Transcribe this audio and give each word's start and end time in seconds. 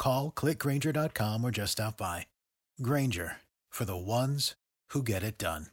Call 0.00 0.32
clickgranger.com 0.34 1.44
or 1.44 1.50
just 1.50 1.72
stop 1.72 1.98
by. 1.98 2.24
Granger 2.80 3.36
for 3.68 3.84
the 3.84 3.96
ones 3.96 4.54
who 4.94 5.02
get 5.02 5.22
it 5.22 5.36
done. 5.38 5.66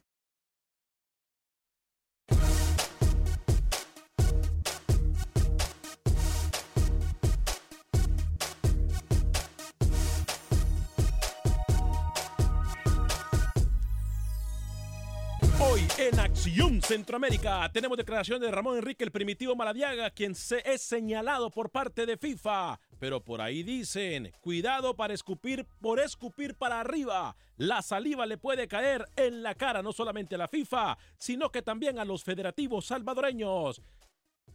Hoy 15.58 15.80
en 15.98 16.20
Acción 16.20 16.82
Centroamérica 16.82 17.70
tenemos 17.72 17.96
declaración 17.96 18.40
de 18.42 18.50
Ramón 18.50 18.76
Enrique 18.76 19.04
el 19.04 19.10
Primitivo 19.10 19.56
Maladiaga, 19.56 20.10
quien 20.10 20.34
se 20.34 20.62
es 20.70 20.82
señalado 20.82 21.50
por 21.50 21.70
parte 21.70 22.04
de 22.04 22.18
FIFA. 22.18 22.78
Pero 22.98 23.24
por 23.24 23.40
ahí 23.40 23.62
dicen, 23.62 24.32
cuidado 24.40 24.96
para 24.96 25.14
escupir, 25.14 25.66
por 25.80 26.00
escupir 26.00 26.54
para 26.54 26.80
arriba. 26.80 27.36
La 27.56 27.82
saliva 27.82 28.26
le 28.26 28.38
puede 28.38 28.68
caer 28.68 29.04
en 29.16 29.42
la 29.42 29.54
cara 29.54 29.82
no 29.82 29.92
solamente 29.92 30.34
a 30.34 30.38
la 30.38 30.48
FIFA, 30.48 30.98
sino 31.16 31.50
que 31.50 31.62
también 31.62 31.98
a 31.98 32.04
los 32.04 32.24
federativos 32.24 32.86
salvadoreños. 32.86 33.82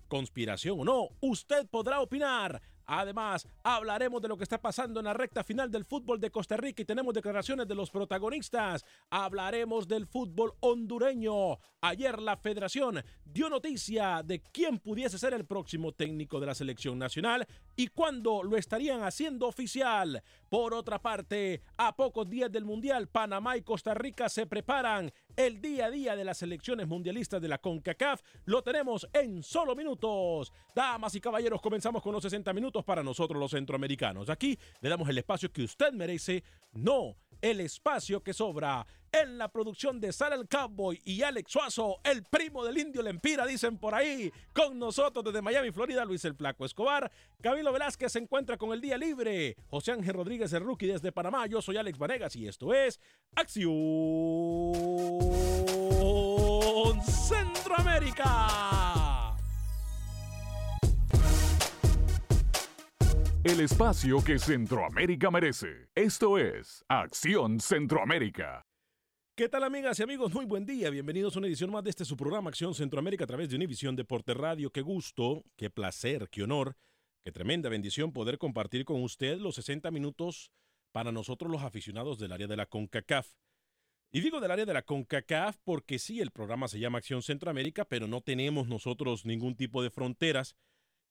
Conspiración 0.08 0.82
o 0.82 0.84
no, 0.84 1.08
usted 1.22 1.68
podrá 1.68 2.02
opinar. 2.02 2.62
Además, 2.86 3.48
hablaremos 3.64 4.22
de 4.22 4.28
lo 4.28 4.38
que 4.38 4.44
está 4.44 4.62
pasando 4.62 5.00
en 5.00 5.06
la 5.06 5.14
recta 5.14 5.44
final 5.44 5.72
del 5.72 5.86
fútbol 5.86 6.20
de 6.20 6.32
Costa 6.32 6.58
Rica 6.58 6.82
y 6.82 6.86
tenemos 6.86 7.14
declaraciones 7.14 7.68
de 7.68 7.76
los 7.76 7.90
protagonistas. 7.90 8.84
Hablaremos 9.10 9.88
del 9.88 10.06
fútbol 10.06 10.54
hondureño. 10.60 11.58
Ayer 11.82 12.20
la 12.20 12.38
federación 12.38 13.04
dio 13.24 13.50
noticia 13.50 14.22
de 14.24 14.42
quién 14.42 14.80
pudiese 14.80 15.18
ser 15.18 15.34
el 15.34 15.46
próximo 15.46 15.94
técnico 15.94 16.40
de 16.40 16.48
la 16.48 16.56
selección 16.56 17.00
nacional 17.00 17.48
y 17.76 17.88
cuándo 17.88 18.44
lo 18.44 18.58
estarían 18.58 19.04
haciendo 19.04 19.48
oficial. 19.48 20.24
Por 20.50 20.74
otra 20.74 21.02
parte, 21.02 21.62
a 21.78 21.96
pocos 21.96 22.30
días 22.30 22.52
del 22.52 22.66
Mundial, 22.66 23.08
Panamá 23.08 23.58
y 23.58 23.64
Costa 23.64 23.94
Rica 23.94 24.30
se 24.30 24.46
preparan. 24.46 25.12
El 25.36 25.62
día 25.62 25.88
a 25.88 25.92
día 25.92 26.16
de 26.16 26.24
las 26.24 26.38
selecciones 26.38 26.88
mundialistas 26.88 27.42
de 27.42 27.48
la 27.48 27.58
CONCACAF 27.58 28.22
lo 28.46 28.62
tenemos 28.62 29.08
en 29.14 29.42
solo 29.42 29.76
minutos. 29.76 30.52
Damas 30.76 31.16
y 31.16 31.22
caballeros, 31.22 31.62
comenzamos 31.62 32.04
con 32.04 32.14
los 32.14 32.24
60 32.24 32.54
minutos 32.54 32.84
para 32.84 33.04
nosotros 33.04 33.40
los 33.40 33.52
centroamericanos. 33.52 34.30
Aquí 34.30 34.58
le 34.82 34.90
damos 34.90 35.10
el 35.10 35.18
espacio 35.18 35.52
que 35.52 35.64
usted 35.64 35.92
merece, 35.94 36.44
no 36.74 37.16
el 37.44 37.60
espacio 37.60 38.24
que 38.24 38.34
sobra. 38.34 38.88
En 39.14 39.38
la 39.38 39.48
producción 39.48 40.02
de 40.02 40.12
Sara 40.12 40.36
el 40.36 40.48
Cowboy 40.48 41.00
y 41.06 41.22
Alex 41.22 41.52
Suazo, 41.52 42.00
el 42.04 42.24
primo 42.24 42.66
del 42.66 42.80
indio 42.80 43.04
Lempira, 43.04 43.46
dicen 43.46 43.78
por 43.78 43.94
ahí. 43.94 44.32
Con 44.54 44.80
nosotros 44.80 45.24
desde 45.24 45.44
Miami, 45.44 45.72
Florida, 45.72 46.04
Luis 46.04 46.26
el 46.26 46.34
Flaco 46.34 46.66
Escobar. 46.66 47.12
Camilo 47.40 47.72
Velázquez 47.72 48.12
se 48.12 48.18
encuentra 48.18 48.58
con 48.58 48.74
el 48.74 48.82
día 48.82 48.98
libre. 48.98 49.56
José 49.68 49.92
Ángel 49.92 50.16
Rodríguez, 50.16 50.52
el 50.54 50.64
rookie 50.64 50.88
desde 50.88 51.12
Panamá. 51.12 51.46
Yo 51.46 51.62
soy 51.62 51.78
Alex 51.78 52.00
Vanegas 52.00 52.36
y 52.36 52.48
esto 52.48 52.74
es 52.74 53.00
Acción 53.36 53.72
Centroamérica. 57.04 59.36
El 63.44 63.60
espacio 63.60 64.24
que 64.24 64.40
Centroamérica 64.40 65.30
merece. 65.30 65.90
Esto 65.94 66.40
es 66.40 66.84
Acción 66.88 67.60
Centroamérica. 67.60 68.66
¿Qué 69.36 69.50
tal 69.50 69.64
amigas 69.64 69.98
y 69.98 70.04
amigos? 70.04 70.32
Muy 70.32 70.46
buen 70.46 70.64
día. 70.64 70.92
Bienvenidos 70.92 71.36
a 71.36 71.40
una 71.40 71.48
edición 71.48 71.72
más 71.72 71.84
de 71.84 71.90
este 71.90 72.06
su 72.06 72.16
programa 72.16 72.50
Acción 72.50 72.76
Centroamérica 72.76 73.24
a 73.24 73.28
través 73.28 73.50
de 73.50 73.56
Univisión 73.56 73.96
Deporte 73.96 74.36
Radio. 74.36 74.70
Qué 74.70 74.82
gusto, 74.82 75.44
qué 75.56 75.72
placer, 75.72 76.30
qué 76.30 76.44
honor, 76.44 76.78
qué 77.24 77.32
tremenda 77.32 77.68
bendición 77.68 78.14
poder 78.14 78.38
compartir 78.38 78.86
con 78.86 79.02
usted 79.02 79.40
los 79.40 79.56
60 79.56 79.90
minutos 79.90 80.52
para 80.92 81.12
nosotros 81.12 81.52
los 81.52 81.64
aficionados 81.64 82.20
del 82.20 82.32
área 82.32 82.46
de 82.46 82.58
la 82.58 82.68
CONCACAF. 82.68 83.28
Y 84.12 84.22
digo 84.22 84.40
del 84.40 84.52
área 84.52 84.68
de 84.68 84.74
la 84.76 84.84
CONCACAF 84.84 85.58
porque 85.64 85.98
sí, 85.98 86.22
el 86.22 86.30
programa 86.30 86.68
se 86.68 86.78
llama 86.78 87.00
Acción 87.00 87.24
Centroamérica, 87.24 87.86
pero 87.86 88.06
no 88.06 88.22
tenemos 88.22 88.68
nosotros 88.68 89.26
ningún 89.26 89.56
tipo 89.56 89.82
de 89.82 89.90
fronteras 89.90 90.56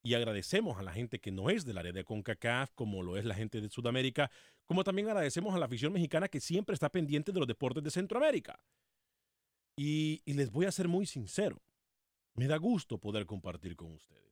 y 0.03 0.15
agradecemos 0.15 0.79
a 0.79 0.83
la 0.83 0.93
gente 0.93 1.21
que 1.21 1.31
no 1.31 1.49
es 1.49 1.65
del 1.65 1.79
área 1.79 1.93
de 1.93 2.05
CONCACAF, 2.05 2.73
como 2.75 3.03
lo 3.03 3.17
es 3.17 3.25
la 3.25 3.35
gente 3.35 3.61
de 3.61 3.69
Sudamérica, 3.69 4.31
como 4.67 4.83
también 4.83 5.09
agradecemos 5.09 5.55
a 5.55 5.59
la 5.59 5.67
afición 5.67 5.93
mexicana 5.93 6.29
que 6.29 6.41
siempre 6.41 6.75
está 6.75 6.91
pendiente 6.91 7.31
de 7.33 7.39
los 7.39 7.47
deportes 7.47 7.83
de 7.85 7.91
Centroamérica. 7.91 8.59
Y, 9.77 10.23
les 10.27 10.51
voy 10.51 10.67
a 10.67 10.73
ser 10.73 10.89
muy 10.89 11.07
sincero, 11.07 11.63
me 12.35 12.47
da 12.47 12.57
gusto 12.57 12.99
poder 12.99 13.27
compartir 13.27 13.77
con 13.77 13.93
ustedes. 13.93 14.23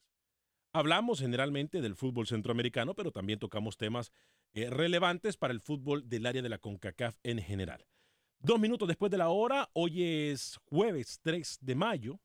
Hablamos 0.73 1.21
generalmente 1.21 1.81
del 1.81 1.97
fútbol 1.97 2.27
centroamericano, 2.27 2.95
pero 2.95 3.11
también 3.11 3.39
tocamos 3.39 3.77
temas 3.77 4.13
eh, 4.53 4.71
relevantes 4.71 5.37
para 5.37 5.53
el 5.53 5.61
fútbol 5.61 6.09
del 6.09 6.27
área 6.27 6.43
de 6.43 6.49
la 6.49 6.59
CONCACAF 6.59 7.17
en 7.23 7.39
general. 7.39 7.87
Dos 8.39 8.59
minutos 8.59 8.89
después 8.89 9.11
de 9.11 9.19
la 9.19 9.29
hora, 9.29 9.69
hoy 9.73 10.03
es 10.03 10.59
jueves 10.65 11.21
3 11.23 11.59
de 11.61 11.75
mayo. 11.75 12.21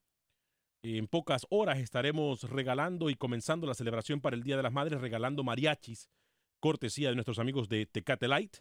En 0.87 1.07
pocas 1.07 1.47
horas 1.49 1.79
estaremos 1.79 2.43
regalando 2.43 3.09
y 3.09 3.15
comenzando 3.15 3.65
la 3.65 3.73
celebración 3.73 4.21
para 4.21 4.35
el 4.35 4.43
Día 4.43 4.55
de 4.55 4.61
las 4.61 4.71
Madres, 4.71 5.01
regalando 5.01 5.43
mariachis, 5.43 6.11
cortesía 6.59 7.09
de 7.09 7.15
nuestros 7.15 7.39
amigos 7.39 7.67
de 7.69 7.87
Tecate 7.87 8.27
Light. 8.27 8.57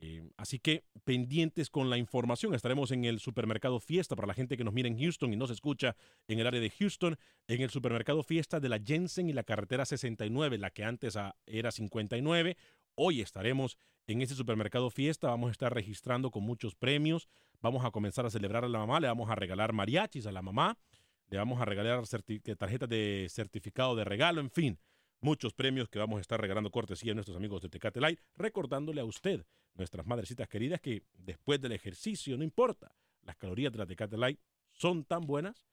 Eh, 0.00 0.28
así 0.36 0.58
que 0.58 0.82
pendientes 1.04 1.70
con 1.70 1.88
la 1.88 1.98
información. 1.98 2.52
Estaremos 2.52 2.90
en 2.90 3.04
el 3.04 3.20
supermercado 3.20 3.78
Fiesta 3.78 4.16
para 4.16 4.26
la 4.26 4.34
gente 4.34 4.56
que 4.56 4.64
nos 4.64 4.74
mira 4.74 4.88
en 4.88 4.98
Houston 4.98 5.32
y 5.32 5.36
nos 5.36 5.50
escucha 5.50 5.94
en 6.26 6.40
el 6.40 6.48
área 6.48 6.60
de 6.60 6.70
Houston, 6.70 7.16
en 7.46 7.60
el 7.60 7.70
supermercado 7.70 8.24
Fiesta 8.24 8.58
de 8.58 8.70
la 8.70 8.80
Jensen 8.80 9.28
y 9.28 9.32
la 9.32 9.44
carretera 9.44 9.84
69, 9.84 10.58
la 10.58 10.70
que 10.70 10.82
antes 10.82 11.16
era 11.46 11.70
59. 11.70 12.56
Hoy 12.96 13.20
estaremos 13.20 13.78
en 14.08 14.20
ese 14.20 14.34
supermercado 14.34 14.90
Fiesta, 14.90 15.28
vamos 15.28 15.48
a 15.48 15.52
estar 15.52 15.72
registrando 15.72 16.32
con 16.32 16.42
muchos 16.42 16.74
premios, 16.74 17.28
vamos 17.60 17.84
a 17.84 17.92
comenzar 17.92 18.26
a 18.26 18.30
celebrar 18.30 18.64
a 18.64 18.68
la 18.68 18.80
mamá, 18.80 18.98
le 18.98 19.06
vamos 19.06 19.30
a 19.30 19.36
regalar 19.36 19.72
mariachis 19.72 20.26
a 20.26 20.32
la 20.32 20.42
mamá, 20.42 20.76
le 21.28 21.38
vamos 21.38 21.60
a 21.60 21.64
regalar 21.64 22.02
tarjetas 22.58 22.88
de 22.88 23.26
certificado 23.30 23.96
de 23.96 24.04
regalo, 24.04 24.40
en 24.40 24.50
fin, 24.50 24.78
muchos 25.20 25.54
premios 25.54 25.88
que 25.88 25.98
vamos 25.98 26.18
a 26.18 26.20
estar 26.20 26.40
regalando 26.40 26.70
cortesía 26.70 27.12
a 27.12 27.14
nuestros 27.14 27.36
amigos 27.36 27.62
de 27.62 27.68
Tecate 27.68 28.00
Light, 28.00 28.20
recordándole 28.36 29.00
a 29.00 29.04
usted, 29.04 29.46
nuestras 29.74 30.06
madrecitas 30.06 30.48
queridas, 30.48 30.80
que 30.80 31.02
después 31.14 31.60
del 31.60 31.72
ejercicio, 31.72 32.36
no 32.36 32.44
importa, 32.44 32.94
las 33.22 33.36
calorías 33.36 33.72
de 33.72 33.78
la 33.78 33.86
Tecate 33.86 34.16
Light 34.16 34.38
son 34.72 35.04
tan 35.04 35.26
buenas 35.26 35.66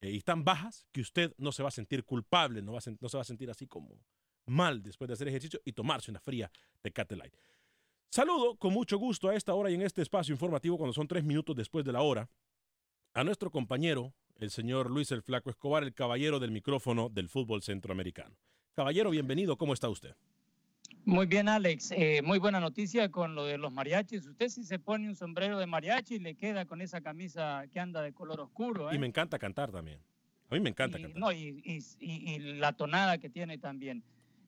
eh, 0.00 0.10
y 0.10 0.20
tan 0.22 0.44
bajas 0.44 0.86
que 0.92 1.00
usted 1.00 1.34
no 1.38 1.52
se 1.52 1.62
va 1.62 1.68
a 1.68 1.72
sentir 1.72 2.04
culpable, 2.04 2.62
no, 2.62 2.72
va 2.72 2.78
a, 2.78 2.90
no 3.00 3.08
se 3.08 3.16
va 3.16 3.22
a 3.22 3.24
sentir 3.24 3.50
así 3.50 3.66
como 3.66 4.00
mal 4.46 4.82
después 4.82 5.06
de 5.08 5.14
hacer 5.14 5.28
ejercicio 5.28 5.60
y 5.64 5.72
tomarse 5.72 6.10
una 6.10 6.20
fría 6.20 6.50
Tecate 6.80 7.16
Light. 7.16 7.34
Saludo 8.10 8.56
con 8.56 8.72
mucho 8.72 8.96
gusto 8.96 9.28
a 9.28 9.34
esta 9.34 9.52
hora 9.54 9.70
y 9.70 9.74
en 9.74 9.82
este 9.82 10.00
espacio 10.00 10.32
informativo 10.32 10.78
cuando 10.78 10.94
son 10.94 11.06
tres 11.06 11.24
minutos 11.24 11.54
después 11.54 11.84
de 11.84 11.92
la 11.92 12.00
hora 12.00 12.30
a 13.12 13.22
nuestro 13.22 13.50
compañero, 13.50 14.14
el 14.38 14.50
señor 14.50 14.90
Luis 14.90 15.10
el 15.12 15.22
Flaco 15.22 15.50
Escobar, 15.50 15.82
el 15.82 15.92
caballero 15.94 16.38
del 16.38 16.50
micrófono 16.52 17.08
del 17.08 17.28
fútbol 17.28 17.62
centroamericano. 17.62 18.36
Caballero, 18.74 19.10
bienvenido, 19.10 19.56
¿cómo 19.56 19.74
está 19.74 19.88
usted? 19.88 20.14
Muy 21.04 21.26
bien, 21.26 21.48
Alex. 21.48 21.90
Eh, 21.92 22.22
muy 22.22 22.38
buena 22.38 22.60
noticia 22.60 23.10
con 23.10 23.34
lo 23.34 23.44
de 23.44 23.58
los 23.58 23.72
mariachis. 23.72 24.26
Usted 24.26 24.48
si 24.48 24.62
se 24.64 24.78
pone 24.78 25.08
un 25.08 25.16
sombrero 25.16 25.58
de 25.58 25.66
mariachi 25.66 26.18
le 26.18 26.34
queda 26.36 26.66
con 26.66 26.80
esa 26.80 27.00
camisa 27.00 27.64
que 27.72 27.80
anda 27.80 28.02
de 28.02 28.12
color 28.12 28.40
oscuro. 28.40 28.92
Y 28.92 28.96
¿eh? 28.96 28.98
me 28.98 29.06
encanta 29.06 29.38
cantar 29.38 29.72
también. 29.72 30.00
A 30.50 30.54
mí 30.54 30.60
me 30.60 30.70
encanta 30.70 30.98
y, 30.98 31.02
cantar. 31.02 31.20
No, 31.20 31.32
y, 31.32 31.60
y- 31.64 31.78
y- 31.98 32.34
y 32.34 32.38
la 32.58 32.72
tonada 32.72 33.18
que 33.18 33.28
tiene 33.30 33.58
también. 33.58 34.04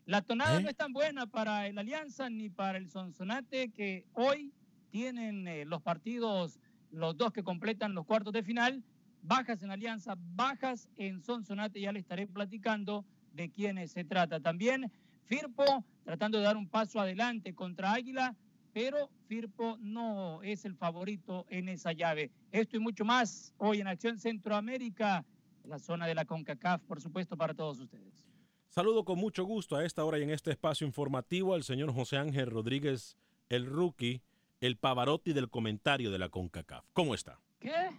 La 0.07 0.23
tonada 0.23 0.59
¿Eh? 0.59 0.63
no 0.63 0.69
es 0.69 0.77
tan 0.77 0.93
buena 0.93 1.27
para 1.27 1.67
el 1.67 1.79
Alianza 1.79 2.31
ni 2.31 2.49
para 2.51 2.79
el 2.79 2.89
Sonsonate, 2.89 3.71
que 3.71 4.05
hoy 4.15 4.53
tienen 4.91 5.69
los 5.69 5.83
partidos, 5.83 6.59
los 6.91 7.17
dos 7.17 7.33
que 7.33 7.43
completan 7.43 7.95
los 7.95 8.07
cuartos 8.07 8.33
de 8.33 8.43
final, 8.43 8.83
bajas 9.23 9.63
en 9.63 9.71
Alianza, 9.71 10.15
bajas 10.17 10.89
en 10.97 11.23
Sonsonate, 11.23 11.81
ya 11.81 11.93
le 11.93 12.01
estaré 12.01 12.27
platicando 12.27 13.05
de 13.33 13.51
quiénes 13.51 13.93
se 13.93 14.05
trata. 14.05 14.41
También 14.41 14.91
Firpo 15.25 15.85
tratando 16.05 16.39
de 16.39 16.45
dar 16.45 16.57
un 16.57 16.69
paso 16.69 16.99
adelante 16.99 17.55
contra 17.55 17.93
Águila, 17.93 18.35
pero 18.73 19.11
Firpo 19.27 19.77
no 19.81 20.43
es 20.43 20.65
el 20.65 20.75
favorito 20.75 21.47
en 21.49 21.69
esa 21.69 21.93
llave. 21.93 22.31
Esto 22.51 22.77
y 22.77 22.81
mucho 22.81 23.05
más 23.05 23.55
hoy 23.59 23.81
en 23.81 23.87
Acción 23.87 24.19
Centroamérica, 24.19 25.25
la 25.65 25.79
zona 25.79 26.07
de 26.07 26.15
la 26.15 26.25
CONCACAF, 26.25 26.83
por 26.83 27.01
supuesto, 27.01 27.37
para 27.37 27.55
todos 27.55 27.79
ustedes. 27.79 28.27
Saludo 28.69 29.05
con 29.05 29.19
mucho 29.19 29.45
gusto 29.45 29.77
a 29.77 29.85
esta 29.85 30.05
hora 30.05 30.19
y 30.19 30.23
en 30.23 30.31
este 30.31 30.51
espacio 30.51 30.87
informativo 30.87 31.55
al 31.55 31.65
señor 31.65 31.93
José 31.93 32.17
Ángel 32.17 32.51
Rodríguez, 32.51 33.17
el 33.49 33.67
rookie, 33.67 34.23
el 34.61 34.77
Pavarotti 34.77 35.33
del 35.33 35.49
comentario 35.49 36.11
de 36.11 36.19
la 36.19 36.29
CONCACAF. 36.29 36.85
¿Cómo 36.93 37.15
está? 37.15 37.41
¿Qué? 37.59 37.91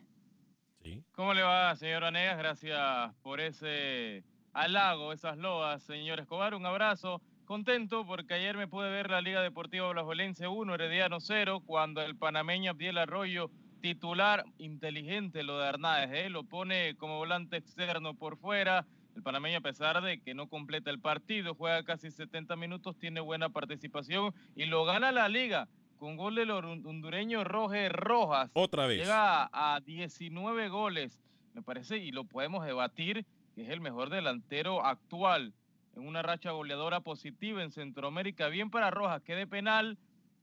¿Cómo 1.14 1.34
le 1.34 1.44
va, 1.44 1.76
señor 1.76 2.02
Vanegas? 2.02 2.38
Gracias 2.38 3.14
por 3.22 3.40
ese 3.40 4.24
halago, 4.54 5.14
esas 5.14 5.38
loas, 5.38 5.84
señor 5.84 6.20
Escobar. 6.20 6.56
Un 6.56 6.66
abrazo. 6.66 7.22
Contento 7.46 8.06
porque 8.06 8.34
ayer 8.34 8.58
me 8.58 8.68
pude 8.68 8.90
ver 8.90 9.10
la 9.10 9.22
Liga 9.22 9.42
Deportiva 9.42 9.90
Blajuelense 9.92 10.48
1, 10.48 10.74
Herediano 10.74 11.20
0, 11.20 11.62
cuando 11.66 12.02
el 12.02 12.16
panameño 12.16 12.72
Abdiel 12.72 12.98
Arroyo, 12.98 13.52
titular 13.82 14.44
inteligente 14.58 15.44
lo 15.44 15.60
de 15.60 15.68
Arnáez, 15.68 16.10
¿eh? 16.14 16.30
lo 16.30 16.46
pone 16.46 16.96
como 16.96 17.18
volante 17.18 17.58
externo 17.58 18.16
por 18.16 18.38
fuera. 18.38 18.86
El 19.16 19.22
panameño, 19.22 19.60
a 19.60 19.62
pesar 19.62 20.02
de 20.02 20.22
que 20.22 20.34
no 20.34 20.48
completa 20.48 20.90
el 20.90 21.00
partido, 21.00 21.54
juega 21.54 21.84
casi 21.84 22.10
70 22.10 22.56
minutos, 22.56 22.98
tiene 22.98 23.20
buena 23.20 23.50
participación 23.50 24.34
y 24.56 24.66
lo 24.66 24.86
gana 24.86 25.12
la 25.12 25.30
liga 25.30 25.68
con 26.02 26.18
gol 26.18 26.34
del 26.34 26.50
hon- 26.50 26.84
hondureño 26.84 27.44
Roger 27.44 27.94
Rojas. 27.94 28.50
Otra 28.54 28.88
vez. 28.88 29.02
Llega 29.02 29.48
a 29.54 29.80
19 29.82 30.68
goles, 30.70 31.22
me 31.54 31.62
parece, 31.62 32.00
y 32.00 32.12
lo 32.12 32.24
podemos 32.24 32.66
debatir, 32.66 33.24
que 33.54 33.62
es 33.62 33.70
el 33.70 33.82
mejor 33.82 34.10
delantero 34.10 34.84
actual 34.84 35.54
en 35.96 36.08
una 36.08 36.24
racha 36.24 36.50
goleadora 36.50 37.02
positiva 37.02 37.62
en 37.62 37.70
Centroamérica. 37.72 38.48
Bien 38.48 38.72
para 38.72 38.90
Rojas, 38.90 39.22
que 39.22 39.36
de 39.36 39.46
penal, 39.46 40.00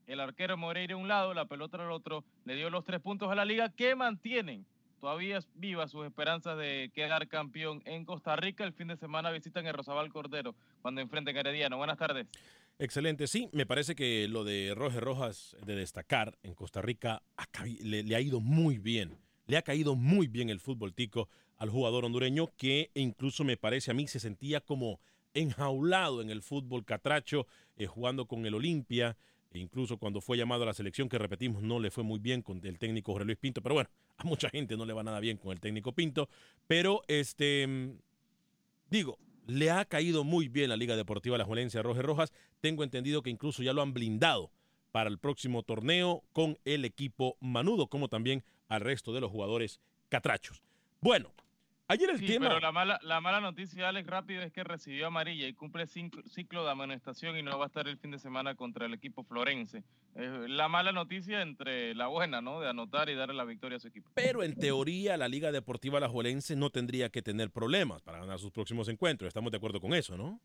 el 0.07 0.21
arquero 0.21 0.55
Moreira 0.55 0.93
a 0.93 0.97
un 0.97 1.09
lado, 1.09 1.33
la 1.33 1.43
pelota 1.43 1.75
al 1.75 1.91
otro, 1.91 2.23
le 2.45 2.55
dio 2.55 2.69
los 2.69 2.85
tres 2.85 3.01
puntos 3.01 3.29
a 3.29 3.35
la 3.35 3.43
liga 3.43 3.67
que 3.67 3.95
mantienen 3.95 4.65
todavía 5.01 5.39
vivas 5.55 5.91
sus 5.91 6.05
esperanzas 6.05 6.57
de 6.57 6.89
quedar 6.93 7.27
campeón 7.27 7.81
en 7.85 8.05
Costa 8.05 8.35
Rica. 8.37 8.63
El 8.63 8.71
fin 8.73 8.87
de 8.87 8.95
semana 8.95 9.29
visitan 9.31 9.65
el 9.67 9.73
Rosabal 9.73 10.09
Cordero 10.11 10.55
cuando 10.81 11.01
enfrenten 11.01 11.35
a 11.35 11.39
Herediano. 11.41 11.77
Buenas 11.77 11.97
tardes. 11.97 12.27
Excelente, 12.81 13.27
sí, 13.27 13.49
me 13.51 13.65
parece 13.65 13.93
que 13.93 14.29
lo 14.29 14.45
de 14.45 14.73
Roger 14.73 15.03
Rojas 15.03 15.57
de 15.65 15.75
destacar 15.75 16.37
en 16.43 16.55
Costa 16.55 16.81
Rica 16.81 17.21
le, 17.81 18.15
ha 18.15 18.21
ido 18.21 18.39
muy 18.39 18.77
bien. 18.77 19.17
Le 19.47 19.57
ha 19.57 19.63
caído 19.63 19.97
muy 19.97 20.27
bien 20.27 20.49
el 20.49 20.61
fútbol 20.61 20.93
tico 20.93 21.27
al 21.57 21.69
jugador 21.69 22.05
hondureño 22.05 22.47
que 22.55 22.89
incluso 22.93 23.43
me 23.43 23.57
parece 23.57 23.91
a 23.91 23.93
mí 23.93 24.07
se 24.07 24.21
sentía 24.21 24.61
como 24.61 25.01
enjaulado 25.33 26.21
en 26.21 26.29
el 26.29 26.41
fútbol 26.41 26.85
catracho, 26.85 27.47
eh, 27.75 27.85
jugando 27.85 28.27
con 28.27 28.45
el 28.45 28.53
Olimpia, 28.53 29.17
e 29.51 29.59
incluso 29.59 29.97
cuando 29.97 30.21
fue 30.21 30.37
llamado 30.37 30.63
a 30.63 30.67
la 30.67 30.73
selección, 30.73 31.09
que 31.09 31.17
repetimos, 31.17 31.61
no 31.61 31.81
le 31.81 31.91
fue 31.91 32.05
muy 32.05 32.19
bien 32.19 32.41
con 32.41 32.65
el 32.65 32.79
técnico 32.79 33.11
Jorge 33.11 33.25
Luis 33.25 33.37
Pinto, 33.39 33.61
pero 33.61 33.75
bueno, 33.75 33.89
a 34.15 34.23
mucha 34.23 34.49
gente 34.49 34.77
no 34.77 34.85
le 34.85 34.93
va 34.93 35.03
nada 35.03 35.19
bien 35.19 35.35
con 35.35 35.51
el 35.51 35.59
técnico 35.59 35.91
Pinto, 35.91 36.29
pero 36.65 37.01
este, 37.09 37.67
digo, 38.89 39.19
le 39.49 39.71
ha 39.71 39.83
caído 39.85 40.23
muy 40.23 40.47
bien 40.47 40.69
la 40.69 40.77
Liga 40.77 40.95
Deportiva 40.95 41.37
La 41.37 41.45
Juelencia 41.45 41.81
Roger 41.81 42.05
Rojas, 42.05 42.31
tengo 42.61 42.83
entendido 42.83 43.21
que 43.21 43.29
incluso 43.29 43.63
ya 43.63 43.73
lo 43.73 43.81
han 43.81 43.93
blindado 43.93 44.51
para 44.91 45.09
el 45.09 45.17
próximo 45.17 45.63
torneo 45.63 46.23
con 46.33 46.57
el 46.65 46.85
equipo 46.85 47.35
Manudo, 47.39 47.87
como 47.87 48.07
también 48.09 48.43
al 48.67 48.81
resto 48.81 49.13
de 49.13 49.21
los 49.21 49.31
jugadores 49.31 49.79
catrachos. 50.09 50.61
Bueno, 51.01 51.31
ayer 51.89 52.09
el 52.11 52.19
Sí, 52.19 52.27
tema... 52.27 52.47
pero 52.47 52.59
la 52.61 52.71
mala, 52.71 52.99
la 53.03 53.19
mala 53.19 53.41
noticia, 53.41 53.89
Alex, 53.89 54.07
rápido, 54.07 54.41
es 54.41 54.53
que 54.53 54.63
recibió 54.63 55.07
amarilla 55.07 55.45
y 55.47 55.53
cumple 55.53 55.85
cinco- 55.87 56.21
ciclo 56.27 56.63
de 56.63 56.71
amonestación 56.71 57.37
y 57.37 57.43
no 57.43 57.57
va 57.59 57.65
a 57.65 57.67
estar 57.67 57.87
el 57.89 57.97
fin 57.97 58.11
de 58.11 58.19
semana 58.19 58.55
contra 58.55 58.85
el 58.85 58.93
equipo 58.93 59.23
florense. 59.23 59.83
Eh, 60.15 60.45
la 60.47 60.69
mala 60.69 60.91
noticia 60.93 61.41
entre 61.41 61.93
la 61.95 62.07
buena, 62.07 62.39
¿no? 62.41 62.61
De 62.61 62.69
anotar 62.69 63.09
y 63.09 63.15
darle 63.15 63.33
la 63.35 63.43
victoria 63.43 63.75
a 63.77 63.79
su 63.79 63.89
equipo. 63.89 64.09
Pero 64.13 64.41
en 64.43 64.55
teoría 64.55 65.17
la 65.17 65.27
Liga 65.27 65.51
Deportiva 65.51 65.97
Alajuelense 65.97 66.55
no 66.55 66.69
tendría 66.69 67.09
que 67.09 67.21
tener 67.21 67.51
problemas 67.51 68.01
para 68.01 68.19
ganar 68.19 68.39
sus 68.39 68.51
próximos 68.51 68.87
encuentros. 68.87 69.27
Estamos 69.27 69.51
de 69.51 69.57
acuerdo 69.57 69.81
con 69.81 69.93
eso, 69.93 70.15
¿no? 70.17 70.39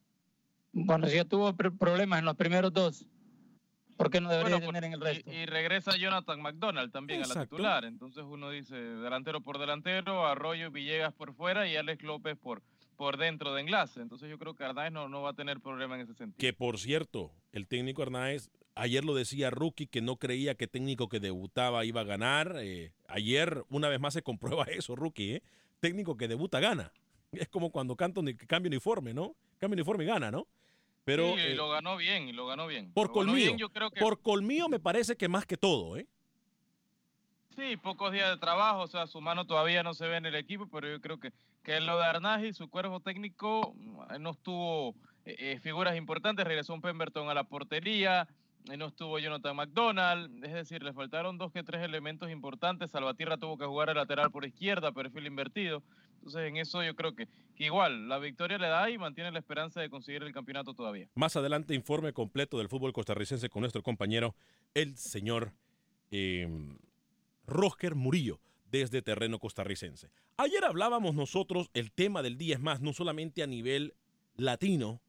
Bueno, 0.73 1.07
si 1.07 1.15
ya 1.15 1.25
tuvo 1.25 1.53
pr- 1.53 1.79
problemas 1.79 2.19
en 2.19 2.25
los 2.25 2.35
primeros 2.35 2.73
dos, 2.73 3.07
¿por 3.97 4.11
qué 4.11 4.21
no 4.21 4.29
debería 4.31 4.57
Bueno, 4.57 4.67
tener 4.73 4.85
en 4.85 4.93
el 4.95 5.01
Y, 5.01 5.03
resto? 5.05 5.33
y 5.33 5.47
regresa 5.47 5.97
Jonathan 5.97 6.41
McDonald 6.43 6.93
también 6.93 7.21
a 7.23 7.27
la 7.27 7.33
Exacto. 7.35 7.57
titular. 7.57 7.85
Entonces 7.85 8.25
uno 8.27 8.51
dice 8.51 8.75
delantero 8.77 9.41
por 9.41 9.59
delantero, 9.59 10.27
Arroyo 10.27 10.67
y 10.67 10.71
Villegas 10.71 11.13
por 11.13 11.35
fuera 11.35 11.67
y 11.69 11.77
Alex 11.77 12.03
López 12.03 12.37
por, 12.37 12.63
por 12.97 13.17
dentro 13.17 13.55
de 13.55 13.63
enlace. 13.63 14.01
Entonces 14.01 14.29
yo 14.31 14.39
creo 14.39 14.55
que 14.55 14.65
Ardáez 14.65 14.93
no, 14.93 15.09
no 15.09 15.23
va 15.23 15.31
a 15.31 15.35
tener 15.35 15.61
problema 15.61 15.95
en 15.97 16.03
ese 16.03 16.15
sentido. 16.15 16.39
Que 16.39 16.53
por 16.53 16.79
cierto, 16.79 17.33
el 17.53 17.67
técnico 17.67 18.03
Hernández, 18.03 18.51
ayer 18.75 19.05
lo 19.05 19.15
decía 19.15 19.51
Rookie 19.51 19.87
que 19.87 20.01
no 20.03 20.17
creía 20.17 20.55
que 20.55 20.67
técnico 20.67 21.09
que 21.09 21.21
debutaba 21.21 21.85
iba 21.85 22.01
a 22.01 22.05
ganar. 22.05 22.57
Eh, 22.61 22.93
ayer 23.09 23.65
una 23.69 23.89
vez 23.89 24.01
más 24.01 24.15
se 24.15 24.23
comprueba 24.23 24.65
eso, 24.69 24.97
Rookie. 24.97 25.35
¿eh? 25.37 25.43
Técnico 25.81 26.17
que 26.17 26.29
debuta 26.29 26.61
gana. 26.61 26.93
Es 27.33 27.49
como 27.49 27.71
cuando 27.71 27.97
canta 27.97 28.21
uni- 28.21 28.37
cambia 28.37 28.69
uniforme, 28.69 29.13
¿no? 29.13 29.35
Cambia 29.59 29.75
uniforme 29.75 30.05
y 30.05 30.07
gana, 30.07 30.31
¿no? 30.31 30.47
Pero 31.05 31.35
Sí, 31.35 31.41
y 31.41 31.53
eh, 31.53 31.55
lo 31.55 31.69
ganó 31.69 31.97
bien, 31.97 32.29
y 32.29 32.33
lo 32.33 32.47
ganó 32.47 32.67
bien. 32.67 32.93
por 32.93 33.09
ganó 33.09 33.15
colmillo, 33.15 33.37
bien, 33.37 33.59
yo 33.59 33.69
creo 33.69 33.91
que 33.91 34.01
por 34.01 34.21
colmillo 34.21 34.69
me 34.69 34.81
parece 34.81 35.17
que 35.17 35.29
más 35.29 35.45
que 35.47 35.57
todo, 35.57 35.97
¿eh? 35.97 36.07
Sí, 37.57 37.77
pocos 37.77 38.13
días 38.13 38.31
de 38.31 38.37
trabajo, 38.39 38.81
o 38.81 38.87
sea, 38.89 39.07
su 39.07 39.21
mano 39.21 39.47
todavía 39.47 39.83
no 39.83 39.95
se 39.95 40.09
ve 40.09 40.17
en 40.17 40.27
el 40.27 40.35
equipo, 40.35 40.67
pero 40.67 40.89
yo 40.89 41.01
creo 41.01 41.21
que, 41.21 41.33
que 41.63 41.81
lo 41.81 41.99
de 41.99 42.05
Arnaz 42.05 42.43
y 42.43 42.53
su 42.53 42.69
cuerpo 42.69 42.99
técnico 43.01 43.75
mm, 43.77 44.21
no 44.21 44.31
estuvo 44.31 44.95
eh, 45.25 45.37
eh, 45.39 45.61
figuras 45.61 45.97
importantes, 45.97 46.45
regresó 46.45 46.75
un 46.75 46.81
Pemberton 46.81 47.29
a 47.31 47.35
la 47.35 47.45
portería, 47.45 48.27
eh, 48.71 48.77
no 48.77 48.87
estuvo 48.87 49.19
Jonathan 49.21 49.55
McDonald, 49.55 50.45
es 50.45 50.53
decir, 50.53 50.83
le 50.83 50.93
faltaron 50.93 51.39
dos 51.39 51.53
que 51.53 51.63
tres 51.63 51.83
elementos 51.83 52.29
importantes, 52.31 52.91
Salvatierra 52.91 53.37
tuvo 53.37 53.57
que 53.57 53.67
jugar 53.67 53.91
a 53.91 53.95
lateral 53.95 54.33
por 54.33 54.45
izquierda, 54.45 54.91
perfil 54.91 55.27
invertido, 55.27 55.83
entonces 56.25 56.49
en 56.49 56.57
eso 56.57 56.83
yo 56.83 56.95
creo 56.97 57.15
que, 57.15 57.29
igual 57.59 58.09
la 58.09 58.19
victoria 58.19 58.57
le 58.57 58.69
da 58.69 58.89
y 58.89 58.97
mantiene 58.97 59.31
la 59.31 59.39
esperanza 59.39 59.83
de 59.83 59.91
conseguir 59.91 60.23
el 60.23 60.33
campeonato 60.33 60.73
todavía. 60.73 61.07
Más 61.15 61.37
adelante, 61.37 61.75
informe 61.75 62.15
completo 62.15 62.57
del 62.57 62.71
fútbol 62.71 62.95
costarricense 62.95 63.51
con 63.51 63.61
nuestro 63.61 63.83
compañero, 63.83 64.35
el 64.73 64.97
señor 64.97 65.53
eh, 66.11 66.49
Roger 67.47 67.95
Murillo, 67.95 68.41
desde 68.71 69.03
terreno 69.03 69.39
costarricense. 69.39 70.11
Ayer 70.39 70.65
hablábamos 70.65 71.15
nosotros, 71.15 71.69
el 71.75 71.93
tema 71.93 72.23
del 72.23 72.39
día 72.39 72.55
es 72.55 72.61
más, 72.61 72.81
no 72.81 72.95
solamente 72.95 73.43
a 73.43 73.47
nivel 73.47 73.95
latino, 74.37 75.03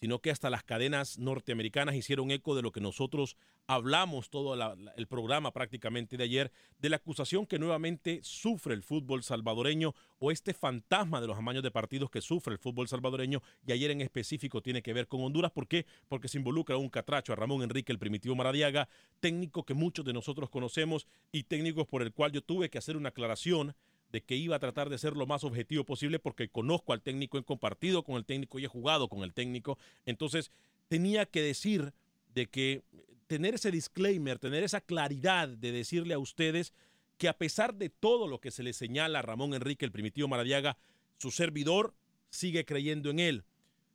sino 0.00 0.20
que 0.20 0.30
hasta 0.30 0.50
las 0.50 0.64
cadenas 0.64 1.18
norteamericanas 1.18 1.94
hicieron 1.94 2.30
eco 2.30 2.56
de 2.56 2.62
lo 2.62 2.72
que 2.72 2.80
nosotros 2.80 3.36
hablamos 3.66 4.30
todo 4.30 4.54
el 4.96 5.06
programa 5.06 5.52
prácticamente 5.52 6.16
de 6.16 6.24
ayer, 6.24 6.52
de 6.78 6.88
la 6.88 6.96
acusación 6.96 7.46
que 7.46 7.58
nuevamente 7.58 8.20
sufre 8.22 8.74
el 8.74 8.82
fútbol 8.82 9.22
salvadoreño 9.22 9.94
o 10.18 10.30
este 10.30 10.54
fantasma 10.54 11.20
de 11.20 11.26
los 11.26 11.38
amaños 11.38 11.62
de 11.62 11.70
partidos 11.70 12.10
que 12.10 12.20
sufre 12.20 12.54
el 12.54 12.58
fútbol 12.58 12.88
salvadoreño 12.88 13.42
y 13.66 13.72
ayer 13.72 13.90
en 13.90 14.00
específico 14.00 14.62
tiene 14.62 14.82
que 14.82 14.92
ver 14.92 15.06
con 15.06 15.22
Honduras. 15.22 15.50
¿Por 15.50 15.68
qué? 15.68 15.86
Porque 16.08 16.28
se 16.28 16.38
involucra 16.38 16.76
un 16.78 16.88
catracho, 16.88 17.32
a 17.32 17.36
Ramón 17.36 17.62
Enrique, 17.62 17.92
el 17.92 17.98
primitivo 17.98 18.34
Maradiaga, 18.34 18.88
técnico 19.20 19.64
que 19.64 19.74
muchos 19.74 20.04
de 20.04 20.14
nosotros 20.14 20.48
conocemos 20.48 21.06
y 21.30 21.44
técnicos 21.44 21.86
por 21.86 22.02
el 22.02 22.12
cual 22.12 22.32
yo 22.32 22.42
tuve 22.42 22.70
que 22.70 22.78
hacer 22.78 22.96
una 22.96 23.10
aclaración 23.10 23.74
de 24.12 24.22
que 24.22 24.36
iba 24.36 24.56
a 24.56 24.60
tratar 24.60 24.90
de 24.90 24.98
ser 24.98 25.16
lo 25.16 25.26
más 25.26 25.44
objetivo 25.44 25.84
posible 25.84 26.18
porque 26.18 26.48
conozco 26.48 26.92
al 26.92 27.02
técnico, 27.02 27.38
he 27.38 27.44
compartido 27.44 28.02
con 28.02 28.16
el 28.16 28.24
técnico 28.24 28.58
y 28.58 28.64
he 28.64 28.68
jugado 28.68 29.08
con 29.08 29.22
el 29.22 29.32
técnico. 29.32 29.78
Entonces 30.04 30.50
tenía 30.88 31.26
que 31.26 31.42
decir 31.42 31.92
de 32.34 32.46
que 32.46 32.82
tener 33.26 33.54
ese 33.54 33.70
disclaimer, 33.70 34.38
tener 34.38 34.64
esa 34.64 34.80
claridad 34.80 35.48
de 35.48 35.72
decirle 35.72 36.14
a 36.14 36.18
ustedes 36.18 36.74
que 37.16 37.28
a 37.28 37.38
pesar 37.38 37.74
de 37.74 37.90
todo 37.90 38.26
lo 38.26 38.40
que 38.40 38.50
se 38.50 38.62
le 38.62 38.72
señala 38.72 39.20
a 39.20 39.22
Ramón 39.22 39.54
Enrique, 39.54 39.84
el 39.84 39.92
primitivo 39.92 40.26
Maradiaga, 40.26 40.78
su 41.18 41.30
servidor 41.30 41.94
sigue 42.30 42.64
creyendo 42.64 43.10
en 43.10 43.18
él. 43.18 43.44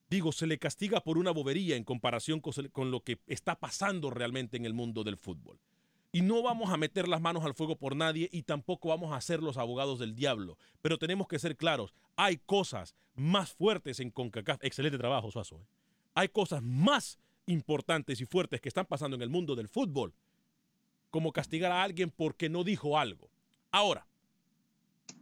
Digo, 0.10 0.32
se 0.32 0.48
le 0.48 0.60
castiga 0.60 1.02
por 1.02 1.18
una 1.18 1.32
bobería 1.32 1.76
en 1.76 1.84
comparación 1.84 2.40
con, 2.40 2.54
con 2.70 2.92
lo 2.92 3.04
que 3.04 3.20
está 3.28 3.60
pasando 3.60 4.12
realmente 4.12 4.56
en 4.58 4.66
el 4.66 4.74
mundo 4.74 5.04
del 5.04 5.18
fútbol. 5.18 5.60
Y 6.16 6.22
no 6.22 6.42
vamos 6.42 6.70
a 6.70 6.78
meter 6.78 7.10
las 7.10 7.20
manos 7.20 7.44
al 7.44 7.56
fuego 7.56 7.76
por 7.76 7.94
nadie 7.94 8.30
y 8.32 8.44
tampoco 8.44 8.88
vamos 8.88 9.12
a 9.12 9.20
ser 9.20 9.44
los 9.44 9.58
abogados 9.58 10.00
del 10.00 10.16
diablo. 10.16 10.58
Pero 10.82 10.98
tenemos 10.98 11.28
que 11.28 11.40
ser 11.40 11.58
claros, 11.58 11.94
hay 12.16 12.38
cosas 12.38 12.96
más 13.16 13.52
fuertes 13.52 14.00
en 14.00 14.12
CONCACAF. 14.12 14.64
Excelente 14.64 14.98
trabajo, 14.98 15.30
Suazo. 15.30 15.58
¿eh? 15.58 15.66
Hay 16.14 16.30
cosas 16.30 16.64
más 16.64 17.20
importantes 17.48 18.22
y 18.22 18.26
fuertes 18.26 18.62
que 18.62 18.70
están 18.70 18.86
pasando 18.86 19.18
en 19.18 19.24
el 19.24 19.30
mundo 19.30 19.58
del 19.58 19.68
fútbol, 19.68 20.14
como 21.10 21.34
castigar 21.34 21.74
a 21.74 21.84
alguien 21.84 22.10
porque 22.12 22.48
no 22.48 22.64
dijo 22.64 22.98
algo. 22.98 23.30
Ahora, 23.70 24.08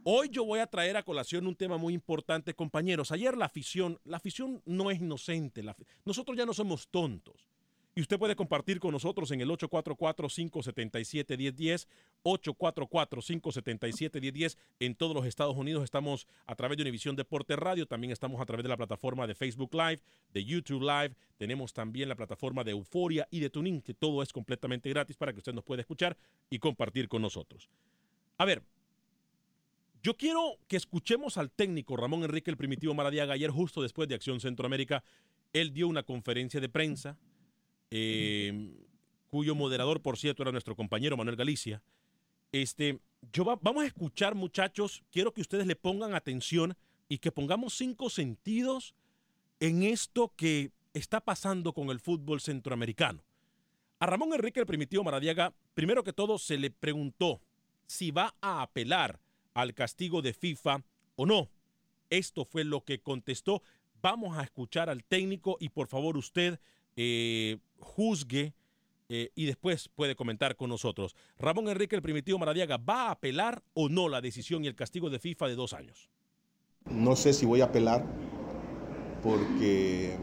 hoy 0.04 0.28
yo 0.28 0.44
voy 0.44 0.60
a 0.60 0.68
traer 0.68 0.96
a 0.96 1.02
colación 1.02 1.48
un 1.48 1.56
tema 1.56 1.76
muy 1.76 1.92
importante, 1.92 2.54
compañeros. 2.54 3.10
Ayer 3.10 3.36
la 3.36 3.46
afición, 3.46 3.98
la 4.04 4.18
afición 4.18 4.62
no 4.64 4.92
es 4.92 5.00
inocente. 5.00 5.64
nosotros 6.04 6.38
ya 6.38 6.46
no 6.46 6.54
somos 6.54 6.86
tontos. 6.86 7.48
Y 7.96 8.00
usted 8.00 8.18
puede 8.18 8.34
compartir 8.34 8.80
con 8.80 8.90
nosotros 8.90 9.30
en 9.30 9.40
el 9.40 9.48
844-577-1010, 9.50 11.86
844-577-1010. 12.24 14.56
En 14.80 14.96
todos 14.96 15.14
los 15.14 15.26
Estados 15.26 15.56
Unidos 15.56 15.84
estamos 15.84 16.26
a 16.44 16.56
través 16.56 16.76
de 16.76 16.82
Univisión 16.82 17.14
Deporte 17.14 17.54
Radio, 17.54 17.86
también 17.86 18.10
estamos 18.10 18.40
a 18.40 18.46
través 18.46 18.64
de 18.64 18.68
la 18.68 18.76
plataforma 18.76 19.28
de 19.28 19.36
Facebook 19.36 19.72
Live, 19.74 20.00
de 20.32 20.44
YouTube 20.44 20.82
Live, 20.82 21.14
tenemos 21.36 21.72
también 21.72 22.08
la 22.08 22.16
plataforma 22.16 22.64
de 22.64 22.72
Euforia 22.72 23.28
y 23.30 23.38
de 23.38 23.48
Tuning, 23.48 23.80
que 23.80 23.94
todo 23.94 24.24
es 24.24 24.32
completamente 24.32 24.90
gratis 24.90 25.16
para 25.16 25.32
que 25.32 25.38
usted 25.38 25.54
nos 25.54 25.62
pueda 25.62 25.82
escuchar 25.82 26.16
y 26.50 26.58
compartir 26.58 27.08
con 27.08 27.22
nosotros. 27.22 27.70
A 28.38 28.44
ver, 28.44 28.64
yo 30.02 30.16
quiero 30.16 30.58
que 30.66 30.76
escuchemos 30.76 31.38
al 31.38 31.52
técnico 31.52 31.96
Ramón 31.96 32.24
Enrique 32.24 32.50
el 32.50 32.56
Primitivo 32.56 32.92
Maradiaga 32.92 33.34
ayer 33.34 33.50
justo 33.50 33.82
después 33.82 34.08
de 34.08 34.16
Acción 34.16 34.40
Centroamérica. 34.40 35.04
Él 35.52 35.72
dio 35.72 35.86
una 35.86 36.02
conferencia 36.02 36.60
de 36.60 36.68
prensa 36.68 37.16
Em, 37.96 38.74
cuyo 39.28 39.54
moderador, 39.54 40.02
por 40.02 40.18
cierto, 40.18 40.42
era 40.42 40.50
nuestro 40.50 40.74
compañero 40.74 41.16
Manuel 41.16 41.36
Galicia. 41.36 41.80
Este, 42.50 42.98
yo 43.32 43.44
vamos 43.44 43.84
a 43.84 43.86
escuchar, 43.86 44.34
muchachos, 44.34 45.04
quiero 45.12 45.32
que 45.32 45.40
ustedes 45.40 45.64
le 45.68 45.76
pongan 45.76 46.12
atención 46.12 46.76
y 47.08 47.18
que 47.18 47.30
pongamos 47.30 47.74
cinco 47.74 48.10
sentidos 48.10 48.96
en 49.60 49.84
esto 49.84 50.32
que 50.34 50.72
está 50.92 51.20
pasando 51.20 51.72
con 51.72 51.90
el 51.90 52.00
fútbol 52.00 52.40
centroamericano. 52.40 53.22
A 54.00 54.06
Ramón 54.06 54.34
Enrique 54.34 54.58
el 54.58 54.66
Primitivo 54.66 55.04
Maradiaga, 55.04 55.54
primero 55.74 56.02
que 56.02 56.12
todo, 56.12 56.38
se 56.38 56.58
le 56.58 56.72
preguntó 56.72 57.40
si 57.86 58.10
va 58.10 58.34
a 58.40 58.62
apelar 58.62 59.20
al 59.54 59.72
castigo 59.72 60.20
de 60.20 60.34
FIFA 60.34 60.82
o 61.14 61.26
no. 61.26 61.48
Esto 62.10 62.44
fue 62.44 62.64
lo 62.64 62.84
que 62.84 62.98
contestó. 62.98 63.62
Vamos 64.02 64.36
a 64.36 64.42
escuchar 64.42 64.90
al 64.90 65.04
técnico 65.04 65.58
y 65.60 65.68
por 65.68 65.86
favor 65.86 66.16
usted 66.16 66.58
eh, 66.96 67.58
juzgue 67.78 68.54
eh, 69.08 69.30
y 69.34 69.46
después 69.46 69.90
puede 69.94 70.14
comentar 70.14 70.56
con 70.56 70.70
nosotros. 70.70 71.14
Ramón 71.38 71.68
Enrique, 71.68 71.96
el 71.96 72.02
primitivo 72.02 72.38
Maradiaga, 72.38 72.78
¿va 72.78 73.08
a 73.08 73.10
apelar 73.12 73.62
o 73.74 73.88
no 73.88 74.08
la 74.08 74.20
decisión 74.20 74.64
y 74.64 74.66
el 74.66 74.74
castigo 74.74 75.10
de 75.10 75.18
FIFA 75.18 75.48
de 75.48 75.54
dos 75.54 75.72
años? 75.72 76.08
No 76.90 77.16
sé 77.16 77.32
si 77.32 77.46
voy 77.46 77.60
a 77.60 77.66
apelar 77.66 78.04
porque 79.22 80.12
eh, 80.12 80.16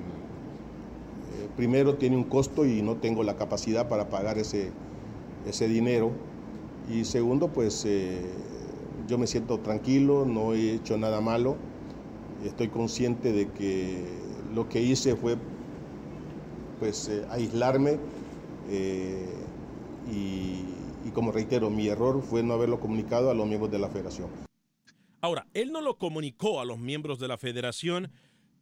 primero 1.55 1.95
tiene 1.95 2.15
un 2.15 2.23
costo 2.23 2.65
y 2.65 2.81
no 2.81 2.97
tengo 2.97 3.23
la 3.23 3.35
capacidad 3.35 3.87
para 3.87 4.09
pagar 4.09 4.37
ese, 4.37 4.71
ese 5.47 5.67
dinero. 5.67 6.11
Y 6.89 7.05
segundo, 7.05 7.49
pues 7.49 7.87
yo 9.07 9.17
me 9.17 9.27
siento 9.27 9.59
tranquilo, 9.59 10.25
no 10.25 10.53
he 10.53 10.73
hecho 10.73 10.97
nada 10.97 11.21
malo. 11.21 11.55
Estoy 12.43 12.69
consciente 12.69 13.31
de 13.31 13.49
que 13.49 14.03
lo 14.53 14.67
que 14.67 14.81
hice 14.81 15.15
fue 15.15 15.37
pues 16.81 17.09
eh, 17.09 17.23
aislarme 17.29 17.99
eh, 18.67 19.23
y, 20.11 20.65
y 21.07 21.11
como 21.13 21.31
reitero, 21.31 21.69
mi 21.69 21.87
error 21.87 22.23
fue 22.23 22.41
no 22.41 22.55
haberlo 22.55 22.79
comunicado 22.79 23.29
a 23.29 23.35
los 23.35 23.47
miembros 23.47 23.71
de 23.71 23.77
la 23.77 23.87
federación. 23.87 24.29
Ahora, 25.21 25.45
él 25.53 25.71
no 25.71 25.81
lo 25.81 25.99
comunicó 25.99 26.59
a 26.59 26.65
los 26.65 26.79
miembros 26.79 27.19
de 27.19 27.27
la 27.27 27.37
federación, 27.37 28.11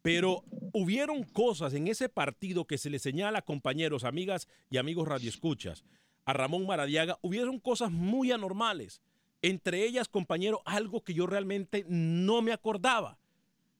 pero 0.02 0.44
hubieron 0.74 1.22
cosas 1.22 1.72
en 1.72 1.88
ese 1.88 2.10
partido 2.10 2.66
que 2.66 2.76
se 2.76 2.90
le 2.90 2.98
señala, 2.98 3.40
compañeros, 3.40 4.04
amigas 4.04 4.48
y 4.68 4.76
amigos 4.76 5.08
radioescuchas, 5.08 5.82
a 6.26 6.34
Ramón 6.34 6.66
Maradiaga, 6.66 7.18
hubieron 7.22 7.58
cosas 7.58 7.90
muy 7.90 8.32
anormales. 8.32 9.00
Entre 9.40 9.82
ellas, 9.86 10.08
compañero, 10.08 10.60
algo 10.66 11.02
que 11.02 11.14
yo 11.14 11.26
realmente 11.26 11.86
no 11.88 12.42
me 12.42 12.52
acordaba. 12.52 13.18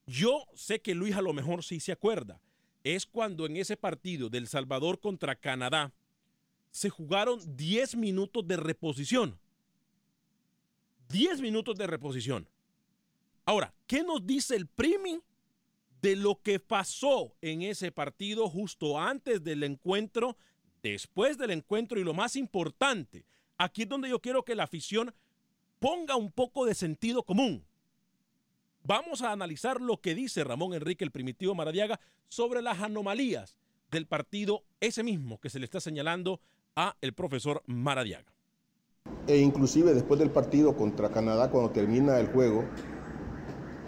Yo 0.07 0.47
sé 0.55 0.81
que 0.81 0.95
Luis 0.95 1.15
a 1.15 1.21
lo 1.21 1.31
mejor 1.31 1.63
sí 1.63 1.79
se 1.79 1.91
acuerda 1.91 2.41
es 2.83 3.05
cuando 3.05 3.45
en 3.45 3.57
ese 3.57 3.77
partido 3.77 4.29
del 4.29 4.47
Salvador 4.47 4.99
contra 4.99 5.35
Canadá 5.35 5.93
se 6.71 6.89
jugaron 6.89 7.39
10 7.55 7.95
minutos 7.95 8.47
de 8.47 8.57
reposición. 8.57 9.37
10 11.09 11.41
minutos 11.41 11.75
de 11.75 11.87
reposición. 11.87 12.47
Ahora, 13.45 13.73
¿qué 13.85 14.03
nos 14.03 14.25
dice 14.25 14.55
el 14.55 14.67
Primi 14.67 15.19
de 16.01 16.15
lo 16.15 16.41
que 16.41 16.59
pasó 16.59 17.35
en 17.41 17.61
ese 17.61 17.91
partido 17.91 18.49
justo 18.49 18.97
antes 18.97 19.43
del 19.43 19.63
encuentro, 19.63 20.37
después 20.81 21.37
del 21.37 21.51
encuentro 21.51 21.99
y 21.99 22.03
lo 22.03 22.13
más 22.13 22.35
importante? 22.35 23.25
Aquí 23.57 23.83
es 23.83 23.89
donde 23.89 24.09
yo 24.09 24.19
quiero 24.19 24.43
que 24.43 24.55
la 24.55 24.63
afición 24.63 25.13
ponga 25.79 26.15
un 26.15 26.31
poco 26.31 26.65
de 26.65 26.75
sentido 26.75 27.23
común. 27.23 27.65
Vamos 28.83 29.21
a 29.21 29.31
analizar 29.31 29.79
lo 29.79 29.97
que 30.01 30.15
dice 30.15 30.43
Ramón 30.43 30.73
Enrique, 30.73 31.03
el 31.03 31.11
primitivo 31.11 31.53
Maradiaga, 31.53 31.99
sobre 32.29 32.61
las 32.61 32.81
anomalías 32.81 33.55
del 33.91 34.07
partido 34.07 34.63
ese 34.79 35.03
mismo 35.03 35.39
que 35.39 35.49
se 35.49 35.59
le 35.59 35.65
está 35.65 35.79
señalando 35.79 36.39
a 36.75 36.95
el 37.01 37.13
profesor 37.13 37.61
Maradiaga. 37.67 38.33
E 39.27 39.37
inclusive 39.37 39.93
después 39.93 40.19
del 40.19 40.31
partido 40.31 40.75
contra 40.75 41.09
Canadá, 41.09 41.51
cuando 41.51 41.71
termina 41.71 42.19
el 42.19 42.27
juego, 42.27 42.65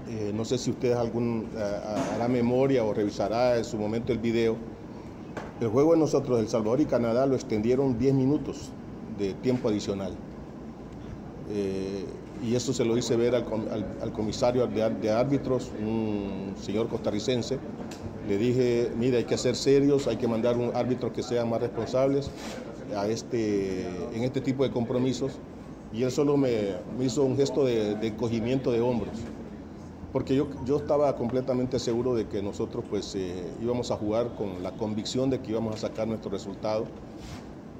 eh, 0.08 0.32
no 0.34 0.46
sé 0.46 0.58
si 0.60 0.70
ustedes 0.70 0.96
algún, 0.96 1.50
eh, 1.56 1.60
hará 2.14 2.28
memoria 2.28 2.84
o 2.84 2.94
revisará 2.94 3.58
en 3.58 3.66
su 3.66 3.78
momento 3.78 4.12
el 4.12 4.20
video, 4.20 4.58
el 5.60 5.70
juego 5.70 5.94
de 5.94 6.00
nosotros, 6.00 6.40
El 6.40 6.50
Salvador 6.50 6.82
y 6.82 6.86
Canadá, 6.86 7.26
lo 7.26 7.36
extendieron 7.36 7.98
10 7.98 8.14
minutos 8.14 8.72
de 9.18 9.34
tiempo 9.36 9.70
adicional. 9.70 10.14
Eh, 11.50 12.06
y 12.44 12.56
eso 12.56 12.74
se 12.74 12.84
lo 12.84 12.98
hice 12.98 13.16
ver 13.16 13.36
al, 13.36 14.12
comisario 14.12 14.68
de, 14.68 15.12
árbitros, 15.12 15.72
un 15.80 16.54
señor 16.62 16.90
costarricense. 16.90 17.58
Le 18.28 18.38
dije, 18.38 18.92
mire, 18.98 19.18
hay 19.18 19.24
que 19.24 19.38
ser 19.38 19.56
serios, 19.56 20.08
hay 20.08 20.18
que 20.18 20.28
mandar 20.28 20.58
un 20.58 20.76
árbitro 20.76 21.14
que 21.14 21.24
sean 21.24 21.50
más 21.50 21.62
responsables 21.62 22.30
a 22.98 23.08
este, 23.08 23.88
en 24.14 24.24
este 24.24 24.42
tipo 24.42 24.64
de 24.64 24.72
compromisos. 24.72 25.40
Y 25.94 26.04
él 26.04 26.12
solo 26.12 26.36
me, 26.36 26.76
hizo 27.02 27.24
un 27.24 27.38
gesto 27.38 27.64
de, 27.64 27.92
encogimiento 28.06 28.72
de 28.72 28.82
hombros, 28.82 29.16
porque 30.12 30.36
yo, 30.36 30.48
yo 30.66 30.78
estaba 30.78 31.16
completamente 31.16 31.80
seguro 31.80 32.14
de 32.14 32.28
que 32.28 32.42
nosotros 32.42 32.84
pues 32.90 33.16
eh, 33.16 33.46
íbamos 33.62 33.90
a 33.92 33.96
jugar 33.96 34.36
con 34.36 34.64
la 34.64 34.72
convicción 34.72 35.30
de 35.30 35.40
que 35.40 35.52
íbamos 35.52 35.76
a 35.76 35.78
sacar 35.78 36.08
nuestro 36.08 36.30
resultado 36.32 36.86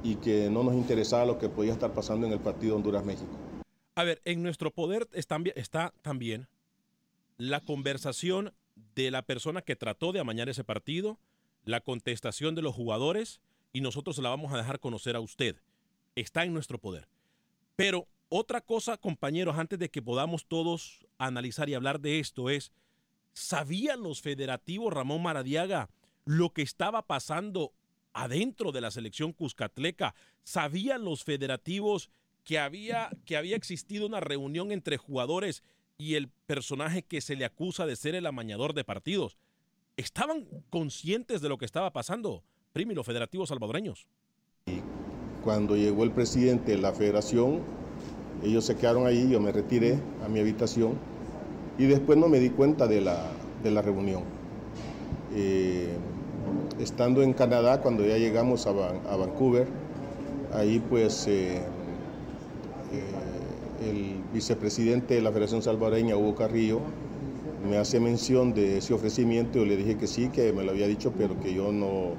y 0.04 0.16
que 0.16 0.50
no 0.50 0.64
nos 0.64 0.76
interesaba 0.76 1.26
lo 1.26 1.38
que 1.38 1.50
podía 1.50 1.74
estar 1.74 1.92
pasando 1.94 2.28
en 2.28 2.34
el 2.34 2.40
partido 2.40 2.76
Honduras-México. 2.76 3.32
A 3.96 4.04
ver, 4.04 4.22
en 4.26 4.42
nuestro 4.42 4.72
poder 4.72 5.08
está, 5.14 5.94
también 6.02 6.48
la 7.38 7.60
conversación 7.60 8.54
de 8.96 9.12
la 9.12 9.22
persona 9.22 9.62
que 9.62 9.76
trató 9.76 10.12
de 10.12 10.20
amañar 10.20 10.50
ese 10.50 10.64
partido, 10.64 11.20
la 11.64 11.82
contestación 11.82 12.56
de 12.56 12.64
los 12.64 12.74
jugadores 12.74 13.40
y 13.72 13.82
nosotros 13.82 14.18
la 14.18 14.30
vamos 14.30 14.52
a 14.52 14.58
dejar 14.58 14.80
conocer 14.80 15.16
a 15.16 15.20
usted. 15.20 15.58
Está 16.16 16.44
en 16.44 16.54
nuestro 16.54 16.80
poder. 16.80 17.08
Pero 17.76 18.08
otra 18.30 18.62
cosa, 18.62 18.98
compañeros, 18.98 19.58
antes 19.58 19.78
de 19.78 19.90
que 19.90 20.02
podamos 20.02 20.46
todos 20.48 21.06
analizar 21.20 21.70
y 21.70 21.76
hablar 21.76 22.00
de 22.00 22.20
esto 22.20 22.50
es, 22.50 22.72
¿sabían 23.34 24.02
los 24.02 24.22
federativos 24.22 24.92
Ramón 24.94 25.22
Maradiaga 25.22 25.90
lo 26.26 26.52
que 26.52 26.62
estaba 26.64 27.06
pasando 27.06 27.74
adentro 28.14 28.72
de 28.72 28.82
la 28.82 28.90
selección 28.90 29.34
Cuscatleca? 29.34 30.16
¿Sabían 30.44 31.04
los 31.04 31.24
federativos 31.24 32.10
que 32.44 32.60
había, 32.60 33.10
que 33.26 33.38
había 33.38 33.56
existido 33.56 34.06
una 34.06 34.20
reunión 34.20 34.72
entre 34.72 34.98
jugadores 34.98 35.64
y 35.98 36.16
el 36.16 36.30
personaje 36.30 37.04
que 37.04 37.22
se 37.22 37.36
le 37.36 37.46
acusa 37.46 37.86
de 37.86 37.96
ser 37.96 38.16
el 38.16 38.26
amañador 38.26 38.74
de 38.74 38.84
partidos. 38.84 39.38
¿Estaban 39.96 40.48
conscientes 40.70 41.42
de 41.42 41.50
lo 41.50 41.58
que 41.58 41.66
estaba 41.66 41.94
pasando, 41.94 42.44
Primi, 42.74 42.94
los 42.94 43.06
federativos 43.06 43.50
salvadoreños? 43.50 44.08
Cuando 45.44 45.76
llegó 45.76 46.04
el 46.04 46.12
presidente 46.12 46.72
de 46.72 46.78
la 46.80 46.94
federación, 46.94 47.62
ellos 48.44 48.66
se 48.66 48.76
quedaron 48.76 49.06
ahí, 49.06 49.30
yo 49.30 49.40
me 49.40 49.52
retiré 49.52 50.00
a 50.26 50.30
mi 50.30 50.40
habitación 50.40 50.98
y 51.78 51.86
después 51.86 52.18
no 52.18 52.28
me 52.28 52.40
di 52.40 52.50
cuenta 52.50 52.88
de 52.88 53.02
la, 53.02 53.32
de 53.64 53.72
la 53.72 53.82
reunión. 53.82 54.24
Eh, 55.36 55.96
estando 56.80 57.22
en 57.22 57.34
Canadá, 57.34 57.82
cuando 57.82 58.06
ya 58.06 58.18
llegamos 58.18 58.68
a, 58.68 58.70
a 58.72 59.16
Vancouver, 59.16 59.68
ahí 60.54 60.80
pues 60.90 61.28
eh, 61.28 61.62
el 63.80 64.28
vicepresidente 64.32 65.16
de 65.16 65.22
la 65.22 65.32
Federación 65.32 65.62
Salvadoreña, 65.64 66.18
Hugo 66.18 66.36
Carrillo, 66.36 66.94
me 67.60 67.78
hace 67.78 68.00
mención 68.00 68.54
de 68.54 68.78
ese 68.80 68.94
ofrecimiento. 68.94 69.60
Yo 69.60 69.66
le 69.66 69.78
dije 69.78 69.98
que 69.98 70.08
sí, 70.08 70.32
que 70.32 70.54
me 70.54 70.64
lo 70.64 70.72
había 70.72 70.88
dicho, 70.88 71.16
pero 71.18 71.40
que 71.40 71.54
yo 71.54 71.72
no, 71.72 72.18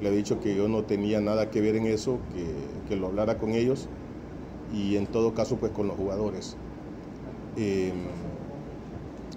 Le 0.00 0.10
he 0.10 0.12
dicho 0.12 0.40
que 0.40 0.56
yo 0.56 0.68
no 0.68 0.86
tenía 0.86 1.20
nada 1.20 1.50
que 1.50 1.60
ver 1.62 1.76
en 1.76 1.86
eso, 1.86 2.26
que, 2.30 2.82
que 2.86 2.96
lo 2.96 3.08
hablara 3.08 3.38
con 3.38 3.54
ellos 3.54 3.90
y 4.68 4.96
en 4.96 5.10
todo 5.10 5.34
caso 5.34 5.60
pues 5.60 5.72
con 5.72 5.88
los 5.88 5.96
jugadores. 5.96 6.58
Eh, 7.56 8.16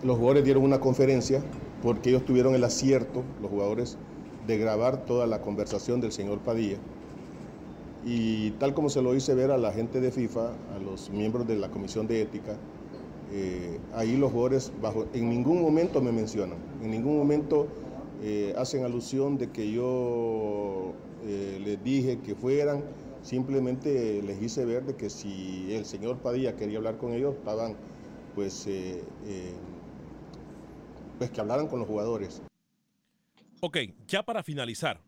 los 0.01 0.17
jugadores 0.17 0.43
dieron 0.43 0.63
una 0.63 0.79
conferencia 0.79 1.49
porque 1.81 2.09
ellos 2.09 2.25
tuvieron 2.25 2.55
el 2.55 2.63
acierto, 2.63 3.33
los 3.39 3.49
jugadores, 3.49 3.99
de 4.41 4.57
grabar 4.57 5.05
toda 5.05 5.27
la 5.27 5.41
conversación 5.41 6.01
del 6.01 6.11
señor 6.11 6.43
Padilla. 6.43 6.81
Y 8.05 8.51
tal 8.51 8.73
como 8.73 8.89
se 8.89 9.01
lo 9.01 9.15
hice 9.15 9.33
ver 9.33 9.51
a 9.51 9.57
la 9.57 9.71
gente 9.71 10.01
de 10.01 10.11
FIFA, 10.11 10.53
a 10.75 10.79
los 10.79 11.09
miembros 11.09 11.47
de 11.47 11.55
la 11.55 11.69
Comisión 11.69 12.05
de 12.07 12.21
Ética, 12.21 12.57
eh, 13.35 13.79
ahí 13.93 14.15
los 14.15 14.31
jugadores 14.31 14.71
bajo, 14.79 15.07
en 15.11 15.27
ningún 15.27 15.59
momento 15.59 16.01
me 16.01 16.11
mencionan, 16.11 16.59
en 16.83 16.91
ningún 16.91 17.17
momento 17.17 17.67
eh, 18.21 18.53
hacen 18.57 18.83
alusión 18.83 19.39
de 19.39 19.49
que 19.49 19.71
yo 19.71 20.93
eh, 21.25 21.59
les 21.63 21.83
dije 21.83 22.19
que 22.19 22.35
fueran, 22.35 22.83
simplemente 23.23 24.21
les 24.21 24.39
hice 24.39 24.65
ver 24.65 24.85
de 24.85 24.95
que 24.95 25.09
si 25.09 25.73
el 25.73 25.85
señor 25.85 26.17
Padilla 26.17 26.55
quería 26.55 26.77
hablar 26.77 26.97
con 26.97 27.13
ellos, 27.13 27.35
estaban 27.35 27.75
pues, 28.35 28.67
pues 31.17 31.31
que 31.31 31.41
hablaran 31.41 31.67
con 31.67 31.79
los 31.79 31.87
jugadores. 31.87 32.43
Ok, 33.61 33.77
ya 34.07 34.23
para 34.23 34.43
finalizar, 34.43 35.01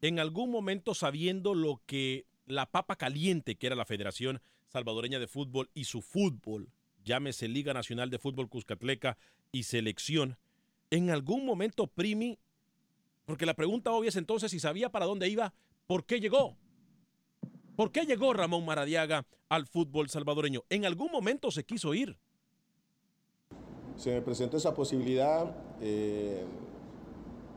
en 0.00 0.18
algún 0.18 0.50
momento 0.50 0.94
sabiendo 0.94 1.54
lo 1.54 1.82
que 1.86 2.24
la 2.46 2.66
papa 2.70 2.96
caliente 2.96 3.56
que 3.56 3.66
era 3.66 3.76
la 3.76 3.84
Federación 3.84 4.40
Salvadoreña 4.68 5.18
de 5.18 5.28
Fútbol 5.28 5.70
y 5.74 5.84
su 5.84 6.02
fútbol, 6.02 6.70
llámese 7.04 7.48
Liga 7.48 7.72
Nacional 7.72 8.10
de 8.10 8.18
Fútbol 8.18 8.48
Cuscatleca 8.48 9.16
y 9.52 9.64
selección, 9.64 10.38
en 10.90 11.10
algún 11.10 11.44
momento 11.44 11.86
Primi, 11.86 12.38
porque 13.24 13.46
la 13.46 13.54
pregunta 13.54 13.92
obvia 13.92 14.08
es 14.08 14.16
entonces 14.16 14.50
si 14.50 14.60
sabía 14.60 14.90
para 14.90 15.06
dónde 15.06 15.28
iba, 15.28 15.52
¿por 15.86 16.04
qué 16.04 16.20
llegó? 16.20 16.56
¿Por 17.76 17.92
qué 17.92 18.06
llegó 18.06 18.32
Ramón 18.32 18.64
Maradiaga 18.64 19.26
al 19.48 19.66
fútbol 19.66 20.08
salvadoreño? 20.08 20.64
En 20.70 20.86
algún 20.86 21.12
momento 21.12 21.50
se 21.50 21.64
quiso 21.64 21.92
ir. 21.92 22.16
Se 23.96 24.10
me 24.14 24.22
presentó 24.22 24.56
esa 24.56 24.74
posibilidad. 24.74 25.54
Eh, 25.80 26.44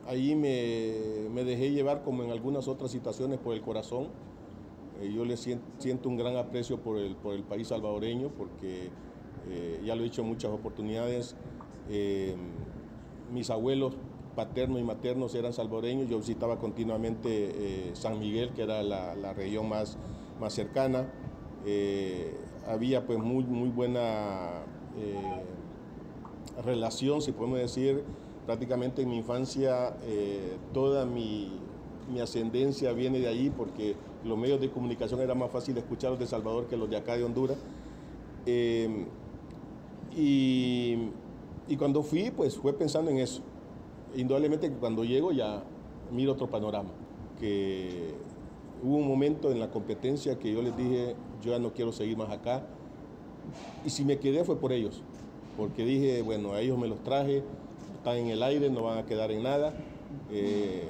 ahí 0.07 0.35
me, 0.35 1.29
me, 1.29 1.43
dejé 1.43 1.71
llevar 1.71 2.03
como 2.03 2.23
en 2.23 2.31
algunas 2.31 2.67
otras 2.67 2.91
situaciones 2.91 3.39
por 3.39 3.53
el 3.53 3.61
corazón. 3.61 4.09
Eh, 5.01 5.11
yo 5.13 5.25
le 5.25 5.37
siento, 5.37 6.09
un 6.09 6.17
gran 6.17 6.35
aprecio 6.37 6.79
por 6.79 6.97
el, 6.97 7.15
por 7.15 7.33
el 7.33 7.43
país 7.43 7.67
salvadoreño 7.67 8.29
porque 8.29 8.89
eh, 9.49 9.81
ya 9.83 9.95
lo 9.95 10.01
he 10.01 10.05
dicho 10.05 10.21
en 10.21 10.27
muchas 10.27 10.51
oportunidades. 10.51 11.35
mis 13.33 13.49
abuelos 13.49 13.93
paternos 14.35 14.79
y 14.79 14.83
maternos 14.83 15.35
eran 15.35 15.53
salvadoreños. 15.53 16.09
Yo 16.09 16.17
visitaba 16.17 16.59
continuamente 16.59 17.91
San 17.93 18.19
Miguel, 18.19 18.51
que 18.51 18.63
era 18.63 18.83
la, 18.83 19.15
la 19.15 19.33
región 19.33 19.67
más, 19.67 19.97
más 20.39 20.53
cercana. 20.53 21.07
había 22.67 23.05
pues 23.05 23.19
muy, 23.19 23.43
muy 23.43 23.69
buena 23.69 24.63
relación, 26.63 27.21
si 27.21 27.31
podemos 27.31 27.59
decir, 27.59 28.03
prácticamente 28.45 29.01
en 29.03 29.09
mi 29.09 29.17
infancia 29.17 29.95
eh, 30.03 30.57
toda 30.73 31.05
mi, 31.05 31.51
mi, 32.11 32.19
ascendencia 32.19 32.91
viene 32.93 33.19
de 33.19 33.27
ahí 33.27 33.51
porque 33.55 33.95
los 34.23 34.37
medios 34.37 34.59
de 34.59 34.69
comunicación 34.69 35.21
era 35.21 35.33
más 35.35 35.51
fácil 35.51 35.77
escuchar 35.77 36.11
los 36.11 36.19
de 36.19 36.27
Salvador 36.27 36.67
que 36.67 36.77
los 36.77 36.89
de 36.89 36.97
acá 36.97 37.15
de 37.15 37.23
Honduras. 37.23 37.57
Eh, 38.45 39.05
y, 40.15 40.97
cuando 41.77 42.03
fui, 42.03 42.31
pues 42.31 42.57
fue 42.57 42.73
pensando 42.73 43.11
en 43.11 43.19
eso. 43.19 43.41
Indudablemente 44.15 44.69
que 44.69 44.75
cuando 44.75 45.03
llego 45.03 45.31
ya 45.31 45.63
miro 46.11 46.33
otro 46.33 46.47
panorama, 46.47 46.89
que 47.39 48.13
hubo 48.83 48.97
un 48.97 49.07
momento 49.07 49.51
en 49.51 49.59
la 49.59 49.69
competencia 49.69 50.39
que 50.39 50.51
yo 50.51 50.61
les 50.61 50.75
dije, 50.75 51.15
yo 51.43 51.51
ya 51.51 51.59
no 51.59 51.71
quiero 51.71 51.91
seguir 51.91 52.17
más 52.17 52.29
acá. 52.31 52.63
Y 53.85 53.91
si 53.91 54.03
me 54.03 54.17
quedé 54.17 54.43
fue 54.43 54.57
por 54.57 54.73
ellos, 54.73 55.01
porque 55.55 55.85
dije, 55.85 56.21
bueno, 56.21 56.53
a 56.53 56.61
ellos 56.61 56.77
me 56.77 56.87
los 56.87 57.01
traje, 57.03 57.43
están 57.97 58.17
en 58.17 58.27
el 58.27 58.41
aire, 58.41 58.69
no 58.69 58.83
van 58.83 58.97
a 58.97 59.05
quedar 59.05 59.31
en 59.31 59.43
nada. 59.43 59.73
Eh, 60.31 60.89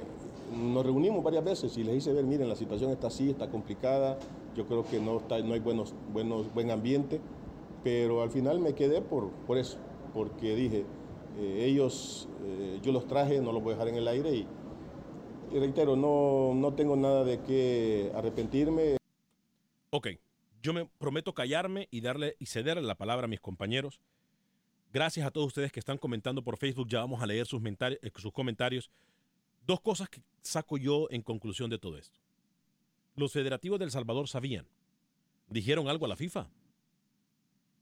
nos 0.50 0.84
reunimos 0.84 1.22
varias 1.22 1.44
veces 1.44 1.76
y 1.78 1.84
les 1.84 1.96
hice 1.96 2.12
ver, 2.12 2.24
miren, 2.24 2.48
la 2.48 2.56
situación 2.56 2.90
está 2.90 3.06
así, 3.06 3.30
está 3.30 3.50
complicada, 3.50 4.18
yo 4.56 4.66
creo 4.66 4.84
que 4.84 5.00
no, 5.00 5.18
está, 5.18 5.38
no 5.40 5.54
hay 5.54 5.60
buenos, 5.60 5.94
buenos, 6.12 6.52
buen 6.52 6.70
ambiente, 6.70 7.20
pero 7.84 8.22
al 8.22 8.30
final 8.30 8.60
me 8.60 8.74
quedé 8.74 9.00
por, 9.00 9.30
por 9.46 9.58
eso, 9.58 9.78
porque 10.12 10.54
dije, 10.54 10.84
eh, 11.38 11.64
ellos, 11.66 12.28
eh, 12.44 12.80
yo 12.82 12.92
los 12.92 13.06
traje, 13.06 13.40
no 13.40 13.52
los 13.52 13.62
voy 13.62 13.72
a 13.72 13.76
dejar 13.76 13.88
en 13.88 13.96
el 13.96 14.08
aire 14.08 14.34
y, 14.34 14.46
y 15.52 15.58
reitero, 15.58 15.96
no, 15.96 16.52
no 16.54 16.74
tengo 16.74 16.96
nada 16.96 17.24
de 17.24 17.40
qué 17.40 18.12
arrepentirme. 18.14 18.96
Ok, 19.90 20.08
yo 20.62 20.72
me 20.72 20.86
prometo 20.98 21.32
callarme 21.32 21.88
y 21.90 22.00
darle 22.00 22.36
y 22.38 22.46
cederle 22.46 22.82
la 22.82 22.94
palabra 22.96 23.24
a 23.24 23.28
mis 23.28 23.40
compañeros. 23.40 24.00
Gracias 24.92 25.24
a 25.24 25.30
todos 25.30 25.46
ustedes 25.46 25.70
que 25.70 25.80
están 25.80 25.98
comentando 25.98 26.42
por 26.42 26.56
Facebook. 26.56 26.88
Ya 26.88 26.98
vamos 26.98 27.22
a 27.22 27.26
leer 27.26 27.46
sus, 27.46 27.62
eh, 27.64 28.10
sus 28.16 28.32
comentarios. 28.32 28.90
Dos 29.70 29.80
cosas 29.80 30.08
que 30.08 30.20
saco 30.42 30.78
yo 30.78 31.06
en 31.12 31.22
conclusión 31.22 31.70
de 31.70 31.78
todo 31.78 31.96
esto. 31.96 32.18
Los 33.14 33.30
federativos 33.32 33.78
del 33.78 33.92
Salvador 33.92 34.26
sabían. 34.26 34.66
¿Dijeron 35.48 35.86
algo 35.86 36.06
a 36.06 36.08
la 36.08 36.16
FIFA? 36.16 36.48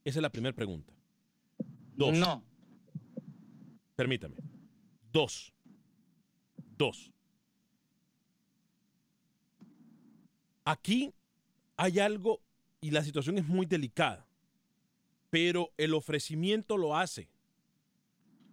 Esa 0.05 0.19
es 0.19 0.23
la 0.23 0.29
primera 0.29 0.55
pregunta. 0.55 0.93
Dos. 1.97 2.15
No. 2.15 2.45
Permítame. 3.97 4.37
Dos. 5.11 5.51
Dos. 6.77 7.11
Aquí 10.67 11.15
hay 11.79 12.01
algo 12.01 12.43
y 12.83 12.91
la 12.91 13.03
situación 13.03 13.39
es 13.39 13.47
muy 13.47 13.65
delicada 13.65 14.29
pero 15.31 15.73
el 15.79 15.95
ofrecimiento 15.95 16.77
lo 16.77 16.97
hace 16.97 17.31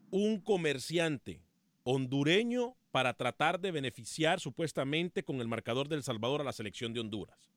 un 0.09 0.39
comerciante 0.39 1.41
hondureño 1.83 2.75
para 2.95 3.13
tratar 3.13 3.59
de 3.59 3.71
beneficiar 3.71 4.39
supuestamente 4.39 5.21
con 5.21 5.41
el 5.41 5.49
marcador 5.49 5.89
del 5.89 6.01
Salvador 6.01 6.39
a 6.39 6.45
la 6.45 6.53
selección 6.53 6.93
de 6.93 7.01
Honduras. 7.01 7.51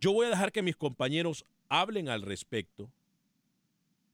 Yo 0.00 0.14
voy 0.14 0.24
a 0.24 0.30
dejar 0.30 0.50
que 0.50 0.62
mis 0.62 0.76
compañeros 0.76 1.44
hablen 1.68 2.08
al 2.08 2.22
respecto, 2.22 2.90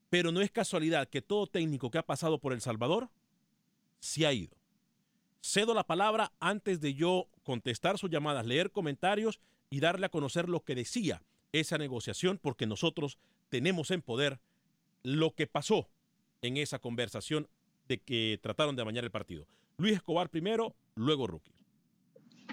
pero 0.09 0.33
no 0.33 0.41
es 0.41 0.51
casualidad 0.51 1.09
que 1.09 1.23
todo 1.23 1.47
técnico 1.47 1.93
que 1.93 1.99
ha 1.99 2.03
pasado 2.05 2.41
por 2.41 2.53
El 2.53 2.61
Salvador 2.61 3.09
se 4.01 4.27
ha 4.27 4.33
ido. 4.33 4.57
Cedo 5.41 5.75
la 5.75 5.87
palabra 5.87 6.33
antes 6.41 6.81
de 6.81 6.95
yo 6.95 7.29
contestar 7.45 7.99
sus 7.99 8.11
llamadas, 8.11 8.45
leer 8.45 8.73
comentarios 8.73 9.39
y 9.71 9.79
darle 9.79 10.07
a 10.07 10.11
conocer 10.11 10.49
lo 10.49 10.65
que 10.65 10.75
decía 10.75 11.23
esa 11.53 11.79
negociación 11.79 12.37
porque 12.43 12.67
nosotros 12.67 13.17
tenemos 13.49 13.93
en 13.93 14.03
poder 14.03 14.41
lo 15.05 15.37
que 15.37 15.47
pasó 15.47 15.89
en 16.43 16.57
esa 16.57 16.81
conversación 16.81 17.49
de 17.91 17.99
que 17.99 18.39
trataron 18.41 18.77
de 18.77 18.83
amañar 18.83 19.03
el 19.03 19.11
partido. 19.11 19.49
Luis 19.77 19.95
Escobar 19.95 20.31
primero, 20.31 20.77
luego 20.95 21.27
Rookie. 21.27 21.53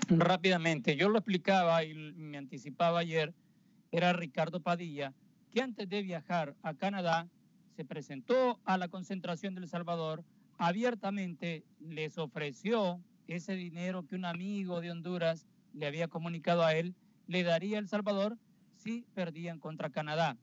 Rápidamente, 0.10 0.96
yo 0.96 1.10
lo 1.10 1.20
explicaba 1.20 1.84
y 1.84 1.94
me 1.94 2.40
anticipaba 2.40 3.00
ayer, 3.00 3.36
era 3.92 4.14
Ricardo 4.14 4.62
Padilla, 4.62 5.14
que 5.52 5.62
antes 5.62 5.88
de 5.88 6.02
viajar 6.02 6.56
a 6.64 6.74
Canadá 6.74 7.30
se 7.76 7.86
presentó 7.86 8.60
a 8.66 8.80
la 8.80 8.88
concentración 8.88 9.54
del 9.54 9.68
Salvador, 9.68 10.24
abiertamente 10.58 11.64
les 11.80 12.18
ofreció 12.18 13.00
ese 13.28 13.54
dinero 13.54 14.08
que 14.08 14.16
un 14.16 14.26
amigo 14.26 14.82
de 14.82 14.90
Honduras 14.90 15.46
le 15.74 15.86
había 15.86 16.08
comunicado 16.08 16.64
a 16.64 16.74
él, 16.74 16.96
le 17.28 17.44
daría 17.44 17.78
El 17.78 17.88
Salvador 17.88 18.40
sí 18.76 19.06
perdían 19.14 19.60
contra 19.60 19.92
Canadá. 19.92 20.36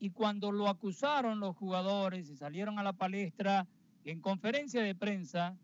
Y 0.00 0.10
cuando 0.10 0.52
lo 0.52 0.68
acusaron 0.68 1.38
los 1.38 1.54
jugadores 1.54 2.30
y 2.30 2.36
salieron 2.36 2.78
a 2.78 2.82
la 2.82 2.94
palestra 2.94 3.66
en 4.10 4.20
conferencia 4.20 4.82
de 4.82 4.94
prensa 4.94 5.56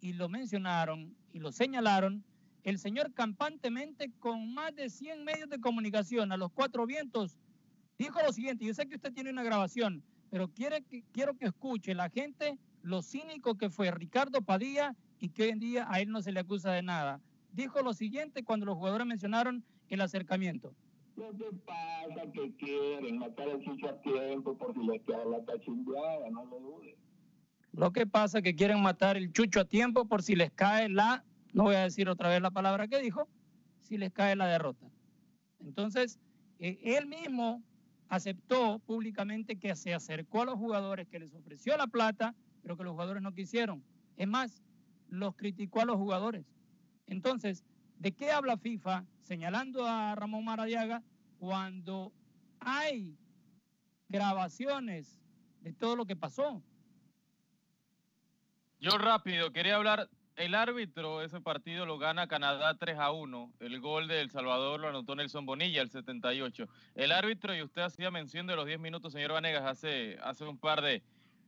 y 0.00 0.12
lo 0.12 0.28
mencionaron 0.28 1.16
y 1.32 1.38
lo 1.38 1.52
señalaron, 1.52 2.24
el 2.64 2.78
señor 2.78 3.12
campantemente 3.14 4.10
con 4.18 4.52
más 4.54 4.74
de 4.74 4.90
100 4.90 5.24
medios 5.24 5.48
de 5.48 5.60
comunicación 5.60 6.32
a 6.32 6.36
los 6.36 6.50
cuatro 6.52 6.86
vientos 6.86 7.38
dijo 7.98 8.20
lo 8.22 8.32
siguiente, 8.32 8.64
yo 8.64 8.74
sé 8.74 8.86
que 8.86 8.96
usted 8.96 9.12
tiene 9.12 9.30
una 9.30 9.42
grabación, 9.42 10.02
pero 10.30 10.48
quiere 10.48 10.82
que, 10.82 11.02
quiero 11.12 11.36
que 11.36 11.46
escuche 11.46 11.94
la 11.94 12.10
gente 12.10 12.58
lo 12.82 13.02
cínico 13.02 13.56
que 13.56 13.70
fue 13.70 13.90
Ricardo 13.90 14.42
Padilla 14.42 14.94
y 15.18 15.30
que 15.30 15.44
hoy 15.44 15.48
en 15.50 15.60
día 15.60 15.86
a 15.88 16.00
él 16.00 16.10
no 16.10 16.22
se 16.22 16.32
le 16.32 16.40
acusa 16.40 16.72
de 16.72 16.82
nada. 16.82 17.20
Dijo 17.52 17.80
lo 17.82 17.94
siguiente 17.94 18.44
cuando 18.44 18.66
los 18.66 18.76
jugadores 18.76 19.06
mencionaron 19.06 19.64
el 19.88 20.00
acercamiento. 20.00 20.74
Lo 21.16 21.30
que 21.30 21.50
pasa 21.64 22.30
que 22.32 22.54
quieren 22.56 23.18
matar 23.18 23.48
el 23.48 23.86
a 23.86 24.00
tiempo 24.02 24.56
por 24.58 24.74
si 24.74 24.80
les 24.86 25.02
queda 25.02 25.24
la 25.24 25.38
no 26.30 26.44
lo 26.44 26.60
dudes. 26.60 26.96
Lo 27.76 27.92
que 27.92 28.06
pasa 28.06 28.40
que 28.40 28.56
quieren 28.56 28.80
matar 28.80 29.18
el 29.18 29.32
chucho 29.32 29.60
a 29.60 29.66
tiempo 29.66 30.06
por 30.06 30.22
si 30.22 30.34
les 30.34 30.50
cae 30.50 30.88
la, 30.88 31.24
no 31.52 31.64
voy 31.64 31.74
a 31.74 31.82
decir 31.82 32.08
otra 32.08 32.30
vez 32.30 32.40
la 32.40 32.50
palabra 32.50 32.88
que 32.88 33.00
dijo, 33.00 33.28
si 33.80 33.98
les 33.98 34.10
cae 34.12 34.34
la 34.34 34.46
derrota. 34.46 34.86
Entonces, 35.60 36.18
eh, 36.58 36.78
él 36.82 37.06
mismo 37.06 37.62
aceptó 38.08 38.78
públicamente 38.78 39.56
que 39.58 39.76
se 39.76 39.92
acercó 39.92 40.40
a 40.40 40.44
los 40.46 40.54
jugadores, 40.54 41.06
que 41.08 41.18
les 41.18 41.34
ofreció 41.34 41.76
la 41.76 41.86
plata, 41.86 42.34
pero 42.62 42.78
que 42.78 42.84
los 42.84 42.92
jugadores 42.92 43.22
no 43.22 43.34
quisieron. 43.34 43.84
Es 44.16 44.26
más, 44.26 44.62
los 45.10 45.36
criticó 45.36 45.82
a 45.82 45.84
los 45.84 45.96
jugadores. 45.96 46.46
Entonces, 47.06 47.62
¿de 47.98 48.12
qué 48.12 48.30
habla 48.30 48.56
FIFA 48.56 49.04
señalando 49.20 49.86
a 49.86 50.14
Ramón 50.14 50.46
Maradiaga 50.46 51.02
cuando 51.38 52.10
hay 52.58 53.18
grabaciones 54.08 55.20
de 55.60 55.74
todo 55.74 55.94
lo 55.94 56.06
que 56.06 56.16
pasó? 56.16 56.62
Yo 58.86 58.98
rápido, 58.98 59.52
quería 59.52 59.74
hablar. 59.74 60.08
El 60.36 60.54
árbitro, 60.54 61.20
ese 61.20 61.40
partido 61.40 61.86
lo 61.86 61.98
gana 61.98 62.28
Canadá 62.28 62.76
3 62.78 62.96
a 63.00 63.10
1. 63.10 63.54
El 63.58 63.80
gol 63.80 64.06
de 64.06 64.20
El 64.20 64.30
Salvador 64.30 64.78
lo 64.78 64.86
anotó 64.86 65.16
Nelson 65.16 65.44
Bonilla, 65.44 65.82
el 65.82 65.90
78. 65.90 66.68
El 66.94 67.10
árbitro, 67.10 67.52
y 67.52 67.62
usted 67.62 67.82
hacía 67.82 68.12
mención 68.12 68.46
de 68.46 68.54
los 68.54 68.64
10 68.64 68.78
minutos, 68.78 69.12
señor 69.12 69.32
Vanegas, 69.32 69.64
hace, 69.64 70.16
hace 70.22 70.44
un 70.44 70.56
par 70.56 70.82
de, 70.82 71.02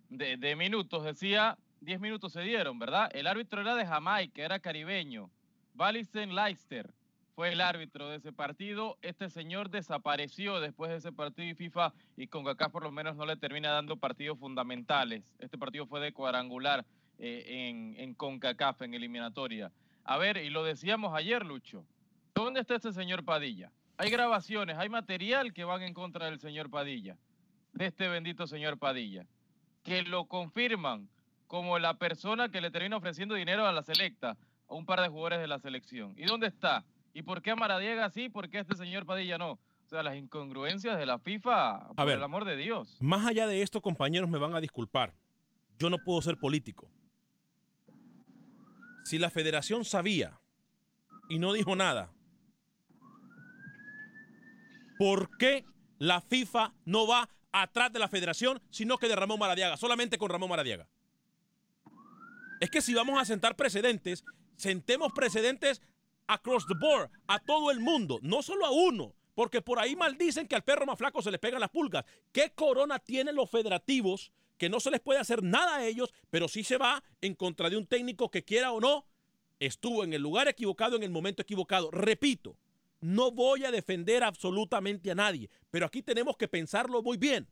de, 0.09 0.57
minutos, 0.57 1.05
decía 1.05 1.57
10 1.81 2.01
minutos 2.01 2.33
se 2.33 2.41
dieron, 2.41 2.81
¿verdad? 2.81 3.09
El 3.15 3.29
árbitro 3.29 3.61
era 3.61 3.77
de 3.77 3.87
Jamaica, 3.87 4.43
era 4.43 4.59
caribeño. 4.59 5.31
Valisen 5.75 6.35
Leicester 6.35 6.93
fue 7.37 7.53
el 7.53 7.61
árbitro 7.61 8.09
de 8.09 8.17
ese 8.17 8.33
partido. 8.33 8.99
Este 9.01 9.31
señor 9.31 9.71
desapareció 9.71 10.59
después 10.59 10.91
de 10.91 10.97
ese 10.97 11.13
partido 11.13 11.49
y 11.49 11.55
FIFA 11.55 11.93
y 12.17 12.27
con 12.27 12.49
acá 12.49 12.69
por 12.69 12.83
lo 12.83 12.91
menos 12.91 13.15
no 13.15 13.25
le 13.27 13.37
termina 13.37 13.71
dando 13.71 13.97
partidos 13.97 14.41
fundamentales. 14.41 15.23
Este 15.39 15.57
partido 15.57 15.87
fue 15.87 16.01
de 16.01 16.13
cuadrangular 16.13 16.85
eh, 17.19 17.69
en, 17.69 17.95
en 17.99 18.15
CONCACAF, 18.15 18.83
en 18.83 18.95
eliminatoria. 18.95 19.73
A 20.05 20.17
ver, 20.19 20.39
y 20.39 20.51
lo 20.51 20.65
decíamos 20.65 21.15
ayer, 21.15 21.45
Lucho, 21.45 21.85
¿dónde 22.35 22.61
está 22.61 22.77
este 22.77 22.93
señor 22.93 23.25
Padilla? 23.25 23.71
Hay 23.97 24.11
grabaciones, 24.11 24.79
hay 24.79 24.89
material 24.89 25.53
que 25.53 25.65
van 25.65 25.83
en 25.83 25.93
contra 25.93 26.27
del 26.27 26.39
señor 26.39 26.71
Padilla, 26.71 27.17
de 27.73 27.87
este 27.87 28.09
bendito 28.09 28.47
señor 28.47 28.79
Padilla, 28.79 29.27
que 29.83 30.03
lo 30.03 30.27
confirman 30.27 31.09
como 31.49 31.79
la 31.79 31.95
persona 31.95 32.49
que 32.51 32.61
le 32.61 32.71
termina 32.71 32.97
ofreciendo 32.97 33.35
dinero 33.35 33.67
a 33.67 33.73
la 33.73 33.83
selecta, 33.83 34.37
a 34.69 34.75
un 34.75 34.87
par 34.87 35.01
de 35.01 35.09
jugadores 35.09 35.41
de 35.41 35.49
la 35.49 35.59
selección. 35.59 36.15
¿Y 36.17 36.25
dónde 36.27 36.47
está? 36.47 36.85
¿Y 37.13 37.23
por 37.23 37.43
qué 37.43 37.51
a 37.51 37.57
Maradiega 37.57 38.09
sí? 38.11 38.29
¿Por 38.29 38.49
qué 38.49 38.59
a 38.59 38.61
este 38.61 38.77
señor 38.77 39.05
Padilla 39.07 39.39
no? 39.39 39.53
O 39.53 39.89
sea, 39.89 40.03
las 40.03 40.17
incongruencias 40.17 40.99
de 40.99 41.07
la 41.07 41.19
FIFA, 41.19 41.89
por 41.97 42.07
ver. 42.07 42.19
el 42.19 42.23
amor 42.23 42.45
de 42.45 42.57
Dios. 42.57 42.97
Más 43.01 43.27
allá 43.27 43.47
de 43.47 43.63
esto, 43.63 43.81
compañeros, 43.81 44.29
me 44.29 44.39
van 44.39 44.55
a 44.55 44.61
disculpar. 44.61 45.15
Yo 45.79 45.89
no 45.89 45.99
puedo 45.99 46.21
ser 46.21 46.37
político. 46.37 46.91
Si 49.09 49.19
la 49.19 49.31
federación 49.31 49.87
sabía 49.87 50.39
y 51.31 51.39
no 51.39 51.55
dijo 51.55 51.75
nada, 51.75 52.13
¿por 54.99 55.35
qué 55.39 55.65
la 55.97 56.21
FIFA 56.21 56.75
no 56.85 57.07
va 57.07 57.31
atrás 57.51 57.91
de 57.91 58.01
la 58.01 58.09
federación, 58.09 58.61
sino 58.69 58.99
que 58.99 59.09
de 59.09 59.17
Ramón 59.17 59.39
Maradiaga, 59.39 59.79
solamente 59.79 60.19
con 60.19 60.29
Ramón 60.29 60.51
Maradiaga? 60.51 60.91
Es 62.61 62.69
que 62.69 62.83
si 62.83 62.93
vamos 62.93 63.19
a 63.19 63.25
sentar 63.25 63.57
precedentes, 63.57 64.27
sentemos 64.57 65.11
precedentes 65.15 65.81
across 66.27 66.67
the 66.67 66.75
board, 66.79 67.11
a 67.29 67.39
todo 67.39 67.71
el 67.71 67.81
mundo, 67.81 68.19
no 68.21 68.43
solo 68.43 68.67
a 68.67 68.71
uno, 68.73 69.15
porque 69.35 69.63
por 69.63 69.79
ahí 69.79 69.97
maldicen 69.97 70.47
que 70.47 70.55
al 70.55 70.65
perro 70.65 70.85
más 70.85 70.99
flaco 70.99 71.23
se 71.23 71.31
le 71.31 71.39
pegan 71.39 71.61
las 71.61 71.71
pulgas. 71.71 72.05
¿Qué 72.31 72.53
corona 72.55 72.99
tienen 72.99 73.37
los 73.37 73.51
federativos 73.51 74.33
que 74.59 74.69
no 74.69 74.81
se 74.81 74.91
les 74.91 75.01
puede 75.01 75.21
hacer 75.21 75.43
nada 75.43 75.77
a 75.77 75.87
ellos, 75.87 76.13
pero 76.31 76.49
sí 76.49 76.65
se 76.65 76.77
va 76.77 77.03
en 77.21 77.35
contra 77.35 77.71
de 77.71 77.77
un 77.77 77.87
técnico 77.87 78.31
que 78.31 78.45
quiera 78.45 78.73
o 78.73 78.81
no, 78.81 79.07
estuvo 79.61 80.05
en 80.05 80.13
el 80.13 80.23
lugar 80.23 80.49
equivocado 80.49 80.97
en 80.97 81.03
el 81.03 81.11
momento 81.11 81.43
equivocado? 81.43 81.91
Repito, 81.91 82.57
no 83.01 83.31
voy 83.31 83.65
a 83.65 83.71
defender 83.71 84.25
absolutamente 84.25 85.11
a 85.11 85.15
nadie, 85.15 85.49
pero 85.71 85.87
aquí 85.87 86.03
tenemos 86.03 86.37
que 86.37 86.49
pensarlo 86.49 87.03
muy 87.03 87.17
bien. 87.17 87.49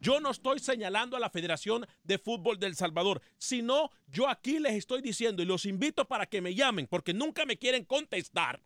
Yo 0.00 0.18
no 0.18 0.30
estoy 0.30 0.60
señalando 0.60 1.16
a 1.16 1.20
la 1.20 1.28
Federación 1.28 1.86
de 2.04 2.18
Fútbol 2.18 2.58
del 2.58 2.74
Salvador, 2.74 3.20
sino 3.36 3.90
yo 4.08 4.28
aquí 4.28 4.58
les 4.58 4.72
estoy 4.72 5.02
diciendo 5.02 5.42
y 5.42 5.46
los 5.46 5.66
invito 5.66 6.06
para 6.06 6.24
que 6.24 6.40
me 6.40 6.54
llamen, 6.54 6.86
porque 6.86 7.12
nunca 7.12 7.44
me 7.44 7.58
quieren 7.58 7.84
contestar. 7.84 8.62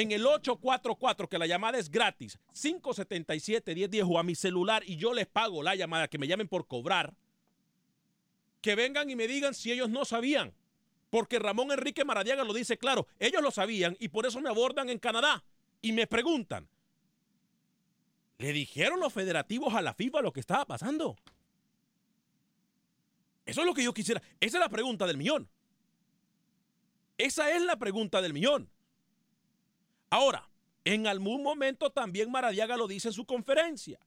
En 0.00 0.12
el 0.12 0.26
844, 0.26 1.28
que 1.28 1.38
la 1.38 1.46
llamada 1.46 1.78
es 1.78 1.90
gratis, 1.90 2.38
577-1010 2.54 4.08
o 4.10 4.18
a 4.18 4.22
mi 4.22 4.34
celular 4.34 4.82
y 4.86 4.96
yo 4.96 5.12
les 5.12 5.26
pago 5.26 5.62
la 5.62 5.74
llamada, 5.74 6.08
que 6.08 6.16
me 6.16 6.26
llamen 6.26 6.48
por 6.48 6.66
cobrar. 6.66 7.12
Que 8.62 8.74
vengan 8.74 9.10
y 9.10 9.14
me 9.14 9.26
digan 9.26 9.52
si 9.52 9.70
ellos 9.70 9.90
no 9.90 10.06
sabían. 10.06 10.54
Porque 11.10 11.38
Ramón 11.38 11.70
Enrique 11.70 12.06
Maradiaga 12.06 12.44
lo 12.44 12.54
dice 12.54 12.78
claro, 12.78 13.08
ellos 13.18 13.42
lo 13.42 13.50
sabían 13.50 13.94
y 14.00 14.08
por 14.08 14.24
eso 14.24 14.40
me 14.40 14.48
abordan 14.48 14.88
en 14.88 14.98
Canadá. 14.98 15.44
Y 15.82 15.92
me 15.92 16.06
preguntan, 16.06 16.66
¿Le 18.38 18.54
dijeron 18.54 19.00
los 19.00 19.12
federativos 19.12 19.74
a 19.74 19.82
la 19.82 19.92
FIFA 19.92 20.22
lo 20.22 20.32
que 20.32 20.40
estaba 20.40 20.64
pasando? 20.64 21.14
Eso 23.44 23.60
es 23.60 23.66
lo 23.66 23.74
que 23.74 23.84
yo 23.84 23.92
quisiera. 23.92 24.22
Esa 24.40 24.56
es 24.56 24.60
la 24.60 24.70
pregunta 24.70 25.06
del 25.06 25.18
millón. 25.18 25.46
Esa 27.18 27.54
es 27.54 27.60
la 27.60 27.76
pregunta 27.76 28.22
del 28.22 28.32
millón. 28.32 28.70
Ahora, 30.10 30.48
en 30.84 31.06
algún 31.06 31.42
momento 31.42 31.90
también 31.90 32.30
Maradiaga 32.30 32.76
lo 32.76 32.88
dice 32.88 33.08
en 33.08 33.14
su 33.14 33.24
conferencia. 33.24 33.98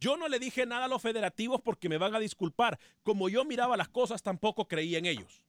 Yo 0.00 0.16
no 0.16 0.28
le 0.28 0.40
dije 0.40 0.66
nada 0.66 0.86
a 0.86 0.88
los 0.88 1.00
federativos 1.00 1.60
porque 1.60 1.88
me 1.88 1.96
van 1.96 2.14
a 2.14 2.18
disculpar. 2.18 2.78
Como 3.04 3.28
yo 3.28 3.44
miraba 3.44 3.76
las 3.76 3.88
cosas, 3.88 4.22
tampoco 4.22 4.66
creía 4.66 4.98
en 4.98 5.06
ellos. 5.06 5.44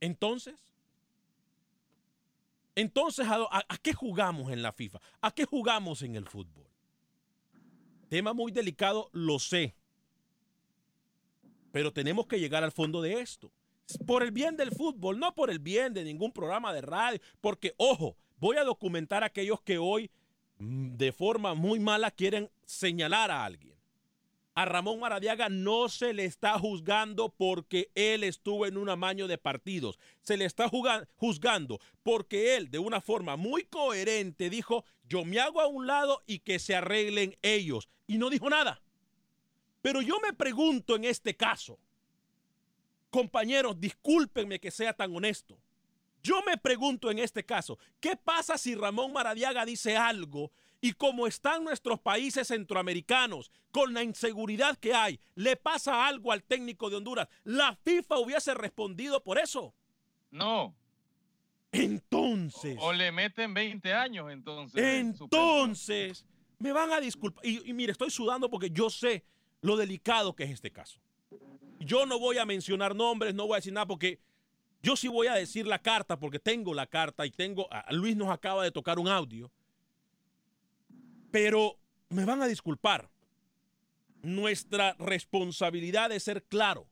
Entonces, 0.00 0.54
entonces, 2.74 3.26
¿a, 3.28 3.48
a, 3.50 3.76
qué 3.82 3.92
jugamos 3.92 4.52
en 4.52 4.62
la 4.62 4.72
FIFA? 4.72 5.00
¿A 5.20 5.32
qué 5.32 5.44
jugamos 5.44 6.00
en 6.02 6.14
el 6.14 6.26
fútbol? 6.26 6.64
Tema 8.08 8.32
muy 8.32 8.52
delicado, 8.52 9.10
lo 9.12 9.40
sé. 9.40 9.74
Pero 11.72 11.92
tenemos 11.92 12.26
que 12.26 12.38
llegar 12.38 12.62
al 12.62 12.72
fondo 12.72 13.02
de 13.02 13.20
esto. 13.20 13.50
Por 14.06 14.22
el 14.22 14.30
bien 14.30 14.56
del 14.56 14.70
fútbol, 14.70 15.18
no 15.18 15.34
por 15.34 15.50
el 15.50 15.58
bien 15.58 15.92
de 15.92 16.04
ningún 16.04 16.32
programa 16.32 16.72
de 16.72 16.80
radio. 16.80 17.20
Porque, 17.40 17.74
ojo, 17.76 18.16
voy 18.38 18.56
a 18.56 18.64
documentar 18.64 19.22
a 19.22 19.26
aquellos 19.26 19.60
que 19.60 19.78
hoy 19.78 20.10
mm, 20.58 20.96
de 20.96 21.12
forma 21.12 21.54
muy 21.54 21.80
mala 21.80 22.10
quieren 22.10 22.50
señalar 22.64 23.30
a 23.30 23.44
alguien. 23.44 23.78
A 24.58 24.64
Ramón 24.64 24.98
Maradiaga 24.98 25.48
no 25.48 25.88
se 25.88 26.12
le 26.12 26.24
está 26.24 26.58
juzgando 26.58 27.28
porque 27.28 27.92
él 27.94 28.24
estuvo 28.24 28.66
en 28.66 28.76
un 28.76 28.88
amaño 28.88 29.28
de 29.28 29.38
partidos. 29.38 30.00
Se 30.20 30.36
le 30.36 30.46
está 30.46 30.68
juzgando 31.16 31.78
porque 32.02 32.56
él, 32.56 32.68
de 32.68 32.80
una 32.80 33.00
forma 33.00 33.36
muy 33.36 33.62
coherente, 33.66 34.50
dijo, 34.50 34.84
yo 35.08 35.24
me 35.24 35.38
hago 35.38 35.60
a 35.60 35.68
un 35.68 35.86
lado 35.86 36.24
y 36.26 36.40
que 36.40 36.58
se 36.58 36.74
arreglen 36.74 37.36
ellos. 37.42 37.88
Y 38.08 38.18
no 38.18 38.30
dijo 38.30 38.50
nada. 38.50 38.82
Pero 39.80 40.02
yo 40.02 40.18
me 40.18 40.32
pregunto 40.32 40.96
en 40.96 41.04
este 41.04 41.36
caso, 41.36 41.78
compañeros, 43.10 43.78
discúlpenme 43.78 44.58
que 44.58 44.72
sea 44.72 44.92
tan 44.92 45.14
honesto. 45.14 45.56
Yo 46.28 46.42
me 46.46 46.58
pregunto 46.58 47.10
en 47.10 47.18
este 47.20 47.46
caso, 47.46 47.78
¿qué 48.00 48.14
pasa 48.14 48.58
si 48.58 48.74
Ramón 48.74 49.14
Maradiaga 49.14 49.64
dice 49.64 49.96
algo 49.96 50.52
y 50.78 50.92
como 50.92 51.26
están 51.26 51.64
nuestros 51.64 52.00
países 52.00 52.48
centroamericanos, 52.48 53.50
con 53.72 53.94
la 53.94 54.02
inseguridad 54.02 54.76
que 54.76 54.92
hay, 54.92 55.20
le 55.36 55.56
pasa 55.56 56.06
algo 56.06 56.30
al 56.30 56.42
técnico 56.42 56.90
de 56.90 56.96
Honduras, 56.96 57.28
la 57.44 57.74
FIFA 57.82 58.18
hubiese 58.18 58.52
respondido 58.52 59.24
por 59.24 59.38
eso. 59.38 59.74
No. 60.30 60.76
Entonces. 61.72 62.76
O, 62.78 62.88
o 62.88 62.92
le 62.92 63.10
meten 63.10 63.54
20 63.54 63.94
años, 63.94 64.30
entonces. 64.30 64.84
Entonces, 64.84 66.26
me 66.58 66.72
van 66.72 66.92
a 66.92 67.00
disculpar. 67.00 67.46
Y, 67.46 67.70
y 67.70 67.72
mire, 67.72 67.92
estoy 67.92 68.10
sudando 68.10 68.50
porque 68.50 68.68
yo 68.68 68.90
sé 68.90 69.24
lo 69.62 69.78
delicado 69.78 70.36
que 70.36 70.44
es 70.44 70.50
este 70.50 70.70
caso. 70.72 71.00
Yo 71.80 72.04
no 72.04 72.18
voy 72.18 72.36
a 72.36 72.44
mencionar 72.44 72.94
nombres, 72.94 73.34
no 73.34 73.46
voy 73.46 73.54
a 73.54 73.56
decir 73.56 73.72
nada 73.72 73.86
porque 73.86 74.20
yo 74.82 74.96
sí 74.96 75.08
voy 75.08 75.26
a 75.26 75.34
decir 75.34 75.66
la 75.66 75.80
carta 75.80 76.18
porque 76.18 76.38
tengo 76.38 76.74
la 76.74 76.86
carta 76.86 77.26
y 77.26 77.30
tengo. 77.30 77.68
A 77.72 77.92
Luis 77.92 78.16
nos 78.16 78.30
acaba 78.30 78.64
de 78.64 78.70
tocar 78.70 78.98
un 78.98 79.08
audio 79.08 79.50
pero 81.30 81.78
me 82.08 82.24
van 82.24 82.42
a 82.42 82.46
disculpar. 82.46 83.10
Nuestra 84.22 84.94
responsabilidad 84.98 86.10
es 86.12 86.24
ser 86.24 86.42
claro. 86.44 86.86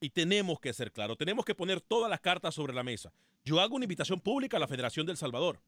Y 0.00 0.10
tenemos 0.10 0.60
que 0.60 0.72
ser 0.72 0.92
claro. 0.92 1.16
Tenemos 1.16 1.44
que 1.44 1.54
poner 1.54 1.80
todas 1.80 2.10
las 2.10 2.20
cartas 2.20 2.54
sobre 2.54 2.74
la 2.74 2.82
mesa. 2.82 3.12
Yo 3.44 3.60
hago 3.60 3.76
una 3.76 3.84
invitación 3.84 4.20
pública 4.20 4.56
a 4.56 4.60
la 4.60 4.68
Federación 4.68 5.06
del 5.06 5.16
Salvador. 5.16 5.60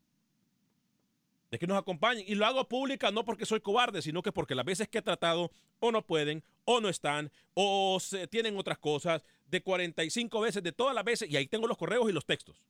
De 1.51 1.59
que 1.59 1.67
nos 1.67 1.79
acompañen. 1.79 2.25
Y 2.27 2.35
lo 2.35 2.45
hago 2.45 2.69
pública 2.69 3.11
no 3.11 3.25
porque 3.25 3.47
soy 3.47 3.61
cobarde, 3.61 4.03
sino 4.03 4.23
que 4.23 4.33
porque 4.33 4.55
las 4.55 4.67
veces 4.67 4.89
que 4.89 4.99
he 4.99 5.03
tratado 5.03 5.51
o 5.81 5.93
no 5.93 6.05
pueden, 6.05 6.43
o 6.65 6.81
no 6.81 6.89
están, 6.89 7.31
o 7.55 7.99
se, 8.01 8.27
tienen 8.27 8.57
otras 8.59 8.79
cosas. 8.79 9.23
De 9.51 9.63
45 9.63 10.41
veces, 10.41 10.63
de 10.63 10.73
todas 10.73 10.95
las 10.95 11.05
veces. 11.05 11.31
Y 11.31 11.37
ahí 11.37 11.47
tengo 11.47 11.67
los 11.67 11.77
correos 11.77 12.09
y 12.09 12.13
los 12.13 12.27
textos. 12.27 12.61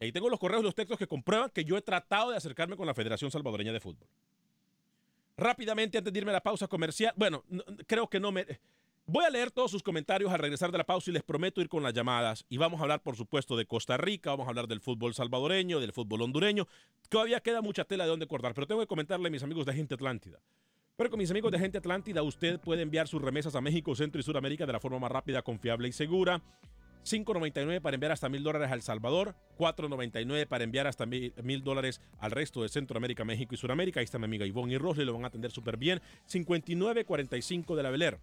Ahí 0.00 0.12
tengo 0.12 0.28
los 0.28 0.38
correos 0.38 0.60
y 0.62 0.64
los 0.64 0.74
textos 0.74 0.98
que 0.98 1.06
comprueban 1.06 1.50
que 1.50 1.64
yo 1.64 1.76
he 1.76 1.82
tratado 1.82 2.30
de 2.30 2.36
acercarme 2.36 2.76
con 2.76 2.86
la 2.86 2.94
Federación 2.94 3.30
Salvadoreña 3.30 3.72
de 3.72 3.80
Fútbol. 3.80 4.08
Rápidamente, 5.36 5.98
antes 5.98 6.12
de 6.12 6.18
irme 6.18 6.30
a 6.30 6.34
la 6.34 6.42
pausa 6.42 6.66
comercial, 6.66 7.12
bueno, 7.16 7.44
no, 7.48 7.62
creo 7.86 8.08
que 8.08 8.20
no 8.20 8.32
me... 8.32 8.46
Voy 9.08 9.24
a 9.24 9.30
leer 9.30 9.52
todos 9.52 9.70
sus 9.70 9.84
comentarios 9.84 10.32
al 10.32 10.40
regresar 10.40 10.72
de 10.72 10.78
la 10.78 10.84
pausa 10.84 11.10
y 11.10 11.14
les 11.14 11.22
prometo 11.22 11.60
ir 11.60 11.68
con 11.68 11.82
las 11.82 11.94
llamadas. 11.94 12.44
Y 12.48 12.56
vamos 12.56 12.80
a 12.80 12.82
hablar, 12.82 13.02
por 13.02 13.14
supuesto, 13.14 13.56
de 13.56 13.64
Costa 13.64 13.96
Rica, 13.96 14.30
vamos 14.30 14.46
a 14.46 14.50
hablar 14.50 14.66
del 14.66 14.80
fútbol 14.80 15.14
salvadoreño, 15.14 15.78
del 15.78 15.92
fútbol 15.92 16.22
hondureño. 16.22 16.66
Todavía 17.08 17.40
queda 17.40 17.62
mucha 17.62 17.84
tela 17.84 18.04
de 18.04 18.10
donde 18.10 18.26
cortar, 18.26 18.52
pero 18.52 18.66
tengo 18.66 18.80
que 18.80 18.88
comentarle 18.88 19.28
a 19.28 19.30
mis 19.30 19.44
amigos 19.44 19.64
de 19.64 19.72
Agente 19.72 19.94
Atlántida. 19.94 20.40
Pero 20.96 21.10
con 21.10 21.18
mis 21.18 21.30
amigos 21.30 21.50
de 21.50 21.58
Agente 21.58 21.76
Atlántida, 21.76 22.22
usted 22.22 22.58
puede 22.58 22.80
enviar 22.80 23.06
sus 23.06 23.20
remesas 23.20 23.54
a 23.54 23.60
México, 23.60 23.94
Centro 23.94 24.18
y 24.18 24.24
Sudamérica 24.24 24.64
de 24.64 24.72
la 24.72 24.80
forma 24.80 24.98
más 24.98 25.12
rápida, 25.12 25.42
confiable 25.42 25.88
y 25.88 25.92
segura 25.92 26.42
5.99 27.04 27.80
para 27.82 27.94
enviar 27.94 28.12
hasta 28.12 28.28
mil 28.28 28.42
dólares 28.42 28.70
a 28.70 28.74
El 28.74 28.82
Salvador, 28.82 29.36
4.99 29.58 30.46
para 30.48 30.64
enviar 30.64 30.86
hasta 30.86 31.06
mil 31.06 31.62
dólares 31.62 32.00
al 32.18 32.32
resto 32.32 32.62
de 32.62 32.68
Centroamérica, 32.68 33.24
México 33.24 33.54
y 33.54 33.58
Sudamérica. 33.58 34.00
Ahí 34.00 34.04
está 34.04 34.18
mi 34.18 34.24
amiga 34.24 34.46
Ivonne 34.46 34.72
y 34.72 34.78
Rosly, 34.78 35.04
lo 35.04 35.12
van 35.12 35.24
a 35.24 35.28
atender 35.28 35.52
súper 35.52 35.76
bien. 35.76 36.00
59.45 36.28 37.76
de 37.76 37.82
la 37.82 37.90
Bel 37.90 38.02
Air. 38.02 38.18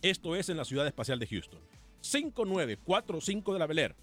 Esto 0.00 0.36
es 0.36 0.48
en 0.48 0.56
la 0.56 0.64
ciudad 0.64 0.86
espacial 0.86 1.18
de 1.18 1.26
Houston. 1.26 1.60
5945 2.00 3.52
de 3.52 3.58
la 3.58 3.66
Bel 3.66 3.78
Air. 3.80 3.96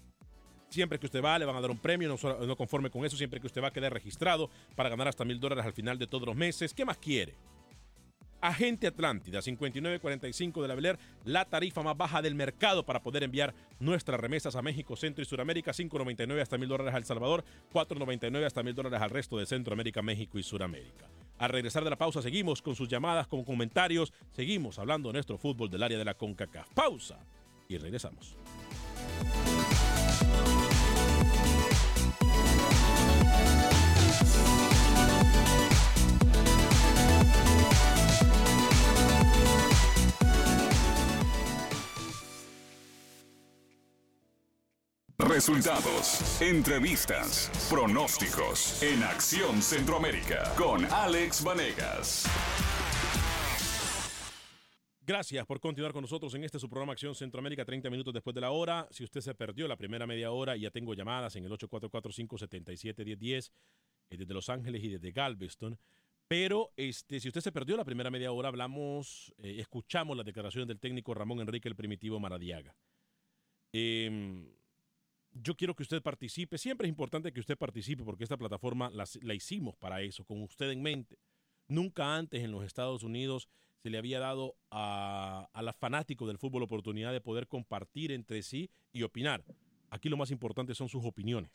Siempre 0.68 0.98
que 0.98 1.06
usted 1.06 1.22
va, 1.22 1.38
le 1.38 1.44
van 1.46 1.56
a 1.56 1.60
dar 1.60 1.70
un 1.70 1.78
premio, 1.78 2.08
no, 2.08 2.46
no 2.46 2.56
conforme 2.56 2.90
con 2.90 3.04
eso, 3.04 3.16
siempre 3.16 3.40
que 3.40 3.46
usted 3.46 3.62
va 3.62 3.68
a 3.68 3.72
quedar 3.72 3.92
registrado 3.92 4.50
para 4.76 4.90
ganar 4.90 5.08
hasta 5.08 5.24
mil 5.24 5.40
dólares 5.40 5.64
al 5.64 5.72
final 5.72 5.98
de 5.98 6.06
todos 6.06 6.26
los 6.26 6.36
meses. 6.36 6.74
¿Qué 6.74 6.84
más 6.84 6.98
quiere? 6.98 7.34
Agente 8.44 8.86
Atlántida, 8.86 9.40
5945 9.40 10.60
de 10.60 10.68
la 10.68 10.74
Bel 10.74 10.84
Air, 10.84 10.98
la 11.24 11.46
tarifa 11.46 11.82
más 11.82 11.96
baja 11.96 12.20
del 12.20 12.34
mercado 12.34 12.84
para 12.84 13.00
poder 13.00 13.22
enviar 13.22 13.54
nuestras 13.80 14.20
remesas 14.20 14.54
a 14.54 14.60
México, 14.60 14.96
Centro 14.96 15.22
y 15.22 15.24
Suramérica, 15.24 15.72
5.99 15.72 16.42
hasta 16.42 16.58
mil 16.58 16.68
dólares 16.68 16.92
a 16.92 16.98
El 16.98 17.06
Salvador, 17.06 17.42
4.99 17.72 18.44
hasta 18.44 18.62
mil 18.62 18.74
dólares 18.74 19.00
al 19.00 19.08
resto 19.08 19.38
de 19.38 19.46
Centroamérica, 19.46 20.02
México 20.02 20.38
y 20.38 20.42
Suramérica. 20.42 21.06
Al 21.38 21.48
regresar 21.48 21.84
de 21.84 21.90
la 21.90 21.96
pausa, 21.96 22.20
seguimos 22.20 22.60
con 22.60 22.74
sus 22.76 22.86
llamadas, 22.86 23.28
con 23.28 23.44
comentarios, 23.44 24.12
seguimos 24.32 24.78
hablando 24.78 25.08
de 25.08 25.14
nuestro 25.14 25.38
fútbol 25.38 25.70
del 25.70 25.82
área 25.82 25.96
de 25.96 26.04
la 26.04 26.12
CONCACAF. 26.12 26.68
Pausa 26.74 27.20
y 27.66 27.78
regresamos. 27.78 28.36
Resultados, 45.34 46.40
entrevistas, 46.40 47.50
pronósticos 47.68 48.80
en 48.84 49.02
Acción 49.02 49.60
Centroamérica 49.60 50.54
con 50.56 50.84
Alex 50.84 51.42
Vanegas. 51.42 52.24
Gracias 55.04 55.44
por 55.44 55.58
continuar 55.58 55.92
con 55.92 56.02
nosotros 56.02 56.32
en 56.36 56.44
este 56.44 56.60
su 56.60 56.70
programa 56.70 56.92
Acción 56.92 57.16
Centroamérica 57.16 57.64
30 57.64 57.90
minutos 57.90 58.14
después 58.14 58.32
de 58.32 58.42
la 58.42 58.52
hora. 58.52 58.86
Si 58.92 59.02
usted 59.02 59.22
se 59.22 59.34
perdió 59.34 59.66
la 59.66 59.76
primera 59.76 60.06
media 60.06 60.30
hora, 60.30 60.56
ya 60.56 60.70
tengo 60.70 60.94
llamadas 60.94 61.34
en 61.34 61.46
el 61.46 61.50
844-577-1010 61.50 63.50
eh, 64.10 64.16
desde 64.16 64.34
Los 64.34 64.48
Ángeles 64.48 64.84
y 64.84 64.88
desde 64.88 65.10
Galveston. 65.10 65.76
Pero 66.28 66.70
este, 66.76 67.18
si 67.18 67.26
usted 67.26 67.40
se 67.40 67.50
perdió 67.50 67.76
la 67.76 67.84
primera 67.84 68.08
media 68.08 68.30
hora, 68.30 68.50
hablamos, 68.50 69.34
eh, 69.38 69.56
escuchamos 69.58 70.16
las 70.16 70.26
declaraciones 70.26 70.68
del 70.68 70.78
técnico 70.78 71.12
Ramón 71.12 71.40
Enrique 71.40 71.68
el 71.68 71.74
Primitivo 71.74 72.20
Maradiaga. 72.20 72.76
Em, 73.72 74.46
yo 75.34 75.56
quiero 75.56 75.74
que 75.74 75.82
usted 75.82 76.02
participe. 76.02 76.58
Siempre 76.58 76.86
es 76.86 76.90
importante 76.90 77.32
que 77.32 77.40
usted 77.40 77.56
participe 77.56 78.04
porque 78.04 78.24
esta 78.24 78.36
plataforma 78.36 78.90
la, 78.90 79.34
hicimos 79.34 79.76
para 79.76 80.00
eso, 80.02 80.24
con 80.24 80.42
usted 80.42 80.70
en 80.70 80.82
mente. 80.82 81.18
Nunca 81.68 82.16
antes 82.16 82.42
en 82.42 82.52
los 82.52 82.64
Estados 82.64 83.02
Unidos 83.02 83.48
se 83.76 83.90
le 83.90 83.98
había 83.98 84.20
dado 84.20 84.56
a, 84.70 85.48
a 85.52 85.62
los 85.62 85.76
fanáticos 85.76 86.28
del 86.28 86.38
fútbol 86.38 86.62
la 86.62 86.66
oportunidad 86.66 87.12
de 87.12 87.20
poder 87.20 87.48
compartir 87.48 88.12
entre 88.12 88.42
sí 88.42 88.70
y 88.92 89.02
opinar. 89.02 89.44
Aquí 89.90 90.08
lo 90.08 90.16
más 90.16 90.30
importante 90.30 90.74
son 90.74 90.88
sus 90.88 91.04
opiniones. 91.04 91.50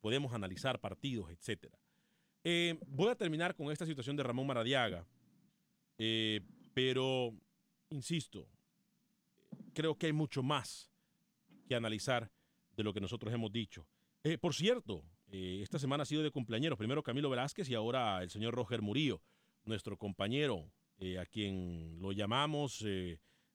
Podemos 0.00 0.32
analizar 0.32 0.80
partidos, 0.80 1.30
etc. 1.30 1.72
Eh, 2.44 2.78
voy 2.88 3.08
a 3.08 3.14
terminar 3.14 3.54
con 3.54 3.70
esta 3.70 3.86
situación 3.86 4.16
de 4.16 4.22
Ramón 4.22 4.46
Maradiaga, 4.46 5.06
eh, 5.98 6.40
pero, 6.74 7.32
insisto, 7.90 8.48
creo 9.72 9.96
que 9.96 10.06
hay 10.06 10.12
mucho 10.12 10.42
más 10.42 10.90
que 11.68 11.76
analizar 11.76 12.30
de 12.82 12.84
lo 12.84 12.92
que 12.92 13.00
nosotros 13.00 13.32
hemos 13.32 13.52
dicho. 13.52 13.86
Eh, 14.24 14.38
por 14.38 14.54
cierto, 14.54 15.04
eh, 15.30 15.60
esta 15.62 15.78
semana 15.78 16.02
ha 16.02 16.06
sido 16.06 16.22
de 16.22 16.30
cumpleaños. 16.30 16.76
Primero 16.76 17.02
Camilo 17.02 17.30
Velázquez 17.30 17.68
y 17.70 17.74
ahora 17.74 18.22
el 18.22 18.30
señor 18.30 18.54
Roger 18.54 18.82
Murillo, 18.82 19.22
nuestro 19.64 19.96
compañero, 19.96 20.70
eh, 20.98 21.18
a 21.18 21.26
quien 21.26 21.98
lo 22.00 22.12
llamamos 22.12 22.84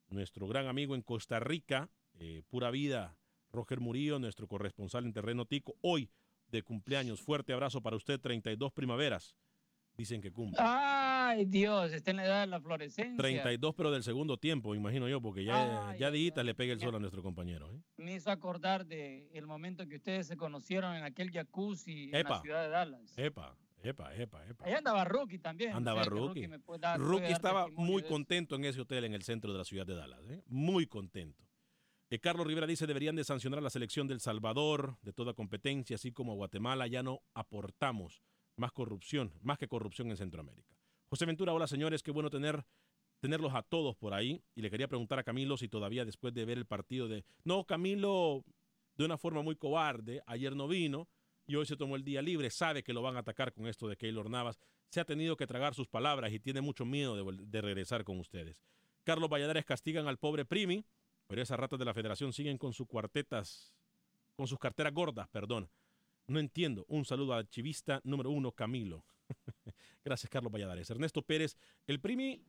nuestro 0.08 0.46
gran 0.46 0.66
amigo 0.66 0.94
en 0.94 1.02
Costa 1.02 1.38
Rica, 1.40 1.90
pura 2.48 2.70
vida, 2.70 3.16
Roger 3.52 3.80
Murillo, 3.80 4.18
nuestro 4.18 4.48
corresponsal 4.48 5.04
en 5.04 5.12
terreno 5.12 5.44
tico, 5.44 5.76
hoy 5.82 6.10
de 6.48 6.62
cumpleaños. 6.62 7.20
Fuerte 7.20 7.52
abrazo 7.52 7.82
para 7.82 7.96
usted, 7.96 8.18
32 8.18 8.72
primaveras. 8.72 9.36
Dicen 9.98 10.20
que 10.20 10.30
cumple. 10.30 10.58
Ay, 10.60 11.44
Dios, 11.44 11.92
está 11.92 12.12
en 12.12 12.18
la 12.18 12.24
edad 12.24 12.40
de 12.42 12.46
la 12.46 12.60
florescencia. 12.60 13.16
32, 13.16 13.74
pero 13.74 13.90
del 13.90 14.04
segundo 14.04 14.36
tiempo, 14.36 14.76
imagino 14.76 15.08
yo, 15.08 15.20
porque 15.20 15.44
ya, 15.44 15.88
Ay, 15.90 15.98
ya 15.98 16.06
ay, 16.06 16.32
le 16.44 16.54
pega 16.54 16.72
el 16.72 16.78
ya. 16.78 16.86
sol 16.86 16.94
a 16.94 17.00
nuestro 17.00 17.20
compañero. 17.20 17.68
¿eh? 17.74 17.80
Me 18.08 18.14
hizo 18.14 18.30
acordar 18.30 18.86
de 18.86 19.28
el 19.34 19.46
momento 19.46 19.86
que 19.86 19.96
ustedes 19.96 20.26
se 20.28 20.36
conocieron 20.38 20.96
en 20.96 21.04
aquel 21.04 21.30
jacuzzi 21.30 22.04
en 22.04 22.14
Epa. 22.14 22.30
la 22.36 22.40
ciudad 22.40 22.62
de 22.62 22.68
Dallas. 22.70 23.18
Epa, 23.18 23.54
epa, 23.82 24.14
epa, 24.14 24.46
epa. 24.46 24.64
Ahí 24.64 24.72
andaba 24.72 25.04
Rookie 25.04 25.38
también. 25.38 25.74
Andaba 25.74 26.00
O 26.00 26.04
sea, 26.04 26.10
que 26.14 26.18
Rookie. 26.18 26.48
dar- 26.80 26.98
Rookie 26.98 27.32
estaba 27.32 27.68
muy 27.68 28.02
contento 28.02 28.56
en 28.56 28.64
ese 28.64 28.80
hotel 28.80 29.04
en 29.04 29.12
el 29.12 29.24
centro 29.24 29.52
de 29.52 29.58
la 29.58 29.64
ciudad 29.64 29.84
de 29.84 29.94
Dallas. 29.94 30.22
¿eh? 30.30 30.42
Muy 30.46 30.86
contento. 30.86 31.44
Eh, 32.08 32.18
Carlos 32.18 32.46
Rivera 32.46 32.66
dice, 32.66 32.86
deberían 32.86 33.14
de 33.14 33.24
sancionar 33.24 33.58
a 33.58 33.62
la 33.62 33.68
selección 33.68 34.06
del 34.06 34.20
Salvador 34.20 34.96
de 35.02 35.12
toda 35.12 35.34
competencia, 35.34 35.96
así 35.96 36.10
como 36.10 36.32
a 36.32 36.36
Guatemala. 36.36 36.86
Ya 36.86 37.02
no 37.02 37.20
aportamos 37.34 38.22
más 38.56 38.72
corrupción, 38.72 39.34
más 39.42 39.58
que 39.58 39.68
corrupción 39.68 40.08
en 40.08 40.16
Centroamérica. 40.16 40.74
José 41.10 41.26
Ventura, 41.26 41.52
hola 41.52 41.66
señores, 41.66 42.02
qué 42.02 42.10
bueno 42.10 42.30
tener, 42.30 42.64
tenerlos 43.20 43.54
a 43.54 43.62
todos 43.62 43.96
por 43.96 44.14
ahí. 44.14 44.42
Y 44.54 44.62
le 44.62 44.70
quería 44.70 44.88
preguntar 44.88 45.18
a 45.18 45.24
Camilo 45.24 45.56
si 45.56 45.68
todavía 45.68 46.04
después 46.04 46.34
de 46.34 46.44
ver 46.44 46.58
el 46.58 46.66
partido 46.66 47.08
de... 47.08 47.24
No, 47.44 47.64
Camilo, 47.64 48.44
de 48.96 49.04
una 49.04 49.18
forma 49.18 49.42
muy 49.42 49.56
cobarde, 49.56 50.22
ayer 50.26 50.54
no 50.54 50.68
vino 50.68 51.08
y 51.48 51.56
hoy 51.56 51.64
se 51.64 51.76
tomó 51.76 51.96
el 51.96 52.04
día 52.04 52.20
libre, 52.20 52.50
sabe 52.50 52.82
que 52.82 52.92
lo 52.92 53.00
van 53.00 53.16
a 53.16 53.20
atacar 53.20 53.54
con 53.54 53.66
esto 53.66 53.88
de 53.88 53.96
Keylor 53.96 54.28
Navas, 54.28 54.60
se 54.90 55.00
ha 55.00 55.04
tenido 55.04 55.36
que 55.36 55.46
tragar 55.46 55.74
sus 55.74 55.88
palabras 55.88 56.30
y 56.30 56.38
tiene 56.38 56.60
mucho 56.60 56.84
miedo 56.84 57.32
de, 57.32 57.60
regresar 57.62 58.04
con 58.04 58.20
ustedes. 58.20 58.62
Carlos 59.02 59.30
Valladares 59.30 59.64
castigan 59.64 60.06
al 60.06 60.18
pobre 60.18 60.44
Primi, 60.44 60.84
pero 61.26 61.40
esas 61.40 61.58
ratas 61.58 61.78
de 61.78 61.86
la 61.86 61.94
federación 61.94 62.34
siguen 62.34 62.58
con 62.58 62.74
sus 62.74 62.86
cuartetas, 62.86 63.74
con 64.36 64.46
sus 64.46 64.58
carteras 64.58 64.92
gordas, 64.92 65.26
perdón. 65.28 65.70
No 66.26 66.38
entiendo. 66.38 66.84
Un 66.88 67.06
saludo 67.06 67.32
al 67.32 67.48
chivista 67.48 68.02
número 68.04 68.30
uno, 68.30 68.52
Camilo. 68.52 69.06
Gracias, 70.04 70.28
Carlos 70.30 70.52
Valladares. 70.52 70.90
Ernesto 70.90 71.22
Pérez, 71.22 71.56
el 71.86 72.00
Primi 72.00 72.44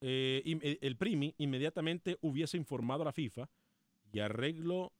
eh, 0.00 0.42
im- 0.44 0.78
el- 0.80 0.96
Primi 0.96 1.34
inmediatamente 1.38 2.18
hubiese 2.20 2.56
informado 2.56 3.02
a 3.02 3.06
la 3.06 3.12
FIFA 3.12 3.48
y 4.12 4.20
arregló 4.20 4.92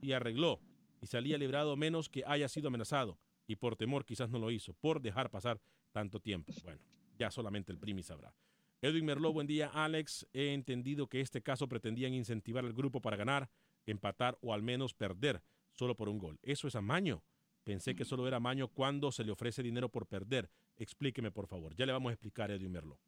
y 0.00 0.12
arregló 0.12 0.60
y 1.00 1.06
salía 1.06 1.38
librado 1.38 1.76
menos 1.76 2.08
que 2.08 2.22
haya 2.26 2.48
sido 2.48 2.68
amenazado 2.68 3.18
y 3.46 3.56
por 3.56 3.76
temor 3.76 4.04
quizás 4.04 4.30
no 4.30 4.38
lo 4.38 4.50
hizo 4.50 4.72
por 4.74 5.00
dejar 5.00 5.30
pasar 5.30 5.60
tanto 5.92 6.20
tiempo. 6.20 6.52
Bueno, 6.64 6.80
ya 7.18 7.30
solamente 7.30 7.72
el 7.72 7.78
Primi 7.78 8.02
sabrá. 8.02 8.34
Edwin 8.82 9.04
Merló, 9.04 9.32
buen 9.32 9.46
día, 9.46 9.68
Alex. 9.74 10.26
He 10.32 10.54
entendido 10.54 11.06
que 11.06 11.20
este 11.20 11.42
caso 11.42 11.68
pretendían 11.68 12.14
incentivar 12.14 12.64
al 12.64 12.72
grupo 12.72 13.00
para 13.02 13.16
ganar, 13.16 13.50
empatar 13.86 14.38
o 14.40 14.54
al 14.54 14.62
menos 14.62 14.94
perder 14.94 15.42
solo 15.72 15.94
por 15.96 16.08
un 16.08 16.18
gol. 16.18 16.38
Eso 16.42 16.66
es 16.68 16.74
amaño. 16.76 17.22
Pensé 17.62 17.94
que 17.94 18.06
solo 18.06 18.26
era 18.26 18.38
amaño 18.38 18.68
cuando 18.68 19.12
se 19.12 19.22
le 19.22 19.32
ofrece 19.32 19.62
dinero 19.62 19.90
por 19.90 20.06
perder. 20.06 20.48
Explíqueme, 20.78 21.30
por 21.30 21.46
favor. 21.46 21.74
Ya 21.76 21.84
le 21.84 21.92
vamos 21.92 22.08
a 22.10 22.14
explicar, 22.14 22.50
Edwin 22.50 22.72
Merló. 22.72 22.98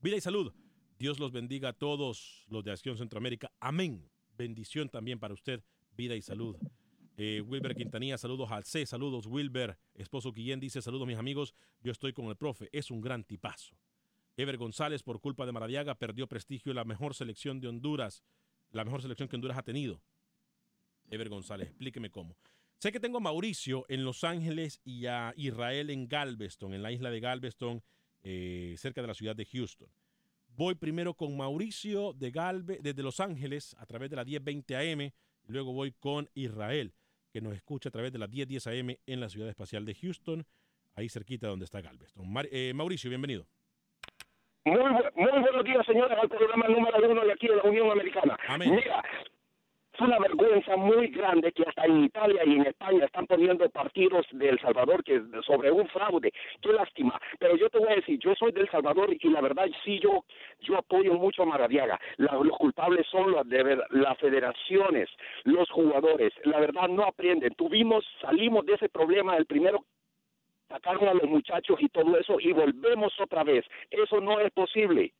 Vida 0.00 0.16
y 0.16 0.20
salud. 0.20 0.52
Dios 0.96 1.18
los 1.18 1.32
bendiga 1.32 1.70
a 1.70 1.72
todos 1.72 2.46
los 2.48 2.62
de 2.62 2.70
Acción 2.70 2.96
Centroamérica. 2.96 3.50
Amén. 3.58 4.08
Bendición 4.36 4.88
también 4.88 5.18
para 5.18 5.34
usted. 5.34 5.64
Vida 5.96 6.14
y 6.14 6.22
salud. 6.22 6.56
Eh, 7.16 7.40
Wilber 7.40 7.74
Quintanilla, 7.74 8.16
saludos 8.16 8.52
al 8.52 8.62
C, 8.62 8.86
saludos 8.86 9.26
Wilber. 9.26 9.76
Esposo 9.94 10.32
Guillén 10.32 10.60
dice, 10.60 10.80
saludos 10.82 11.08
mis 11.08 11.18
amigos, 11.18 11.52
yo 11.82 11.90
estoy 11.90 12.12
con 12.12 12.26
el 12.26 12.36
profe, 12.36 12.68
es 12.70 12.92
un 12.92 13.00
gran 13.00 13.24
tipazo. 13.24 13.76
Ever 14.36 14.56
González, 14.56 15.02
por 15.02 15.20
culpa 15.20 15.44
de 15.44 15.50
Maradiaga, 15.50 15.96
perdió 15.96 16.28
prestigio 16.28 16.72
la 16.72 16.84
mejor 16.84 17.16
selección 17.16 17.58
de 17.58 17.66
Honduras, 17.66 18.22
la 18.70 18.84
mejor 18.84 19.02
selección 19.02 19.28
que 19.28 19.34
Honduras 19.34 19.58
ha 19.58 19.64
tenido. 19.64 20.00
Ever 21.10 21.28
González, 21.28 21.70
explíqueme 21.70 22.08
cómo. 22.08 22.36
Sé 22.78 22.92
que 22.92 23.00
tengo 23.00 23.18
a 23.18 23.20
Mauricio 23.20 23.84
en 23.88 24.04
Los 24.04 24.22
Ángeles 24.22 24.80
y 24.84 25.06
a 25.06 25.34
Israel 25.36 25.90
en 25.90 26.06
Galveston, 26.06 26.72
en 26.72 26.84
la 26.84 26.92
isla 26.92 27.10
de 27.10 27.18
Galveston, 27.18 27.82
eh, 28.22 28.74
cerca 28.78 29.00
de 29.00 29.06
la 29.08 29.14
ciudad 29.14 29.34
de 29.36 29.44
Houston. 29.46 29.88
Voy 30.56 30.74
primero 30.74 31.14
con 31.14 31.36
Mauricio 31.36 32.12
de 32.14 32.30
Galve, 32.30 32.78
desde 32.82 33.02
Los 33.02 33.20
Ángeles 33.20 33.76
a 33.78 33.86
través 33.86 34.10
de 34.10 34.16
la 34.16 34.24
1020 34.24 34.76
AM. 34.76 35.12
Luego 35.46 35.72
voy 35.72 35.92
con 35.92 36.28
Israel, 36.34 36.92
que 37.32 37.40
nos 37.40 37.54
escucha 37.54 37.88
a 37.90 37.92
través 37.92 38.12
de 38.12 38.18
la 38.18 38.26
1010 38.26 38.66
AM 38.66 38.96
en 39.06 39.20
la 39.20 39.28
ciudad 39.28 39.48
espacial 39.48 39.84
de 39.84 39.94
Houston, 39.94 40.44
ahí 40.94 41.08
cerquita 41.08 41.46
donde 41.46 41.64
está 41.64 41.80
Galveston. 41.80 42.30
Mar- 42.30 42.48
eh, 42.50 42.72
Mauricio, 42.74 43.08
bienvenido. 43.08 43.46
Muy, 44.64 44.76
bu- 44.76 45.12
muy 45.14 45.30
buenos 45.40 45.64
días, 45.64 45.86
señores, 45.86 46.18
al 46.20 46.28
programa 46.28 46.66
número 46.68 47.10
uno 47.10 47.24
de 47.24 47.32
aquí 47.32 47.46
de 47.48 47.56
la 47.56 47.62
Unión 47.62 47.90
Americana. 47.90 48.36
Amén. 48.48 48.74
Mira, 48.74 49.02
Es 49.98 50.02
una 50.06 50.20
vergüenza 50.20 50.76
muy 50.76 51.08
grande 51.08 51.50
que 51.50 51.64
hasta 51.64 51.84
en 51.84 52.04
Italia 52.04 52.42
y 52.46 52.54
en 52.54 52.66
España 52.66 53.04
están 53.04 53.26
poniendo 53.26 53.68
partidos 53.68 54.24
de 54.30 54.50
El 54.50 54.60
Salvador 54.60 55.02
que 55.02 55.20
sobre 55.44 55.72
un 55.72 55.88
fraude. 55.88 56.32
Qué 56.62 56.72
lástima. 56.72 57.20
Pero 57.40 57.56
yo 57.56 57.68
te 57.68 57.80
voy 57.80 57.88
a 57.88 57.96
decir, 57.96 58.16
yo 58.20 58.32
soy 58.36 58.52
del 58.52 58.70
Salvador 58.70 59.12
y 59.12 59.28
la 59.28 59.40
verdad 59.40 59.66
sí 59.84 59.98
yo 59.98 60.24
yo 60.60 60.76
apoyo 60.76 61.14
mucho 61.14 61.42
a 61.42 61.46
Maradiaga. 61.46 61.98
los 62.16 62.56
culpables 62.58 63.08
son 63.08 63.32
las 63.32 63.48
de 63.48 63.76
las 63.90 64.16
federaciones, 64.18 65.08
los 65.42 65.68
jugadores. 65.68 66.32
La 66.44 66.60
verdad 66.60 66.86
no 66.88 67.02
aprenden. 67.02 67.54
Tuvimos, 67.54 68.04
salimos 68.20 68.66
de 68.66 68.74
ese 68.74 68.88
problema 68.88 69.34
del 69.34 69.46
primero 69.46 69.84
sacaron 70.68 71.08
a 71.08 71.14
los 71.14 71.24
muchachos 71.24 71.78
y 71.80 71.88
todo 71.88 72.16
eso 72.18 72.38
y 72.38 72.52
volvemos 72.52 73.18
otra 73.18 73.42
vez. 73.42 73.64
Eso 73.90 74.20
no 74.20 74.38
es 74.38 74.52
posible 74.52 75.12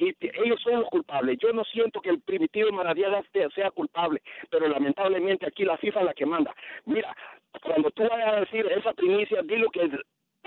y 0.00 0.16
ellos 0.42 0.60
son 0.62 0.80
los 0.80 0.88
culpables. 0.88 1.38
Yo 1.38 1.52
no 1.52 1.62
siento 1.64 2.00
que 2.00 2.10
el 2.10 2.20
primitivo 2.20 2.72
Maradiaga 2.72 3.22
sea 3.54 3.70
culpable, 3.70 4.22
pero 4.48 4.66
lamentablemente 4.66 5.46
aquí 5.46 5.64
la 5.64 5.76
FIFA 5.76 6.00
es 6.00 6.06
la 6.06 6.14
que 6.14 6.26
manda. 6.26 6.54
Mira, 6.86 7.14
cuando 7.62 7.90
tú 7.90 8.02
vayas 8.08 8.32
a 8.32 8.40
decir 8.40 8.66
esa 8.66 8.92
primicia, 8.94 9.42
di 9.42 9.56
lo 9.56 9.70
que 9.70 9.90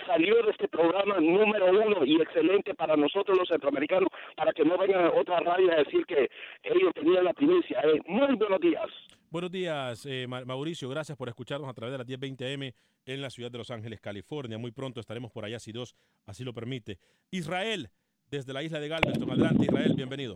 salió 0.08 0.42
de 0.44 0.52
este 0.52 0.68
programa 0.68 1.20
número 1.20 1.68
uno 1.68 2.04
y 2.04 2.20
excelente 2.20 2.74
para 2.74 2.96
nosotros 2.96 3.38
los 3.38 3.48
centroamericanos, 3.48 4.10
para 4.36 4.52
que 4.54 4.66
no 4.66 4.78
venga 4.78 5.12
otra 5.12 5.40
radio 5.40 5.72
a 5.72 5.84
decir 5.84 6.06
que 6.06 6.30
ellos 6.64 6.92
tenían 6.96 7.26
la 7.26 7.34
primicia. 7.34 7.80
Eh, 7.82 8.02
muy 8.08 8.36
buenos 8.36 8.60
días. 8.60 8.90
Buenos 9.30 9.52
días, 9.52 10.06
eh, 10.06 10.28
Mauricio. 10.28 10.90
Gracias 10.90 11.18
por 11.18 11.28
escucharnos 11.28 11.70
a 11.70 11.74
través 11.74 11.92
de 11.92 11.98
las 11.98 12.08
1020 12.08 12.54
M 12.54 12.74
en 13.06 13.22
la 13.22 13.30
ciudad 13.30 13.52
de 13.52 13.58
Los 13.58 13.72
Ángeles, 13.72 14.00
California. 14.00 14.58
Muy 14.58 14.72
pronto 14.72 15.00
estaremos 15.00 15.32
por 15.32 15.46
allá 15.46 15.60
si 15.60 15.72
Dios 15.72 15.96
así 16.26 16.44
lo 16.44 16.54
permite. 16.54 17.00
Israel, 17.32 17.90
desde 18.34 18.52
la 18.52 18.64
isla 18.64 18.80
de 18.80 18.88
Galveston. 18.88 19.30
Adelante, 19.30 19.66
Israel, 19.66 19.94
bienvenido. 19.96 20.36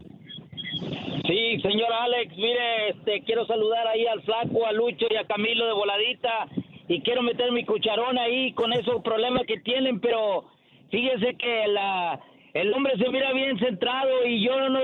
Sí, 1.27 1.59
señor 1.61 1.91
Alex, 1.91 2.37
mire, 2.37 2.89
este, 2.89 3.23
quiero 3.23 3.45
saludar 3.47 3.87
ahí 3.87 4.05
al 4.05 4.21
Flaco, 4.21 4.67
a 4.67 4.71
Lucho 4.71 5.07
y 5.09 5.15
a 5.15 5.25
Camilo 5.25 5.65
de 5.65 5.73
Voladita 5.73 6.47
y 6.87 7.01
quiero 7.01 7.23
meter 7.23 7.51
mi 7.51 7.65
cucharón 7.65 8.19
ahí 8.19 8.53
con 8.53 8.71
esos 8.71 9.01
problemas 9.01 9.47
que 9.47 9.59
tienen, 9.61 9.99
pero 9.99 10.45
fíjese 10.91 11.35
que 11.37 11.67
la, 11.69 12.19
el 12.53 12.71
hombre 12.71 12.93
se 12.97 13.09
mira 13.09 13.33
bien 13.33 13.57
centrado 13.57 14.25
y 14.25 14.45
yo 14.45 14.69
no, 14.69 14.79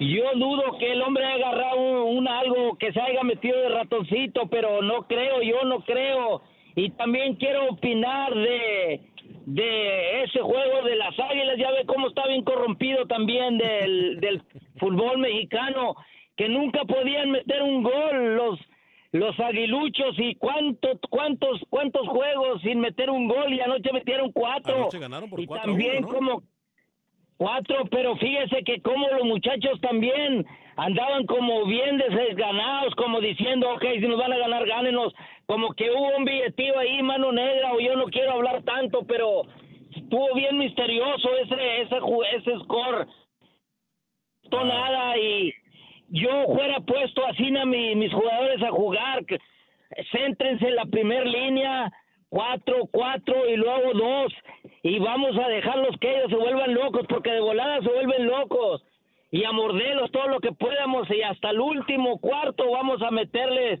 yo 0.00 0.24
dudo 0.34 0.78
que 0.78 0.92
el 0.92 1.02
hombre 1.02 1.24
haya 1.26 1.48
agarrado 1.48 2.06
un, 2.06 2.26
algo 2.26 2.76
que 2.76 2.92
se 2.92 3.00
haya 3.00 3.22
metido 3.22 3.56
de 3.60 3.68
ratoncito, 3.68 4.48
pero 4.48 4.82
no 4.82 5.06
creo, 5.06 5.42
yo 5.42 5.62
no 5.64 5.84
creo. 5.84 6.42
Y 6.74 6.90
también 6.90 7.36
quiero 7.36 7.68
opinar 7.70 8.34
de 8.34 9.00
de 9.54 10.24
ese 10.24 10.40
juego 10.40 10.82
de 10.82 10.96
las 10.96 11.18
águilas, 11.18 11.56
ya 11.56 11.70
ve 11.70 11.84
cómo 11.86 12.08
está 12.08 12.26
bien 12.26 12.44
corrompido 12.44 13.06
también 13.06 13.56
del, 13.56 14.20
del 14.20 14.42
fútbol 14.78 15.18
mexicano, 15.18 15.94
que 16.36 16.48
nunca 16.48 16.84
podían 16.84 17.30
meter 17.30 17.62
un 17.62 17.82
gol 17.82 18.36
los 18.36 18.60
los 19.10 19.40
aguiluchos 19.40 20.18
y 20.18 20.34
cuántos 20.34 20.98
cuántos 21.08 21.62
cuántos 21.70 22.06
juegos 22.08 22.60
sin 22.60 22.78
meter 22.78 23.08
un 23.08 23.26
gol 23.26 23.54
y 23.54 23.58
anoche 23.58 23.90
metieron 23.90 24.30
cuatro. 24.32 24.90
Y 25.38 25.46
también 25.46 26.02
como 26.02 26.42
cuatro 27.38 27.86
pero 27.90 28.16
fíjese 28.16 28.62
que 28.64 28.82
como 28.82 29.08
los 29.08 29.24
muchachos 29.24 29.80
también 29.80 30.44
andaban 30.76 31.24
como 31.24 31.64
bien 31.64 31.96
desganados 31.96 32.94
como 32.96 33.18
diciendo 33.22 33.72
ok 33.76 33.84
si 33.94 34.06
nos 34.06 34.18
van 34.18 34.34
a 34.34 34.36
ganar 34.36 34.66
gánenos 34.66 35.14
como 35.48 35.72
que 35.72 35.90
hubo 35.90 36.14
un 36.14 36.26
billetío 36.26 36.78
ahí, 36.78 37.02
mano 37.02 37.32
negra, 37.32 37.72
o 37.72 37.80
yo 37.80 37.96
no 37.96 38.04
quiero 38.04 38.32
hablar 38.32 38.62
tanto, 38.64 39.06
pero 39.06 39.44
estuvo 39.96 40.34
bien 40.34 40.58
misterioso 40.58 41.34
ese 41.38 41.80
ese 41.80 41.96
ese 42.36 42.58
score. 42.64 43.06
No 44.52 44.64
nada 44.64 45.16
y 45.16 45.54
yo 46.10 46.44
fuera 46.54 46.80
puesto 46.80 47.26
así 47.26 47.56
a 47.56 47.64
mi, 47.64 47.94
mis 47.94 48.12
jugadores 48.12 48.62
a 48.62 48.70
jugar, 48.70 49.24
céntrense 50.12 50.68
en 50.68 50.76
la 50.76 50.84
primera 50.84 51.24
línea, 51.24 51.92
cuatro, 52.28 52.86
cuatro 52.92 53.48
y 53.48 53.56
luego 53.56 53.94
dos, 53.94 54.32
y 54.82 54.98
vamos 54.98 55.34
a 55.38 55.48
dejarlos 55.48 55.96
que 55.98 56.10
ellos 56.10 56.28
se 56.28 56.36
vuelvan 56.36 56.74
locos, 56.74 57.06
porque 57.08 57.30
de 57.30 57.40
volada 57.40 57.80
se 57.80 57.88
vuelven 57.88 58.26
locos, 58.26 58.84
y 59.30 59.44
a 59.44 59.52
morderlos 59.52 60.10
todo 60.10 60.28
lo 60.28 60.40
que 60.40 60.52
podamos, 60.52 61.08
y 61.10 61.22
hasta 61.22 61.50
el 61.50 61.60
último 61.60 62.18
cuarto 62.18 62.70
vamos 62.70 63.00
a 63.00 63.10
meterles 63.10 63.80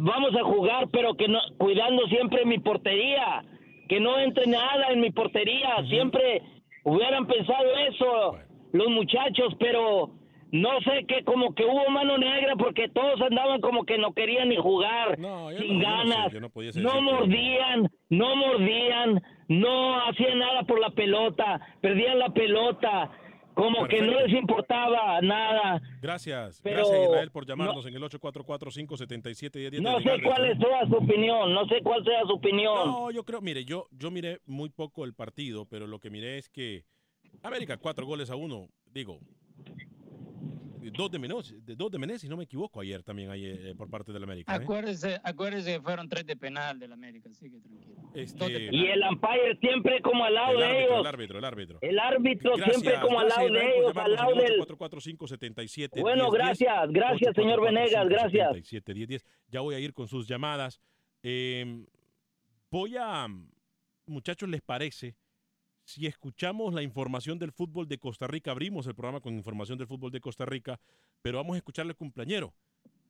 vamos 0.00 0.34
a 0.34 0.44
jugar, 0.44 0.88
pero 0.92 1.14
que 1.14 1.28
no, 1.28 1.40
cuidando 1.58 2.06
siempre 2.06 2.44
mi 2.44 2.58
portería, 2.58 3.44
que 3.88 4.00
no 4.00 4.18
entre 4.18 4.46
nada 4.46 4.88
en 4.90 5.00
mi 5.00 5.10
portería, 5.10 5.76
siempre 5.88 6.42
hubieran 6.84 7.26
pensado 7.26 7.64
eso 7.88 8.38
los 8.72 8.88
muchachos, 8.88 9.54
pero 9.58 10.10
no 10.50 10.80
sé 10.80 11.04
qué, 11.06 11.24
como 11.24 11.54
que 11.54 11.64
hubo 11.64 11.90
mano 11.90 12.16
negra 12.16 12.54
porque 12.56 12.88
todos 12.88 13.20
andaban 13.20 13.60
como 13.60 13.84
que 13.84 13.98
no 13.98 14.12
querían 14.12 14.48
ni 14.48 14.56
jugar, 14.56 15.18
sin 15.58 15.78
ganas, 15.78 16.32
no, 16.74 17.02
mordían, 17.02 17.90
no 18.08 18.36
mordían, 18.36 19.22
no 19.48 20.00
hacían 20.06 20.38
nada 20.38 20.62
por 20.62 20.80
la 20.80 20.90
pelota, 20.90 21.60
perdían 21.80 22.18
la 22.18 22.30
pelota, 22.30 23.10
como 23.58 23.88
que 23.88 24.00
no 24.00 24.12
les 24.20 24.32
importaba 24.32 25.20
nada. 25.20 25.82
Gracias. 26.00 26.62
Gracias 26.62 27.02
Israel 27.02 27.32
por 27.32 27.44
llamarnos 27.44 27.84
en 27.86 27.94
el 27.96 28.02
844-577-1010. 28.04 29.80
No 29.80 30.00
sé 30.00 30.22
cuál 30.22 30.56
sea 30.56 30.86
su 30.86 30.94
opinión, 30.94 31.52
no 31.52 31.66
sé 31.66 31.82
cuál 31.82 32.04
sea 32.04 32.22
su 32.22 32.34
opinión. 32.34 32.86
No, 32.86 33.10
yo 33.10 33.24
creo, 33.24 33.40
mire, 33.40 33.64
yo, 33.64 33.88
yo 33.90 34.12
miré 34.12 34.38
muy 34.46 34.68
poco 34.68 35.04
el 35.04 35.12
partido, 35.12 35.66
pero 35.66 35.88
lo 35.88 35.98
que 35.98 36.08
miré 36.08 36.38
es 36.38 36.48
que 36.48 36.84
América 37.42 37.76
cuatro 37.78 38.06
goles 38.06 38.30
a 38.30 38.36
uno, 38.36 38.68
digo, 38.86 39.18
dos 40.92 41.10
de 41.10 41.18
menos, 41.18 41.54
dos 41.64 41.90
de 41.90 41.98
Menés, 41.98 42.20
si 42.20 42.28
no 42.28 42.36
me 42.36 42.44
equivoco, 42.44 42.80
ayer 42.80 43.02
también 43.02 43.30
ayer, 43.30 43.66
eh, 43.66 43.74
por 43.74 43.88
parte 43.90 44.12
del 44.12 44.22
América. 44.22 44.52
¿eh? 44.52 44.56
Acuérdese, 44.62 45.20
acuérdese 45.22 45.74
que 45.74 45.80
fueron 45.80 46.08
tres 46.08 46.26
de 46.26 46.36
penal 46.36 46.78
del 46.78 46.92
América, 46.92 47.28
así 47.30 47.50
que 47.50 47.60
tranquilo. 47.60 47.96
Este, 48.14 48.68
y 48.72 48.86
el 48.86 49.02
umpire 49.02 49.56
siempre 49.60 50.00
como 50.02 50.24
al 50.24 50.34
lado 50.34 50.58
de 50.58 50.84
ellos. 50.84 51.00
El 51.00 51.06
árbitro, 51.06 51.38
el 51.38 51.44
árbitro. 51.44 51.78
El 51.80 51.98
árbitro 51.98 52.56
siempre 52.56 53.00
como 53.00 53.20
al 53.20 53.28
lado 53.28 53.48
de 53.48 53.78
ellos, 53.78 53.96
al 53.96 54.14
lado 54.14 54.34
del... 54.34 54.58
44577 54.58 56.00
bueno, 56.00 56.30
gracias, 56.30 56.90
gracias, 56.90 57.34
señor 57.34 57.62
Venegas, 57.62 58.08
gracias. 58.08 58.52
10, 58.52 58.84
10. 59.08 59.26
Ya 59.48 59.60
voy 59.60 59.74
a 59.74 59.78
ir 59.78 59.92
con 59.92 60.08
sus 60.08 60.26
llamadas. 60.26 60.80
Eh, 61.22 61.84
voy 62.70 62.96
a, 62.96 63.26
muchachos, 64.06 64.48
¿les 64.48 64.62
parece? 64.62 65.16
Si 65.88 66.06
escuchamos 66.06 66.74
la 66.74 66.82
información 66.82 67.38
del 67.38 67.50
fútbol 67.50 67.88
de 67.88 67.96
Costa 67.96 68.26
Rica, 68.26 68.50
abrimos 68.50 68.86
el 68.86 68.94
programa 68.94 69.22
con 69.22 69.34
información 69.34 69.78
del 69.78 69.86
fútbol 69.86 70.12
de 70.12 70.20
Costa 70.20 70.44
Rica, 70.44 70.78
pero 71.22 71.38
vamos 71.38 71.54
a 71.54 71.56
escucharle 71.56 71.92
al 71.92 71.96
cumpleañero, 71.96 72.52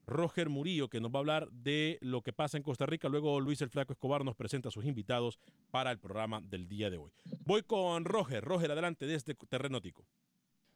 Roger 0.06 0.48
Murillo, 0.48 0.88
que 0.88 1.00
nos 1.00 1.10
va 1.10 1.16
a 1.16 1.18
hablar 1.18 1.50
de 1.50 1.98
lo 2.02 2.22
que 2.22 2.32
pasa 2.32 2.56
en 2.56 2.62
Costa 2.62 2.86
Rica. 2.86 3.08
Luego 3.08 3.40
Luis 3.40 3.60
el 3.62 3.68
Flaco 3.68 3.92
Escobar 3.92 4.24
nos 4.24 4.36
presenta 4.36 4.68
a 4.68 4.70
sus 4.70 4.84
invitados 4.84 5.40
para 5.72 5.90
el 5.90 5.98
programa 5.98 6.40
del 6.40 6.68
día 6.68 6.88
de 6.88 6.98
hoy. 6.98 7.10
Voy 7.44 7.64
con 7.64 8.04
Roger. 8.04 8.44
Roger, 8.44 8.70
adelante 8.70 9.06
desde 9.06 9.34
Terreno 9.34 9.82
Tico. 9.82 10.06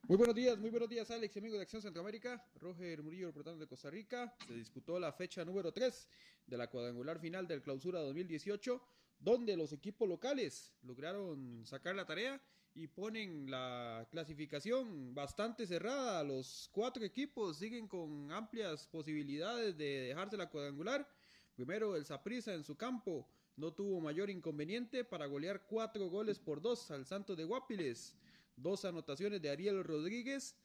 Muy 0.09 0.17
buenos 0.17 0.35
días, 0.35 0.59
muy 0.59 0.71
buenos 0.71 0.89
días 0.89 1.09
Alex, 1.13 1.37
amigo 1.37 1.55
de 1.55 1.63
Acción 1.63 1.83
Centroamérica. 1.83 2.45
Roger 2.57 3.01
Murillo, 3.05 3.29
reportando 3.29 3.61
de 3.61 3.69
Costa 3.69 3.89
Rica. 3.89 4.35
Se 4.45 4.55
disputó 4.55 4.99
la 4.99 5.13
fecha 5.13 5.45
número 5.45 5.71
3 5.71 6.09
de 6.49 6.57
la 6.57 6.67
cuadrangular 6.67 7.21
final 7.21 7.47
del 7.47 7.63
Clausura 7.63 8.01
2018 8.01 8.83
donde 9.23 9.57
los 9.57 9.73
equipos 9.73 10.09
locales 10.09 10.73
lograron 10.83 11.65
sacar 11.65 11.95
la 11.95 12.05
tarea 12.05 12.41
y 12.75 12.89
ponen 12.89 13.51
la 13.51 14.07
clasificación 14.11 15.15
bastante 15.15 15.67
cerrada. 15.67 16.25
Los 16.25 16.69
cuatro 16.73 17.05
equipos 17.05 17.59
siguen 17.59 17.87
con 17.87 18.33
amplias 18.33 18.87
posibilidades 18.87 19.77
de 19.77 20.09
dejarse 20.09 20.37
la 20.37 20.51
cuadrangular. 20.51 21.09
Primero 21.55 21.97
el 21.97 22.05
Saprissa 22.05 22.55
en 22.55 22.65
su 22.65 22.77
campo 22.77 23.29
no 23.57 23.73
tuvo 23.73 24.01
mayor 24.01 24.31
inconveniente 24.31 25.05
para 25.05 25.27
golear 25.27 25.67
cuatro 25.67 26.09
goles 26.09 26.39
por 26.39 26.61
dos 26.61 26.91
al 26.91 27.07
Santos 27.07 27.37
de 27.37 27.45
Guapiles. 27.45 28.17
Dos 28.57 28.85
anotaciones 28.85 29.41
de 29.41 29.51
Ariel 29.51 29.85
Rodríguez, 29.85 30.57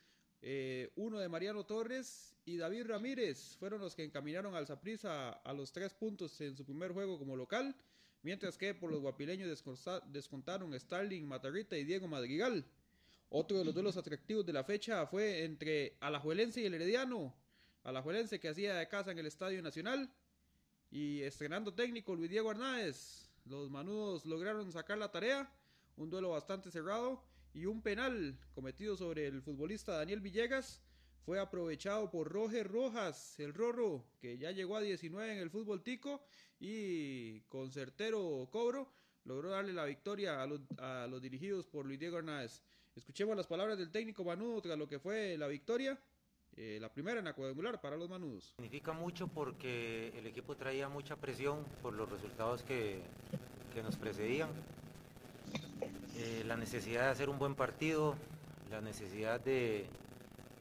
eh, 0.41 0.91
uno 0.95 1.19
de 1.19 1.29
Mariano 1.29 1.65
Torres 1.65 2.35
y 2.45 2.57
David 2.57 2.87
Ramírez 2.87 3.57
fueron 3.57 3.81
los 3.81 3.95
que 3.95 4.03
encaminaron 4.03 4.55
al 4.55 4.65
Saprissa 4.67 5.31
a 5.31 5.53
los 5.53 5.71
tres 5.71 5.93
puntos 5.93 6.39
en 6.41 6.55
su 6.55 6.63
primer 6.65 6.91
juego 6.91 7.19
como 7.19 7.35
local 7.35 7.75
mientras 8.23 8.57
que 8.57 8.73
por 8.73 8.91
los 8.91 9.01
guapileños 9.01 9.63
descontaron 10.07 10.79
Starling 10.79 11.27
Matarrita 11.27 11.77
y 11.77 11.83
Diego 11.83 12.07
Madrigal. 12.07 12.65
Otro 13.29 13.57
de 13.57 13.65
los 13.65 13.73
duelos 13.73 13.97
atractivos 13.97 14.45
de 14.45 14.53
la 14.53 14.63
fecha 14.63 15.05
fue 15.05 15.43
entre 15.43 15.97
Alajuelense 15.99 16.61
y 16.61 16.65
el 16.65 16.73
Herediano. 16.73 17.35
Alajuelense 17.83 18.39
que 18.39 18.49
hacía 18.49 18.75
de 18.75 18.87
casa 18.87 19.11
en 19.11 19.19
el 19.19 19.25
Estadio 19.25 19.61
Nacional 19.61 20.09
y 20.89 21.21
estrenando 21.21 21.73
técnico 21.73 22.15
Luis 22.15 22.29
Diego 22.29 22.51
Hernández. 22.51 23.29
Los 23.45 23.69
manudos 23.69 24.25
lograron 24.25 24.71
sacar 24.71 24.97
la 24.97 25.11
tarea, 25.11 25.49
un 25.95 26.09
duelo 26.09 26.29
bastante 26.29 26.71
cerrado 26.71 27.23
y 27.53 27.65
un 27.65 27.81
penal 27.81 28.37
cometido 28.53 28.95
sobre 28.95 29.27
el 29.27 29.41
futbolista 29.41 29.93
Daniel 29.93 30.21
Villegas 30.21 30.81
fue 31.27 31.41
aprovechado 31.41 32.09
por 32.09 32.31
Roger 32.31 32.71
Rojas, 32.71 33.37
el 33.41 33.53
Rorro, 33.53 34.05
que 34.21 34.37
ya 34.37 34.51
llegó 34.51 34.77
a 34.77 34.81
19 34.81 35.33
en 35.33 35.39
el 35.39 35.49
fútbol 35.49 35.83
tico 35.83 36.21
y 36.57 37.41
con 37.49 37.69
certero 37.69 38.47
cobro 38.49 38.93
logró 39.25 39.49
darle 39.49 39.73
la 39.73 39.83
victoria 39.83 40.41
a 40.41 40.47
los, 40.47 41.21
dirigidos 41.21 41.67
por 41.67 41.85
Luis 41.85 41.99
Diego 41.99 42.17
Hernández. 42.19 42.63
Escuchemos 42.95 43.35
las 43.35 43.45
palabras 43.45 43.77
del 43.77 43.91
técnico 43.91 44.23
Manu 44.23 44.61
tras 44.61 44.77
lo 44.77 44.87
que 44.87 44.99
fue 44.99 45.37
la 45.37 45.47
victoria 45.47 45.99
eh, 46.55 46.77
la 46.79 46.87
primera 46.87 47.19
en 47.19 47.25
la 47.25 47.33
cuadrangular 47.33 47.81
para 47.81 47.97
los 47.97 48.09
manudos. 48.09 48.53
Significa 48.55 48.93
mucho 48.93 49.27
porque 49.27 50.17
el 50.17 50.27
equipo 50.27 50.55
traía 50.55 50.87
mucha 50.87 51.17
presión 51.17 51.65
por 51.81 51.93
los 51.93 52.09
resultados 52.09 52.63
que, 52.63 53.01
que 53.73 53.83
nos 53.83 53.97
precedían. 53.97 54.49
Eh, 56.15 56.43
la 56.45 56.55
necesidad 56.55 57.01
de 57.01 57.09
hacer 57.09 57.27
un 57.27 57.37
buen 57.37 57.55
partido, 57.55 58.15
la 58.71 58.79
necesidad 58.79 59.41
de 59.41 59.89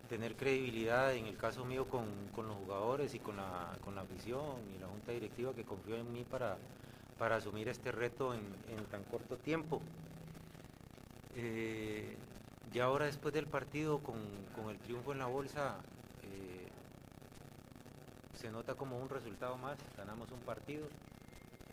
tener 0.07 0.37
credibilidad, 0.37 1.15
en 1.15 1.27
el 1.27 1.37
caso 1.37 1.65
mío, 1.65 1.87
con, 1.89 2.07
con 2.35 2.47
los 2.49 2.57
jugadores 2.57 3.15
y 3.15 3.19
con 3.19 3.37
la, 3.37 3.77
con 3.85 3.95
la 3.95 4.03
afición 4.03 4.57
y 4.75 4.79
la 4.79 4.87
junta 4.87 5.13
directiva 5.13 5.53
que 5.53 5.65
confió 5.65 5.97
en 5.97 6.13
mí 6.13 6.25
para, 6.25 6.57
para 7.19 7.37
asumir 7.37 7.69
este 7.69 7.93
reto 7.93 8.35
en, 8.35 8.43
tan 8.91 9.03
corto 9.05 9.37
tiempo. 9.37 9.81
Eh, 11.35 12.17
y 12.73 12.79
ahora 12.79 13.07
después 13.07 13.33
del 13.33 13.47
partido, 13.47 14.01
con, 14.01 14.17
con 14.55 14.71
el 14.71 14.79
triunfo 14.79 15.13
en 15.13 15.19
la 15.19 15.27
bolsa, 15.27 15.77
eh, 16.25 16.69
se 18.35 18.51
nota 18.51 18.75
como 18.75 18.99
un 18.99 19.09
resultado 19.09 19.57
más, 19.57 19.79
ganamos 19.97 20.31
un 20.31 20.41
partido, 20.41 20.87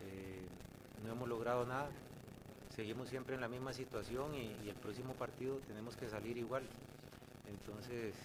eh, 0.05 0.47
no 1.03 1.11
hemos 1.11 1.27
logrado 1.27 1.65
nada, 1.65 1.89
seguimos 2.73 3.09
siempre 3.09 3.35
en 3.35 3.41
la 3.41 3.49
misma 3.49 3.73
situación 3.73 4.33
y 4.33 4.69
el 4.69 4.75
próximo 4.75 5.13
partido 5.13 5.57
tenemos 5.67 5.95
que 5.97 6.09
salir 6.09 6.37
igual. 6.37 6.63
Entonces, 7.53 8.15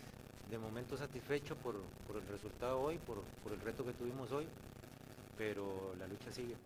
de 0.51 0.59
momento 0.59 0.97
satisfecho 0.97 1.57
por, 1.57 1.76
por 2.07 2.16
el 2.16 2.26
resultado 2.29 2.81
hoy, 2.81 2.99
por, 2.99 3.22
por 3.43 3.53
el 3.53 3.61
reto 3.61 3.85
que 3.85 3.93
tuvimos 3.93 4.31
hoy, 4.33 4.47
pero 5.37 5.95
la 5.99 6.07
lucha 6.07 6.33
sigue. 6.33 6.57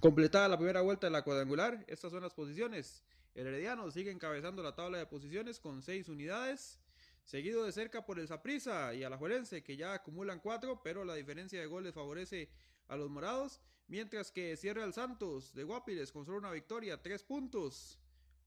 Completada 0.00 0.48
la 0.48 0.56
primera 0.56 0.80
vuelta 0.80 1.06
de 1.06 1.10
la 1.10 1.22
cuadrangular, 1.22 1.84
estas 1.88 2.10
son 2.10 2.22
las 2.22 2.34
posiciones. 2.34 3.02
El 3.34 3.46
Herediano 3.46 3.90
sigue 3.90 4.10
encabezando 4.10 4.62
la 4.62 4.74
tabla 4.74 4.98
de 4.98 5.06
posiciones 5.06 5.60
con 5.60 5.82
seis 5.82 6.08
unidades, 6.08 6.80
seguido 7.24 7.64
de 7.64 7.72
cerca 7.72 8.06
por 8.06 8.18
el 8.18 8.28
Saprissa 8.28 8.94
y 8.94 9.04
Alajuelense, 9.04 9.62
que 9.62 9.76
ya 9.76 9.92
acumulan 9.92 10.40
cuatro, 10.40 10.80
pero 10.82 11.04
la 11.04 11.14
diferencia 11.14 11.60
de 11.60 11.66
goles 11.66 11.94
favorece 11.94 12.48
a 12.88 12.96
los 12.96 13.10
morados, 13.10 13.60
mientras 13.88 14.32
que 14.32 14.56
cierra 14.56 14.84
el 14.84 14.94
Santos 14.94 15.54
de 15.54 15.64
Guapiles 15.64 16.12
con 16.12 16.24
solo 16.24 16.38
una 16.38 16.50
victoria, 16.50 17.02
tres 17.02 17.22
puntos, 17.22 17.98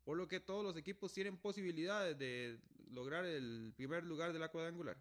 por 0.03 0.17
lo 0.17 0.27
que 0.27 0.39
todos 0.39 0.63
los 0.63 0.75
equipos 0.75 1.13
tienen 1.13 1.37
posibilidades 1.37 2.17
de 2.17 2.57
lograr 2.89 3.25
el 3.25 3.73
primer 3.75 4.03
lugar 4.03 4.33
de 4.33 4.39
la 4.39 4.49
cuadrangular. 4.49 4.97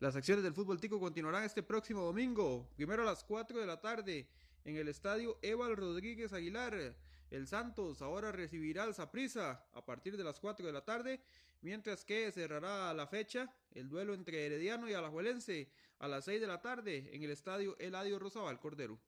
Las 0.00 0.14
acciones 0.14 0.44
del 0.44 0.54
fútbol 0.54 0.80
tico 0.80 1.00
continuarán 1.00 1.44
este 1.44 1.62
próximo 1.62 2.02
domingo, 2.02 2.70
primero 2.76 3.02
a 3.02 3.06
las 3.06 3.24
4 3.24 3.58
de 3.58 3.66
la 3.66 3.80
tarde, 3.80 4.28
en 4.64 4.76
el 4.76 4.88
estadio 4.88 5.38
Eval 5.42 5.76
Rodríguez 5.76 6.32
Aguilar. 6.32 6.96
El 7.30 7.46
Santos 7.46 8.00
ahora 8.00 8.30
recibirá 8.30 8.84
al 8.84 8.94
Saprissa 8.94 9.66
a 9.72 9.84
partir 9.84 10.16
de 10.16 10.24
las 10.24 10.38
4 10.38 10.64
de 10.64 10.72
la 10.72 10.84
tarde, 10.84 11.20
mientras 11.62 12.04
que 12.04 12.30
cerrará 12.30 12.94
la 12.94 13.06
fecha 13.06 13.52
el 13.72 13.88
duelo 13.88 14.14
entre 14.14 14.46
Herediano 14.46 14.88
y 14.88 14.94
Alajuelense 14.94 15.68
a 15.98 16.08
las 16.08 16.24
6 16.24 16.40
de 16.40 16.46
la 16.46 16.62
tarde 16.62 17.10
en 17.12 17.22
el 17.22 17.30
estadio 17.30 17.76
Eladio 17.78 18.18
Rosabal 18.18 18.60
Cordero. 18.60 19.00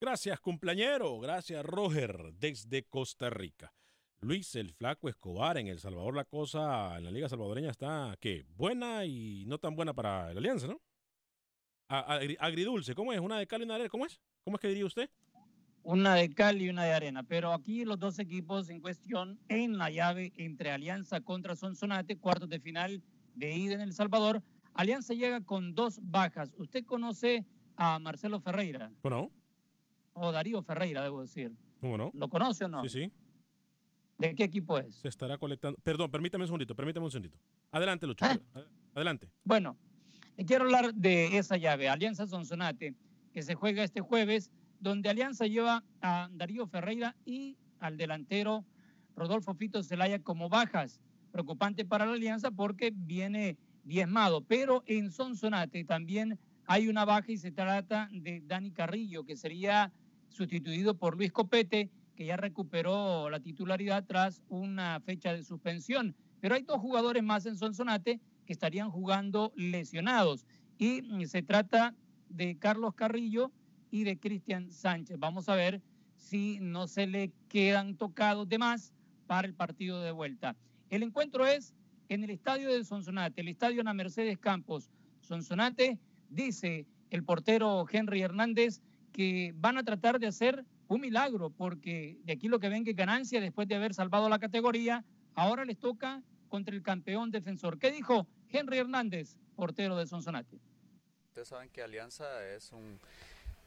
Gracias, 0.00 0.40
cumpleañero. 0.40 1.18
Gracias, 1.18 1.64
Roger, 1.66 2.32
desde 2.34 2.84
Costa 2.84 3.28
Rica. 3.28 3.72
Luis 4.22 4.54
el 4.56 4.72
Flaco 4.74 5.08
Escobar 5.08 5.56
en 5.56 5.68
El 5.68 5.78
Salvador, 5.78 6.14
la 6.14 6.24
cosa 6.26 6.98
en 6.98 7.04
la 7.04 7.10
Liga 7.10 7.28
Salvadoreña 7.28 7.70
está, 7.70 8.16
¿qué? 8.20 8.44
Buena 8.54 9.06
y 9.06 9.44
no 9.46 9.56
tan 9.58 9.74
buena 9.74 9.94
para 9.94 10.32
la 10.34 10.38
Alianza, 10.38 10.66
¿no? 10.66 10.78
Agri- 11.88 12.36
agridulce, 12.38 12.94
¿cómo 12.94 13.12
es? 13.14 13.20
¿Una 13.20 13.38
de 13.38 13.46
cal 13.46 13.62
y 13.62 13.64
una 13.64 13.74
de 13.74 13.80
arena? 13.80 13.88
¿Cómo 13.90 14.04
es? 14.06 14.20
¿Cómo 14.44 14.56
es 14.56 14.60
que 14.60 14.68
diría 14.68 14.86
usted? 14.86 15.10
una 15.82 16.14
de 16.14 16.28
cal 16.34 16.60
y 16.60 16.68
una 16.68 16.84
de 16.84 16.92
arena. 16.92 17.22
Pero 17.22 17.54
aquí 17.54 17.86
los 17.86 17.98
dos 17.98 18.18
equipos 18.18 18.68
en 18.68 18.82
cuestión 18.82 19.40
en 19.48 19.78
la 19.78 19.88
llave 19.90 20.30
entre 20.36 20.70
Alianza 20.70 21.22
contra 21.22 21.56
Sonsonate, 21.56 22.18
cuartos 22.18 22.50
de 22.50 22.60
final 22.60 23.02
de 23.34 23.56
ida 23.56 23.74
en 23.74 23.80
El 23.80 23.94
Salvador. 23.94 24.42
Alianza 24.74 25.14
llega 25.14 25.40
con 25.40 25.74
dos 25.74 25.98
bajas. 26.02 26.52
¿Usted 26.58 26.84
conoce 26.84 27.46
a 27.76 27.98
Marcelo 27.98 28.40
Ferreira? 28.42 28.92
¿Cómo 29.00 29.32
O 30.12 30.30
Darío 30.30 30.62
Ferreira, 30.62 31.02
debo 31.02 31.22
decir. 31.22 31.50
¿Cómo 31.80 31.96
no? 31.96 32.10
¿Lo 32.12 32.28
conoce 32.28 32.66
o 32.66 32.68
no? 32.68 32.82
Sí, 32.86 32.90
sí. 32.90 33.12
¿De 34.20 34.34
qué 34.34 34.44
equipo 34.44 34.78
es? 34.78 34.94
Se 34.96 35.08
estará 35.08 35.38
colectando. 35.38 35.78
Perdón, 35.82 36.10
permítame 36.10 36.44
un 36.44 36.48
segundito, 36.48 36.74
permítame 36.74 37.04
un 37.06 37.10
segundito. 37.10 37.38
Adelante, 37.72 38.06
Lucho. 38.06 38.24
Ah. 38.24 38.38
ad- 38.54 38.64
Adelante. 38.94 39.28
Bueno, 39.44 39.76
le 40.36 40.44
quiero 40.44 40.64
hablar 40.64 40.92
de 40.94 41.38
esa 41.38 41.56
llave, 41.56 41.88
Alianza 41.88 42.26
Sonsonate, 42.26 42.94
que 43.32 43.42
se 43.42 43.54
juega 43.54 43.84
este 43.84 44.00
jueves, 44.00 44.50
donde 44.80 45.08
Alianza 45.08 45.46
lleva 45.46 45.84
a 46.02 46.28
Darío 46.32 46.66
Ferreira 46.66 47.16
y 47.24 47.56
al 47.78 47.96
delantero 47.96 48.64
Rodolfo 49.16 49.54
Fito 49.54 49.82
Zelaya 49.82 50.18
como 50.22 50.48
bajas. 50.48 51.00
Preocupante 51.32 51.84
para 51.84 52.06
la 52.06 52.12
Alianza 52.14 52.50
porque 52.50 52.92
viene 52.94 53.56
diezmado, 53.84 54.42
pero 54.42 54.82
en 54.86 55.10
Sonsonate 55.12 55.84
también 55.84 56.38
hay 56.66 56.88
una 56.88 57.04
baja 57.04 57.30
y 57.32 57.36
se 57.38 57.52
trata 57.52 58.08
de 58.12 58.42
Dani 58.44 58.72
Carrillo, 58.72 59.24
que 59.24 59.36
sería 59.36 59.92
sustituido 60.28 60.96
por 60.96 61.16
Luis 61.16 61.32
Copete, 61.32 61.90
que 62.20 62.26
ya 62.26 62.36
recuperó 62.36 63.30
la 63.30 63.40
titularidad 63.40 64.04
tras 64.06 64.42
una 64.50 65.00
fecha 65.00 65.32
de 65.32 65.42
suspensión. 65.42 66.14
Pero 66.40 66.54
hay 66.54 66.64
dos 66.64 66.78
jugadores 66.78 67.22
más 67.22 67.46
en 67.46 67.56
Sonsonate 67.56 68.20
que 68.44 68.52
estarían 68.52 68.90
jugando 68.90 69.54
lesionados. 69.56 70.44
Y 70.76 71.00
se 71.24 71.40
trata 71.40 71.94
de 72.28 72.58
Carlos 72.58 72.92
Carrillo 72.94 73.52
y 73.90 74.04
de 74.04 74.18
Cristian 74.18 74.70
Sánchez. 74.70 75.18
Vamos 75.18 75.48
a 75.48 75.54
ver 75.54 75.80
si 76.18 76.58
no 76.60 76.88
se 76.88 77.06
le 77.06 77.32
quedan 77.48 77.96
tocados 77.96 78.46
de 78.50 78.58
más 78.58 78.92
para 79.26 79.48
el 79.48 79.54
partido 79.54 80.02
de 80.02 80.12
vuelta. 80.12 80.58
El 80.90 81.02
encuentro 81.02 81.46
es 81.46 81.74
en 82.10 82.22
el 82.22 82.28
estadio 82.28 82.68
de 82.68 82.84
Sonsonate, 82.84 83.40
el 83.40 83.48
estadio 83.48 83.80
Ana 83.80 83.94
Mercedes 83.94 84.38
Campos. 84.38 84.90
Sonsonate, 85.22 85.98
dice 86.28 86.84
el 87.08 87.24
portero 87.24 87.86
Henry 87.90 88.20
Hernández, 88.20 88.82
que 89.10 89.54
van 89.56 89.78
a 89.78 89.84
tratar 89.84 90.20
de 90.20 90.26
hacer 90.26 90.66
un 90.90 91.00
milagro, 91.00 91.50
porque 91.50 92.18
de 92.24 92.32
aquí 92.32 92.48
lo 92.48 92.58
que 92.58 92.68
ven 92.68 92.84
que 92.84 92.94
ganancia 92.94 93.40
después 93.40 93.68
de 93.68 93.76
haber 93.76 93.94
salvado 93.94 94.28
la 94.28 94.40
categoría, 94.40 95.04
ahora 95.36 95.64
les 95.64 95.78
toca 95.78 96.20
contra 96.48 96.74
el 96.74 96.82
campeón 96.82 97.30
defensor. 97.30 97.78
¿Qué 97.78 97.92
dijo 97.92 98.26
Henry 98.48 98.78
Hernández, 98.78 99.36
portero 99.54 99.96
de 99.96 100.08
Sonsonate? 100.08 100.58
Ustedes 101.28 101.46
saben 101.46 101.68
que 101.70 101.82
Alianza 101.82 102.44
es 102.44 102.72
un, 102.72 102.98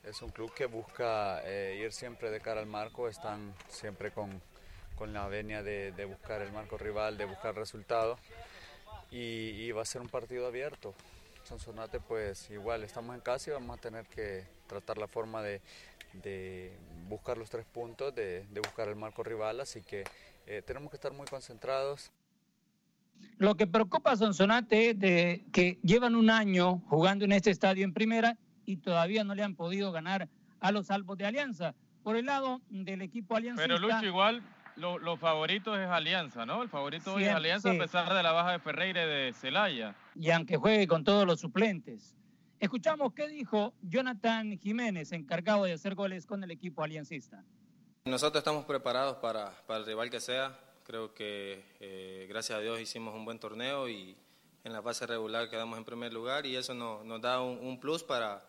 es 0.03 0.21
un 0.21 0.31
club 0.31 0.53
que 0.53 0.65
busca 0.65 1.41
eh, 1.45 1.81
ir 1.81 1.93
siempre 1.93 2.29
de 2.29 2.41
cara 2.41 2.59
al 2.59 2.67
marco, 2.67 3.07
están 3.07 3.53
siempre 3.69 4.11
con, 4.11 4.41
con 4.97 5.13
la 5.13 5.25
venia 5.29 5.63
de, 5.63 5.93
buscar 6.05 6.41
el 6.41 6.51
marco 6.51 6.77
rival, 6.77 7.17
de 7.17 7.23
buscar 7.23 7.55
resultados 7.55 8.19
y, 9.11 9.17
y 9.17 9.71
va 9.71 9.83
a 9.83 9.85
ser 9.85 10.01
un 10.01 10.09
partido 10.09 10.45
abierto. 10.45 10.93
Sonsonate 11.43 12.01
pues 12.01 12.49
igual 12.49 12.83
estamos 12.83 13.15
en 13.15 13.21
casa 13.21 13.49
y 13.49 13.53
vamos 13.53 13.77
a 13.77 13.81
tener 13.81 14.05
que 14.07 14.45
tratar 14.67 14.97
la 14.97 15.07
forma 15.07 15.41
de, 15.41 15.61
de 16.21 16.77
buscar 17.07 17.37
los 17.37 17.49
tres 17.49 17.65
puntos, 17.65 18.13
de, 18.15 18.45
de 18.47 18.59
buscar 18.59 18.87
el 18.87 18.95
marco 18.95 19.23
rival, 19.23 19.59
así 19.61 19.81
que 19.81 20.03
eh, 20.45 20.61
tenemos 20.65 20.89
que 20.89 20.97
estar 20.97 21.13
muy 21.13 21.25
concentrados. 21.27 22.11
Lo 23.37 23.55
que 23.55 23.67
preocupa 23.67 24.11
a 24.11 24.17
Sonsonate 24.17 24.91
es 24.91 24.99
de 24.99 25.45
que 25.51 25.79
llevan 25.83 26.15
un 26.15 26.29
año 26.29 26.79
jugando 26.87 27.25
en 27.25 27.31
este 27.31 27.51
estadio 27.51 27.83
en 27.83 27.93
primera 27.93 28.37
y 28.65 28.77
todavía 28.77 29.23
no 29.23 29.35
le 29.35 29.43
han 29.43 29.55
podido 29.55 29.91
ganar 29.91 30.29
a 30.59 30.71
los 30.71 30.91
Albos 30.91 31.17
de 31.17 31.25
Alianza. 31.25 31.73
Por 32.03 32.17
el 32.17 32.25
lado 32.25 32.61
del 32.69 33.01
equipo 33.01 33.35
Alianza. 33.35 33.61
Pero 33.61 33.79
Lucho, 33.79 34.05
igual 34.05 34.43
lo- 34.75 34.97
los 34.99 35.19
favoritos 35.19 35.77
es 35.79 35.87
Alianza, 35.87 36.45
¿no? 36.45 36.61
El 36.63 36.69
favorito 36.69 37.13
hoy 37.13 37.23
es 37.23 37.27
Siempre, 37.29 37.37
Alianza 37.37 37.71
sí. 37.71 37.77
a 37.77 37.79
pesar 37.81 38.13
de 38.13 38.23
la 38.23 38.31
baja 38.33 38.51
de 38.51 38.59
Ferreira 38.59 39.03
y 39.03 39.07
de 39.07 39.33
Celaya. 39.33 39.95
y 40.15 40.29
aunque 40.31 40.57
juegue 40.57 40.85
con 40.87 41.03
todos 41.03 41.25
los 41.25 41.39
suplentes. 41.39 42.15
Escuchamos 42.67 43.11
qué 43.13 43.27
dijo 43.27 43.73
Jonathan 43.81 44.57
Jiménez, 44.57 45.11
encargado 45.11 45.65
de 45.65 45.73
hacer 45.73 45.95
goles 45.95 46.25
con 46.25 46.41
el 46.45 46.51
equipo 46.51 46.81
aliancista. 46.81 47.43
Nosotros 48.05 48.39
estamos 48.39 48.63
preparados 48.63 49.17
para, 49.17 49.51
para 49.67 49.81
el 49.81 49.85
rival 49.85 50.09
que 50.09 50.21
sea. 50.21 50.57
Creo 50.85 51.13
que 51.13 51.61
eh, 51.81 52.25
gracias 52.29 52.57
a 52.57 52.61
Dios 52.61 52.79
hicimos 52.79 53.13
un 53.15 53.25
buen 53.25 53.37
torneo 53.37 53.89
y 53.89 54.15
en 54.63 54.71
la 54.71 54.81
fase 54.81 55.05
regular 55.05 55.49
quedamos 55.49 55.77
en 55.77 55.83
primer 55.83 56.13
lugar 56.13 56.45
y 56.45 56.55
eso 56.55 56.73
no- 56.73 57.03
nos 57.03 57.19
da 57.19 57.41
un, 57.41 57.57
un 57.59 57.81
plus 57.81 58.01
para, 58.01 58.41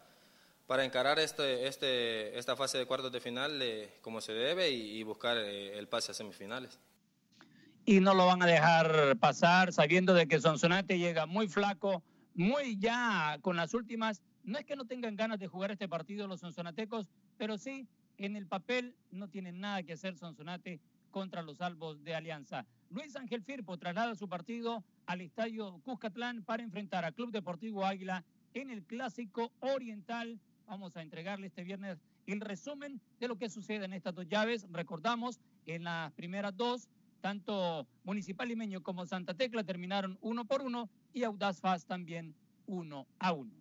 para 0.68 0.84
encarar 0.84 1.18
este, 1.18 1.66
este, 1.66 2.38
esta 2.38 2.54
fase 2.54 2.78
de 2.78 2.86
cuartos 2.86 3.10
de 3.10 3.20
final 3.20 3.60
eh, 3.62 3.94
como 4.00 4.20
se 4.20 4.32
debe 4.32 4.70
y, 4.70 4.92
y 4.96 5.02
buscar 5.02 5.38
eh, 5.38 5.76
el 5.76 5.88
pase 5.88 6.12
a 6.12 6.14
semifinales. 6.14 6.78
Y 7.84 7.98
no 7.98 8.14
lo 8.14 8.26
van 8.26 8.42
a 8.44 8.46
dejar 8.46 9.16
pasar 9.18 9.72
sabiendo 9.72 10.14
de 10.14 10.28
que 10.28 10.40
Sonsonate 10.40 10.98
llega 10.98 11.26
muy 11.26 11.48
flaco, 11.48 12.04
muy 12.34 12.76
ya 12.78 13.38
con 13.40 13.56
las 13.56 13.74
últimas. 13.74 14.22
No 14.42 14.58
es 14.58 14.64
que 14.64 14.76
no 14.76 14.84
tengan 14.84 15.16
ganas 15.16 15.38
de 15.38 15.46
jugar 15.46 15.70
este 15.70 15.88
partido 15.88 16.26
los 16.26 16.40
sonsonatecos, 16.40 17.08
pero 17.38 17.56
sí, 17.56 17.86
en 18.18 18.36
el 18.36 18.46
papel 18.46 18.94
no 19.10 19.28
tienen 19.28 19.60
nada 19.60 19.82
que 19.82 19.94
hacer 19.94 20.16
Sonsonate 20.16 20.80
contra 21.10 21.42
los 21.42 21.58
salvos 21.58 22.02
de 22.04 22.14
Alianza. 22.14 22.66
Luis 22.90 23.16
Ángel 23.16 23.42
Firpo 23.42 23.78
traslada 23.78 24.14
su 24.14 24.28
partido 24.28 24.84
al 25.06 25.20
estadio 25.20 25.80
Cuscatlán 25.84 26.42
para 26.42 26.62
enfrentar 26.62 27.04
a 27.04 27.12
Club 27.12 27.30
Deportivo 27.30 27.84
Águila 27.84 28.24
en 28.52 28.70
el 28.70 28.84
Clásico 28.84 29.52
Oriental. 29.60 30.38
Vamos 30.66 30.96
a 30.96 31.02
entregarle 31.02 31.46
este 31.46 31.64
viernes 31.64 31.98
el 32.26 32.40
resumen 32.40 33.00
de 33.20 33.28
lo 33.28 33.36
que 33.36 33.50
sucede 33.50 33.84
en 33.84 33.92
estas 33.92 34.14
dos 34.14 34.26
llaves. 34.28 34.66
Recordamos, 34.70 35.40
en 35.66 35.84
las 35.84 36.12
primeras 36.12 36.56
dos, 36.56 36.88
tanto 37.20 37.86
Municipal 38.04 38.48
Limeño 38.48 38.82
como 38.82 39.06
Santa 39.06 39.34
Tecla 39.34 39.64
terminaron 39.64 40.18
uno 40.20 40.44
por 40.44 40.62
uno 40.62 40.88
y 41.14 41.24
Audaz 41.24 41.60
Faz 41.60 41.86
también 41.86 42.34
uno 42.66 43.06
a 43.18 43.32
uno. 43.32 43.54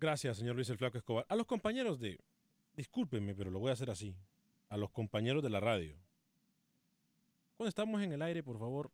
Gracias, 0.00 0.38
señor 0.38 0.56
Luis 0.56 0.68
el 0.70 0.78
Flaco 0.78 0.98
Escobar. 0.98 1.24
A 1.28 1.36
los 1.36 1.46
compañeros 1.46 2.00
de, 2.00 2.18
discúlpenme, 2.74 3.36
pero 3.36 3.52
lo 3.52 3.60
voy 3.60 3.70
a 3.70 3.74
hacer 3.74 3.90
así, 3.90 4.16
a 4.68 4.76
los 4.76 4.90
compañeros 4.90 5.42
de 5.42 5.50
la 5.50 5.60
radio. 5.60 5.96
Cuando 7.56 7.68
estamos 7.68 8.02
en 8.02 8.12
el 8.12 8.22
aire, 8.22 8.42
por 8.42 8.58
favor, 8.58 8.90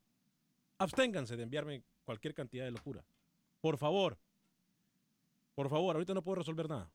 absténganse 0.77 1.37
de 1.37 1.45
enviarme 1.45 1.83
cualquier 2.05 2.35
cantidad 2.35 2.65
de 2.65 2.73
locura. 2.73 3.03
Por 3.61 3.79
favor. 3.79 4.19
Por 5.55 5.71
favor, 5.71 5.97
ahorita 5.97 6.13
no 6.13 6.23
puedo 6.23 6.37
resolver 6.37 6.69
nada. 6.69 6.91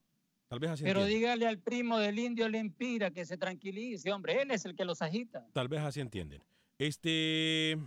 Tal 0.47 0.59
vez 0.59 0.69
así 0.69 0.83
Pero 0.83 1.05
dígale 1.05 1.47
al 1.47 1.59
primo 1.59 1.97
del 1.97 2.19
indio 2.19 2.47
Lempira 2.47 3.09
que 3.09 3.25
se 3.25 3.37
tranquilice, 3.37 4.11
hombre, 4.11 4.41
él 4.41 4.51
es 4.51 4.65
el 4.65 4.75
que 4.75 4.85
los 4.85 5.01
agita. 5.01 5.47
Tal 5.53 5.67
vez 5.67 5.81
así 5.81 5.99
entienden. 5.99 6.43
Este. 6.77 7.79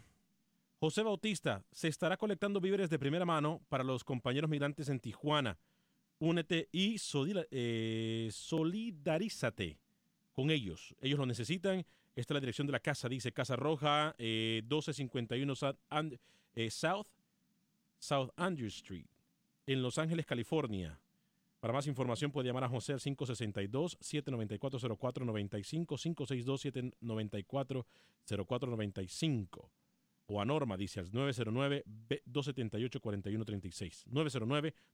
José 0.87 1.03
Bautista, 1.03 1.65
se 1.73 1.89
estará 1.89 2.17
colectando 2.17 2.61
víveres 2.61 2.89
de 2.89 3.01
primera 3.01 3.25
mano 3.25 3.61
para 3.69 3.83
los 3.83 4.05
compañeros 4.05 4.49
migrantes 4.49 4.89
en 4.89 5.01
Tijuana. 5.01 5.59
Únete 6.21 6.69
y 6.71 6.95
eh, 7.51 8.29
solidarízate 8.31 9.81
con 10.33 10.53
ellos. 10.53 10.95
Ellos 11.01 11.19
lo 11.19 11.27
necesitan. 11.27 11.85
Esta 12.15 12.33
es 12.33 12.37
la 12.37 12.41
dirección 12.41 12.69
de 12.69 12.73
la 12.73 12.79
casa, 12.79 13.09
dice 13.09 13.33
Casa 13.33 13.57
Roja, 13.57 14.15
eh, 14.17 14.61
1251 14.63 15.57
South, 15.57 15.75
And- 15.91 16.21
eh, 16.55 16.71
South, 16.71 17.09
South 17.99 18.31
Andrew 18.37 18.69
Street, 18.69 19.09
en 19.67 19.83
Los 19.83 19.99
Ángeles, 19.99 20.25
California. 20.25 21.01
Para 21.59 21.73
más 21.73 21.89
información 21.89 22.31
puede 22.31 22.47
llamar 22.47 22.63
a 22.63 22.69
José 22.69 22.93
al 22.93 23.01
562-794-0495, 23.01 25.97
562-794-0495. 28.31 29.69
O 30.29 30.41
a 30.41 30.45
Norma, 30.45 30.77
dice 30.77 30.99
al 31.01 31.11
909-278-4136. 31.13 34.07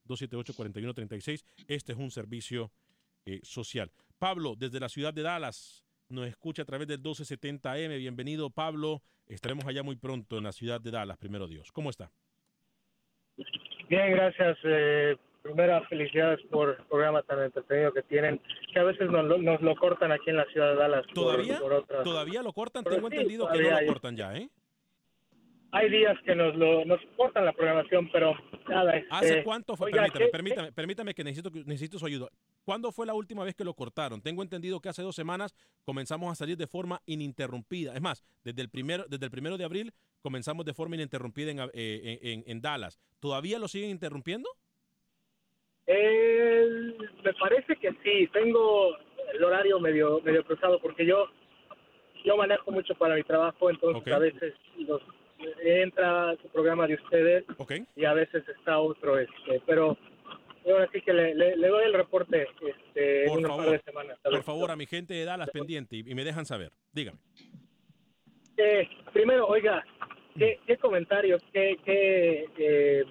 909-278-4136. 0.06 1.44
Este 1.68 1.92
es 1.92 1.98
un 1.98 2.10
servicio 2.10 2.70
eh, 3.24 3.40
social. 3.42 3.90
Pablo, 4.18 4.54
desde 4.56 4.78
la 4.78 4.90
ciudad 4.90 5.14
de 5.14 5.22
Dallas, 5.22 5.82
nos 6.10 6.26
escucha 6.26 6.60
a 6.62 6.64
través 6.66 6.86
del 6.88 7.02
1270M. 7.02 7.96
Bienvenido, 7.98 8.50
Pablo. 8.50 9.02
Estaremos 9.26 9.64
allá 9.66 9.82
muy 9.82 9.96
pronto 9.96 10.36
en 10.36 10.44
la 10.44 10.52
ciudad 10.52 10.80
de 10.82 10.90
Dallas, 10.90 11.16
primero 11.16 11.46
Dios. 11.48 11.72
¿Cómo 11.72 11.88
está? 11.88 12.12
Bien, 13.88 14.10
gracias. 14.12 14.58
Eh, 14.64 15.16
primera, 15.42 15.80
felicidades 15.88 16.40
por 16.50 16.76
el 16.78 16.84
programa 16.86 17.22
tan 17.22 17.42
entretenido 17.42 17.90
que 17.94 18.02
tienen, 18.02 18.38
que 18.72 18.78
a 18.80 18.84
veces 18.84 19.08
nos, 19.10 19.24
lo- 19.24 19.38
nos 19.38 19.62
lo 19.62 19.74
cortan 19.76 20.12
aquí 20.12 20.28
en 20.28 20.36
la 20.36 20.44
ciudad 20.52 20.72
de 20.72 20.76
Dallas. 20.76 21.06
¿Todavía? 21.14 21.58
por 21.58 21.72
otras- 21.72 22.04
¿Todavía 22.04 22.42
lo 22.42 22.52
cortan? 22.52 22.84
Pero 22.84 22.96
Tengo 22.96 23.08
sí, 23.08 23.14
entendido 23.16 23.48
que 23.50 23.62
no 23.62 23.70
lo 23.70 23.76
hay. 23.76 23.86
cortan 23.86 24.14
ya, 24.16 24.36
¿eh? 24.36 24.50
Hay 25.74 25.88
días 25.88 26.18
que 26.26 26.34
nos 26.34 26.54
lo 26.54 26.84
nos 26.84 27.00
cortan 27.16 27.46
la 27.46 27.52
programación, 27.54 28.10
pero 28.12 28.34
nada. 28.68 28.94
este, 28.94 29.08
¿Hace 29.10 29.42
cuánto 29.42 29.74
fue? 29.74 29.86
oiga, 29.86 30.02
permítame, 30.02 30.24
¿qué- 30.26 30.30
permítame, 30.30 30.72
permítame 30.72 31.14
que 31.14 31.24
necesito, 31.24 31.50
necesito 31.64 31.98
su 31.98 32.04
ayuda. 32.04 32.28
¿Cuándo 32.62 32.92
fue 32.92 33.06
la 33.06 33.14
última 33.14 33.42
vez 33.42 33.54
que 33.54 33.64
lo 33.64 33.72
cortaron? 33.72 34.20
Tengo 34.20 34.42
entendido 34.42 34.80
que 34.80 34.90
hace 34.90 35.00
dos 35.02 35.16
semanas 35.16 35.54
comenzamos 35.84 36.30
a 36.30 36.34
salir 36.34 36.58
de 36.58 36.66
forma 36.66 37.00
ininterrumpida. 37.06 37.94
Es 37.94 38.02
más, 38.02 38.22
desde 38.44 38.60
el 38.60 38.68
primero, 38.68 39.04
desde 39.08 39.24
el 39.24 39.30
primero 39.30 39.56
de 39.56 39.64
abril 39.64 39.92
comenzamos 40.20 40.66
de 40.66 40.74
forma 40.74 40.96
ininterrumpida 40.96 41.50
en, 41.50 41.58
eh, 41.72 42.18
en- 42.22 42.44
en- 42.46 42.60
Dallas. 42.60 43.00
¿Todavía 43.18 43.58
lo 43.58 43.66
siguen 43.66 43.88
interrumpiendo? 43.90 44.50
Eh, 45.86 46.92
me 47.24 47.32
parece 47.34 47.76
que 47.76 47.90
sí. 48.04 48.28
Tengo 48.32 48.94
el 49.34 49.42
horario 49.42 49.80
medio 49.80 50.20
medio 50.20 50.44
cruzado 50.44 50.78
porque 50.80 51.06
yo 51.06 51.28
yo 52.24 52.36
manejo 52.36 52.70
mucho 52.70 52.94
para 52.94 53.16
mi 53.16 53.24
trabajo, 53.24 53.70
entonces 53.70 54.12
a 54.12 54.18
veces 54.18 54.54
los, 54.86 55.00
entra 55.64 56.34
su 56.40 56.48
programa 56.48 56.86
de 56.86 56.94
ustedes 56.94 57.44
y 57.96 58.04
a 58.04 58.12
veces 58.14 58.46
está 58.48 58.78
otro, 58.78 59.18
este, 59.18 59.60
pero 59.66 59.96
ahora 60.66 60.88
sí 60.92 61.00
que 61.00 61.12
le, 61.12 61.34
le- 61.34 61.56
le 61.56 61.68
doy 61.68 61.84
el 61.84 61.92
reporte 61.94 62.46
este, 62.66 63.24
en 63.24 63.28
Por 63.28 63.40
par 63.42 63.50
favor, 63.50 63.70
de 63.70 63.78
semanas. 63.80 64.18
por 64.22 64.42
favor, 64.42 64.70
a 64.70 64.76
mi 64.76 64.86
gente 64.86 65.14
de 65.14 65.24
Dallas 65.24 65.50
pendiente 65.50 65.96
y, 65.96 66.00
y 66.10 66.14
me 66.14 66.24
dejan 66.24 66.46
saber. 66.46 66.70
Dígame. 66.92 67.18
Eh, 68.56 68.88
primero, 69.12 69.46
oiga, 69.46 69.84
¿qué, 70.38 70.60
qué 70.66 70.76
comentarios, 70.76 71.42
qué, 71.52 71.76
qué 71.84 72.46
eh, 72.58 73.04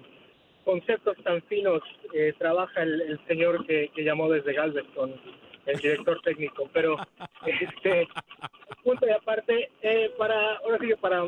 conceptos 0.64 1.16
tan 1.24 1.42
finos 1.42 1.82
eh, 2.14 2.32
trabaja 2.38 2.82
el, 2.82 3.00
el 3.02 3.26
señor 3.26 3.66
que, 3.66 3.90
que 3.94 4.04
llamó 4.04 4.30
desde 4.30 4.52
Galveston, 4.54 5.20
el 5.66 5.78
director 5.80 6.20
técnico? 6.22 6.70
Pero, 6.72 6.96
este, 7.60 8.08
punto 8.84 9.06
y 9.06 9.10
aparte, 9.10 9.70
eh, 9.82 10.10
para, 10.16 10.56
ahora 10.58 10.78
sí 10.80 10.88
que 10.88 10.96
para 10.96 11.26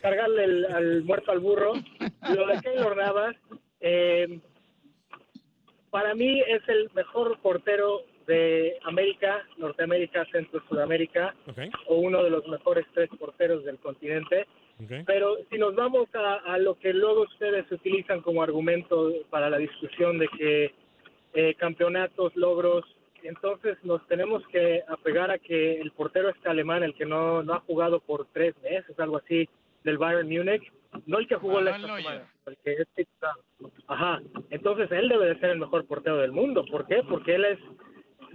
cargarle 0.00 0.44
el, 0.44 0.64
al 0.66 1.02
muerto 1.04 1.32
al 1.32 1.40
burro, 1.40 1.72
lo 2.34 2.46
de 2.46 2.60
Keylor 2.60 2.96
Navas, 2.96 3.36
eh, 3.80 4.40
para 5.90 6.14
mí 6.14 6.40
es 6.40 6.66
el 6.68 6.90
mejor 6.94 7.38
portero 7.40 8.02
de 8.26 8.78
América, 8.84 9.42
Norteamérica, 9.58 10.24
Centro, 10.32 10.62
Sudamérica, 10.68 11.34
o 11.86 11.96
uno 11.96 12.22
de 12.22 12.30
los 12.30 12.46
mejores 12.48 12.86
tres 12.94 13.10
porteros 13.18 13.64
del 13.64 13.78
continente. 13.78 14.46
Pero 15.06 15.36
si 15.48 15.58
nos 15.58 15.76
vamos 15.76 16.08
a, 16.14 16.34
a 16.52 16.58
lo 16.58 16.76
que 16.76 16.92
luego 16.92 17.22
ustedes 17.22 17.70
utilizan 17.70 18.20
como 18.20 18.42
argumento 18.42 19.12
para 19.30 19.48
la 19.48 19.58
discusión 19.58 20.18
de 20.18 20.28
que 20.28 20.74
eh, 21.34 21.54
campeonatos, 21.54 22.34
logros, 22.36 22.84
entonces 23.22 23.76
nos 23.84 24.04
tenemos 24.08 24.46
que 24.48 24.82
apegar 24.88 25.30
a 25.30 25.38
que 25.38 25.80
el 25.80 25.92
portero 25.92 26.30
este 26.30 26.48
alemán, 26.48 26.82
el 26.82 26.94
que 26.94 27.06
no, 27.06 27.42
no 27.42 27.54
ha 27.54 27.60
jugado 27.60 28.00
por 28.00 28.26
tres 28.32 28.54
meses, 28.62 28.98
algo 28.98 29.18
así, 29.18 29.48
del 29.84 29.98
Bayern 29.98 30.28
Múnich, 30.28 30.72
no 31.06 31.18
el 31.18 31.26
que 31.26 31.36
jugó 31.36 31.60
la 31.60 31.76
esta 31.76 31.96
semana, 31.96 32.28
el 32.46 32.56
que 32.64 32.72
es 32.72 32.88
titular. 32.94 33.34
Ajá, 33.88 34.20
entonces 34.50 34.90
él 34.92 35.08
debe 35.08 35.26
de 35.26 35.40
ser 35.40 35.50
el 35.50 35.58
mejor 35.58 35.86
portero 35.86 36.18
del 36.18 36.32
mundo. 36.32 36.64
¿Por 36.70 36.86
qué? 36.86 37.02
Porque 37.08 37.34
él 37.34 37.44
es 37.44 37.58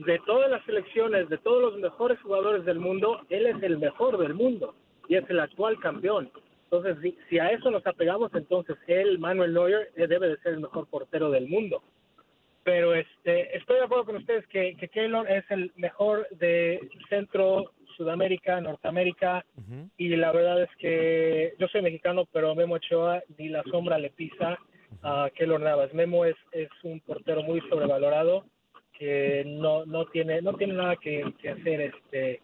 de 0.06 0.20
todas 0.26 0.50
las 0.50 0.64
selecciones, 0.66 1.30
de 1.30 1.38
todos 1.38 1.62
los 1.62 1.80
mejores 1.80 2.20
jugadores 2.22 2.66
del 2.66 2.80
mundo, 2.80 3.22
él 3.30 3.48
es 3.48 3.62
el 3.64 3.78
mejor 3.78 4.18
del 4.18 4.34
mundo 4.34 4.76
y 5.08 5.16
es 5.16 5.30
el 5.30 5.40
actual 5.40 5.80
campeón. 5.80 6.32
Entonces, 6.66 6.98
si, 7.02 7.18
si 7.30 7.40
a 7.40 7.50
eso 7.50 7.72
nos 7.72 7.86
apegamos, 7.88 8.34
entonces 8.34 8.78
él, 8.88 9.20
Manuel 9.20 9.54
Neuer, 9.54 9.90
eh, 9.96 10.08
debe 10.08 10.28
de 10.28 10.38
ser 10.38 10.54
el 10.54 10.60
mejor 10.60 10.88
portero 10.88 11.32
del 11.32 11.48
mundo. 11.48 11.82
Pero 12.64 12.94
este, 12.94 13.56
estoy 13.56 13.78
de 13.78 13.84
acuerdo 13.84 14.06
con 14.06 14.18
ustedes 14.18 14.46
que, 14.48 14.76
que 14.76 14.90
Keylor 14.90 15.30
es 15.32 15.50
el 15.50 15.72
mejor 15.78 16.28
de 16.32 16.90
Centro, 17.08 17.72
Sudamérica, 17.98 18.62
Norteamérica, 18.62 19.44
y 19.98 20.16
la 20.16 20.32
verdad 20.32 20.62
es 20.62 20.70
que 20.78 21.56
yo 21.60 21.68
soy 21.68 21.82
mexicano, 21.82 22.26
pero 22.32 22.56
Memo 22.56 22.76
Ochoa 22.76 23.22
ni 23.38 23.50
la 23.50 23.64
sombra 23.64 23.98
le 23.98 24.12
pisa 24.12 24.58
a 25.02 25.30
Keylor 25.36 25.60
Navas. 25.60 25.94
Memo 25.94 26.24
es, 26.24 26.36
es 26.52 26.70
un 26.84 27.02
portero 27.02 27.44
muy 27.44 27.60
sobrevalorado 27.70 28.46
que 28.98 29.44
no 29.46 29.86
no 29.86 30.06
tiene 30.06 30.42
no 30.42 30.54
tiene 30.54 30.74
nada 30.74 30.96
que, 30.96 31.22
que 31.40 31.50
hacer 31.50 31.82
este 31.82 32.42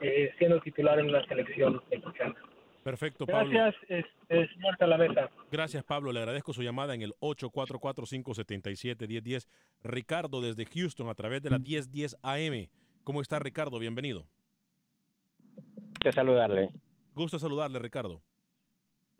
eh, 0.00 0.34
siendo 0.38 0.60
titular 0.60 0.98
en 0.98 1.08
una 1.08 1.24
selección 1.26 1.80
mexicana. 1.90 2.34
Perfecto, 2.82 3.24
Pablo. 3.26 3.50
Gracias, 3.50 3.82
este, 3.88 4.48
señor 4.54 4.76
Talamesa. 4.78 5.30
Gracias, 5.50 5.82
Pablo. 5.82 6.12
Le 6.12 6.20
agradezco 6.20 6.52
su 6.52 6.62
llamada 6.62 6.94
en 6.94 7.02
el 7.02 7.14
844-577-1010. 7.20 9.48
Ricardo 9.82 10.40
desde 10.40 10.66
Houston 10.66 11.08
a 11.08 11.16
través 11.16 11.42
de 11.42 11.50
la 11.50 11.58
1010 11.58 12.16
AM. 12.22 12.68
¿Cómo 13.02 13.22
está, 13.22 13.40
Ricardo? 13.40 13.80
Bienvenido. 13.80 14.28
Saludarle. 16.12 16.70
Gusto 17.14 17.38
saludarle, 17.38 17.78
Ricardo. 17.78 18.20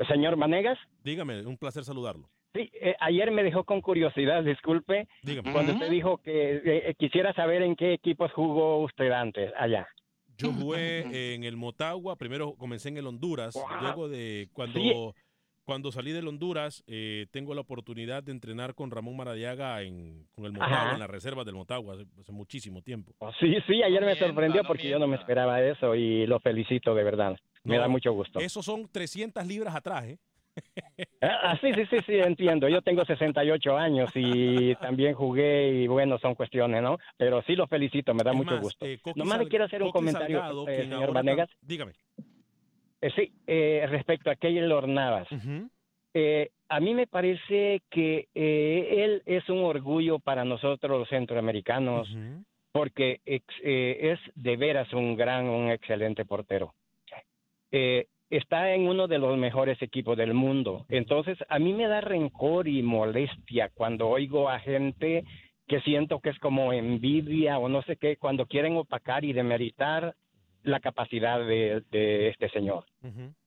Señor 0.08 0.36
Manegas, 0.36 0.78
Dígame, 1.02 1.46
un 1.46 1.56
placer 1.56 1.82
saludarlo. 1.84 2.28
sí, 2.54 2.70
eh, 2.74 2.94
ayer 3.00 3.30
me 3.30 3.42
dejó 3.42 3.64
con 3.64 3.80
curiosidad, 3.80 4.42
disculpe, 4.44 5.08
Dígame. 5.22 5.52
cuando 5.52 5.72
usted 5.72 5.90
dijo 5.90 6.18
que 6.18 6.60
eh, 6.90 6.94
quisiera 6.98 7.32
saber 7.32 7.62
en 7.62 7.76
qué 7.76 7.94
equipos 7.94 8.30
jugó 8.32 8.82
usted 8.84 9.10
antes 9.10 9.52
allá. 9.58 9.86
Yo 10.38 10.52
jugué 10.52 11.34
en 11.34 11.44
el 11.44 11.56
Motagua, 11.56 12.16
primero 12.16 12.54
comencé 12.56 12.90
en 12.90 12.98
el 12.98 13.06
Honduras, 13.06 13.58
luego 13.80 14.06
de 14.10 14.50
cuando, 14.52 14.78
Sí. 14.78 14.92
Cuando 15.66 15.90
salí 15.92 16.12
del 16.12 16.26
Honduras, 16.28 16.82
eh, 16.86 17.26
tengo 17.32 17.52
la 17.54 17.60
oportunidad 17.60 18.22
de 18.22 18.32
entrenar 18.32 18.74
con 18.74 18.90
Ramón 18.90 19.16
Maradiaga 19.16 19.82
en, 19.82 20.26
con 20.34 20.46
el 20.46 20.52
Motagua, 20.52 20.76
Ajá. 20.82 20.92
en 20.94 21.00
las 21.00 21.10
reservas 21.10 21.44
del 21.44 21.56
Motagua, 21.56 21.94
hace, 21.94 22.06
hace 22.20 22.32
muchísimo 22.32 22.80
tiempo. 22.82 23.12
Sí, 23.40 23.54
sí, 23.66 23.82
ayer 23.82 24.02
me 24.04 24.14
sorprendió 24.14 24.62
porque 24.64 24.88
yo 24.88 24.98
no 24.98 25.06
me 25.08 25.16
esperaba 25.16 25.60
eso 25.60 25.94
y 25.94 26.24
lo 26.26 26.38
felicito 26.40 26.94
de 26.94 27.02
verdad. 27.04 27.36
Me 27.64 27.74
No, 27.76 27.82
da 27.82 27.88
mucho 27.88 28.12
gusto. 28.12 28.38
Esos 28.38 28.64
son 28.64 28.88
300 28.90 29.44
libras 29.46 29.74
atrás, 29.74 30.04
¿eh? 30.06 30.18
Ah, 31.20 31.38
ah, 31.52 31.58
sí, 31.60 31.72
sí, 31.74 31.82
sí, 31.90 31.96
sí, 32.06 32.12
entiendo. 32.14 32.68
Yo 32.68 32.80
tengo 32.82 33.04
68 33.04 33.76
años 33.76 34.10
y 34.14 34.74
también 34.80 35.14
jugué 35.14 35.72
y 35.82 35.86
bueno, 35.86 36.18
son 36.18 36.34
cuestiones, 36.34 36.82
¿no? 36.82 36.98
Pero 37.16 37.42
sí 37.42 37.56
lo 37.56 37.66
felicito, 37.66 38.14
me 38.14 38.22
da 38.22 38.30
Es 38.30 38.36
mucho 38.36 38.52
más, 38.52 38.60
gusto. 38.62 38.86
eh, 38.86 38.98
Nomás 39.16 39.38
le 39.40 39.48
quiero 39.48 39.64
hacer 39.64 39.82
un 39.82 39.90
comentario, 39.90 40.38
Salgado, 40.38 40.68
eh, 40.68 40.82
señor 40.82 41.12
Vanegas. 41.12 41.50
Dígame. 41.60 41.92
Eh, 43.00 43.10
sí, 43.14 43.32
eh, 43.46 43.86
respecto 43.88 44.30
a 44.30 44.36
Keylor 44.36 44.88
Navas. 44.88 45.28
Eh, 46.14 46.50
a 46.68 46.80
mí 46.80 46.94
me 46.94 47.06
parece 47.06 47.82
que 47.90 48.28
eh, 48.34 49.04
él 49.04 49.22
es 49.26 49.48
un 49.48 49.58
orgullo 49.58 50.18
para 50.18 50.44
nosotros 50.44 50.98
los 50.98 51.08
centroamericanos 51.08 52.08
porque 52.72 53.20
es 53.24 54.18
de 54.34 54.56
veras 54.56 54.92
un 54.92 55.16
gran, 55.16 55.46
un 55.46 55.70
excelente 55.70 56.24
portero. 56.26 56.74
Está 58.28 58.74
en 58.74 58.88
uno 58.88 59.06
de 59.06 59.18
los 59.18 59.38
mejores 59.38 59.80
equipos 59.80 60.16
del 60.16 60.34
mundo. 60.34 60.84
Entonces, 60.88 61.38
a 61.48 61.58
mí 61.58 61.72
me 61.72 61.86
da 61.86 62.00
rencor 62.00 62.68
y 62.68 62.82
molestia 62.82 63.70
cuando 63.72 64.08
oigo 64.08 64.50
a 64.50 64.58
gente 64.58 65.24
que 65.66 65.80
siento 65.80 66.20
que 66.20 66.30
es 66.30 66.38
como 66.38 66.72
envidia 66.72 67.58
o 67.58 67.68
no 67.68 67.82
sé 67.82 67.96
qué, 67.96 68.16
cuando 68.16 68.46
quieren 68.46 68.76
opacar 68.76 69.24
y 69.24 69.32
demeritar 69.32 70.14
la 70.66 70.80
capacidad 70.80 71.38
de, 71.38 71.82
de 71.90 72.28
este 72.28 72.48
señor. 72.50 72.84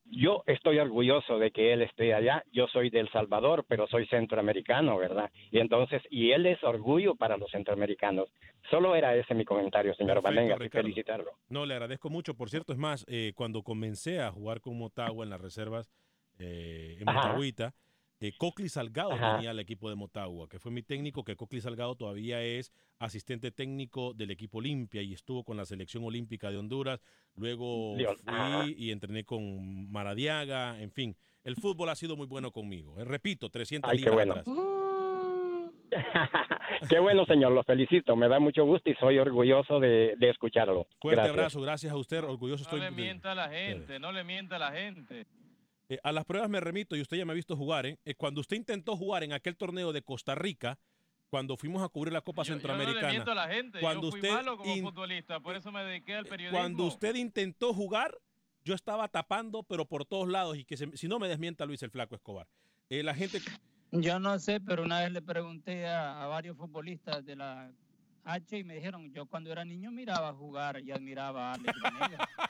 Yo 0.06 0.42
estoy 0.46 0.78
orgulloso 0.78 1.38
de 1.38 1.50
que 1.52 1.72
él 1.72 1.82
esté 1.82 2.14
allá. 2.14 2.42
Yo 2.50 2.66
soy 2.66 2.90
del 2.90 3.08
Salvador, 3.10 3.64
pero 3.68 3.86
soy 3.86 4.06
centroamericano, 4.06 4.96
¿verdad? 4.96 5.30
Y 5.52 5.60
entonces, 5.60 6.02
y 6.10 6.32
él 6.32 6.46
es 6.46 6.62
orgullo 6.64 7.14
para 7.14 7.36
los 7.36 7.50
centroamericanos. 7.50 8.32
Solo 8.70 8.96
era 8.96 9.14
ese 9.14 9.34
mi 9.34 9.44
comentario, 9.44 9.94
señor 9.94 10.22
Valenga, 10.22 10.56
felicitarlo. 10.70 11.30
No, 11.48 11.66
le 11.66 11.74
agradezco 11.74 12.08
mucho. 12.08 12.34
Por 12.34 12.48
cierto, 12.48 12.72
es 12.72 12.78
más, 12.78 13.04
eh, 13.08 13.32
cuando 13.36 13.62
comencé 13.62 14.20
a 14.20 14.32
jugar 14.32 14.60
con 14.60 14.76
Motagua 14.76 15.24
en 15.24 15.30
las 15.30 15.40
reservas 15.40 15.92
eh, 16.38 16.96
en 17.00 17.08
Ajá. 17.08 17.36
Eh, 18.22 18.32
Cocli 18.36 18.68
Salgado 18.68 19.12
Ajá. 19.12 19.36
tenía 19.36 19.50
el 19.52 19.58
equipo 19.60 19.88
de 19.88 19.96
Motagua, 19.96 20.46
que 20.46 20.58
fue 20.58 20.70
mi 20.70 20.82
técnico, 20.82 21.24
que 21.24 21.36
Cocli 21.36 21.60
Salgado 21.62 21.94
todavía 21.94 22.42
es 22.42 22.70
asistente 22.98 23.50
técnico 23.50 24.12
del 24.12 24.30
equipo 24.30 24.58
Olimpia 24.58 25.00
y 25.00 25.14
estuvo 25.14 25.42
con 25.42 25.56
la 25.56 25.64
selección 25.64 26.04
olímpica 26.04 26.50
de 26.50 26.58
Honduras. 26.58 27.00
Luego 27.34 27.94
Dios, 27.96 28.20
ajá. 28.26 28.62
fui 28.64 28.74
y 28.76 28.90
entrené 28.90 29.24
con 29.24 29.90
Maradiaga, 29.90 30.78
en 30.82 30.90
fin. 30.90 31.16
El 31.44 31.56
fútbol 31.56 31.88
ha 31.88 31.94
sido 31.94 32.14
muy 32.14 32.26
bueno 32.26 32.50
conmigo. 32.50 33.00
Eh, 33.00 33.04
repito, 33.04 33.48
300 33.48 33.90
Ay, 33.90 33.98
qué 33.98 34.04
libras 34.10 34.26
bueno. 34.26 34.32
atrás. 34.40 34.56
Qué 36.88 36.98
bueno, 37.00 37.24
señor, 37.26 37.50
lo 37.52 37.64
felicito. 37.64 38.14
Me 38.14 38.28
da 38.28 38.38
mucho 38.38 38.64
gusto 38.64 38.88
y 38.90 38.94
soy 38.94 39.18
orgulloso 39.18 39.80
de, 39.80 40.14
de 40.18 40.30
escucharlo. 40.30 40.86
Fuerte 41.00 41.16
Gracias. 41.16 41.36
abrazo, 41.36 41.60
gracias 41.60 41.92
a 41.92 41.96
usted, 41.96 42.22
orgulloso 42.22 42.62
No 42.62 42.68
estoy. 42.68 42.80
le 42.80 42.84
de- 42.86 42.90
mienta 42.92 43.32
a 43.32 43.34
la 43.34 43.48
gente, 43.48 43.98
no 43.98 44.12
le 44.12 44.22
mienta 44.22 44.56
a 44.56 44.58
la 44.60 44.70
gente. 44.72 45.26
Eh, 45.90 45.98
a 46.04 46.12
las 46.12 46.24
pruebas 46.24 46.48
me 46.48 46.60
remito 46.60 46.94
y 46.94 47.00
usted 47.02 47.16
ya 47.16 47.24
me 47.24 47.32
ha 47.32 47.34
visto 47.34 47.56
jugar. 47.56 47.84
¿eh? 47.84 47.98
Eh, 48.04 48.14
cuando 48.14 48.40
usted 48.40 48.56
intentó 48.56 48.96
jugar 48.96 49.24
en 49.24 49.32
aquel 49.32 49.56
torneo 49.56 49.92
de 49.92 50.02
Costa 50.02 50.36
Rica, 50.36 50.78
cuando 51.28 51.56
fuimos 51.56 51.82
a 51.82 51.88
cubrir 51.88 52.12
la 52.12 52.20
Copa 52.20 52.44
Yo 52.44 52.54
no 52.54 52.60
Centroamericana, 52.60 53.12
le 53.24 53.30
a 53.30 53.34
la 53.34 53.48
gente, 53.48 53.80
cuando 53.80 54.02
yo 54.06 54.10
fui 54.12 54.20
usted 54.20 54.32
malo 54.32 54.56
como 54.56 54.72
in- 54.74 54.84
futbolista, 54.84 55.40
por 55.40 55.56
eso 55.56 55.70
me 55.72 55.82
dediqué 55.84 56.14
al 56.14 56.26
periodismo. 56.26 56.58
cuando 56.58 56.84
usted 56.84 57.16
intentó 57.16 57.74
jugar, 57.74 58.16
yo 58.64 58.74
estaba 58.74 59.08
tapando, 59.08 59.64
pero 59.64 59.84
por 59.84 60.04
todos 60.04 60.28
lados 60.28 60.56
y 60.56 60.64
que 60.64 60.76
se- 60.76 60.96
si 60.96 61.08
no 61.08 61.18
me 61.18 61.26
desmienta 61.28 61.66
Luis 61.66 61.82
el 61.82 61.90
Flaco 61.90 62.14
Escobar. 62.14 62.46
Eh, 62.88 63.02
la 63.02 63.14
gente, 63.14 63.40
Yo 63.90 64.20
no 64.20 64.38
sé, 64.38 64.60
pero 64.60 64.84
una 64.84 65.00
vez 65.00 65.10
le 65.10 65.22
pregunté 65.22 65.86
a, 65.88 66.22
a 66.22 66.26
varios 66.28 66.56
futbolistas 66.56 67.24
de 67.24 67.34
la 67.34 67.72
H 68.24 68.58
y 68.58 68.62
me 68.62 68.74
dijeron, 68.76 69.12
yo 69.12 69.26
cuando 69.26 69.50
era 69.50 69.64
niño 69.64 69.90
miraba 69.90 70.32
jugar 70.32 70.80
y 70.80 70.92
admiraba 70.92 71.50
a 71.50 71.54
Alex. 71.54 71.72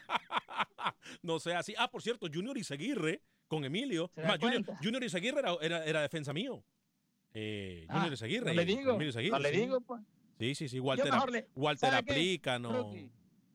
no 1.23 1.39
sea 1.39 1.61
así. 1.61 1.75
Ah, 1.79 1.91
por 1.91 2.03
cierto, 2.03 2.27
Junior 2.33 2.57
Izaguirre 2.59 3.23
con 3.49 3.65
Emilio. 3.65 4.11
¿Se 4.15 4.21
da 4.23 4.29
Más, 4.29 4.39
Junior? 4.39 4.65
Junior 4.83 5.03
Izaguirre 5.05 5.41
era, 5.41 5.55
era, 5.61 5.85
era 5.85 6.03
defensa 6.03 6.33
mío. 6.33 6.63
Eh, 7.35 7.87
Ah, 7.89 7.95
Junior 7.95 8.13
Izaguirre. 8.15 8.47
no 8.47 8.55
le 8.55 8.65
digo, 8.65 8.91
Emilio 8.93 9.11
Izaguirre, 9.11 9.33
no 9.33 9.39
le 9.39 9.51
sí. 9.51 9.61
digo, 9.61 9.81
pues. 9.81 10.03
Sí, 10.39 10.55
sí, 10.55 10.69
sí. 10.69 10.81
Walter, 10.81 11.13
le- 11.31 11.49
Walter 11.55 11.95
aplica, 11.95 12.59
no. 12.59 12.73
Rookie, 12.73 13.11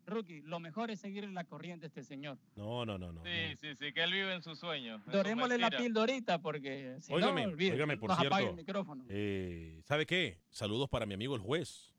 rookie, 0.06 0.42
lo 0.42 0.60
mejor 0.60 0.92
es 0.92 1.00
seguirle 1.00 1.32
la 1.32 1.44
corriente 1.46 1.86
a 1.86 1.88
este 1.88 2.04
señor. 2.04 2.38
No, 2.56 2.86
no, 2.86 2.98
no, 3.00 3.12
no. 3.12 3.24
Sí, 3.24 3.56
sí, 3.60 3.76
sí, 3.76 3.92
que 3.92 4.04
él 4.04 4.12
vive 4.14 4.34
en 4.36 4.44
su 4.44 4.56
sueño. 4.56 4.96
en 4.96 5.04
su 5.04 5.10
Dorémosle 5.12 5.58
la 5.58 5.72
pildorita 5.72 6.40
porque 6.42 6.98
si 7.02 7.12
Óigame, 7.12 7.44
no, 7.48 7.54
olvídate, 7.54 7.74
óigame, 7.76 7.98
por 7.98 8.10
nos 8.12 8.20
apaga 8.20 8.38
cierto. 8.38 8.50
el 8.52 8.56
micrófono. 8.56 9.06
eh, 9.10 9.82
¿Sabe 9.84 10.06
qué? 10.06 10.40
Saludos 10.52 10.90
para 10.90 11.08
mi 11.08 11.16
amigo 11.16 11.34
el 11.36 11.42
juez, 11.42 11.96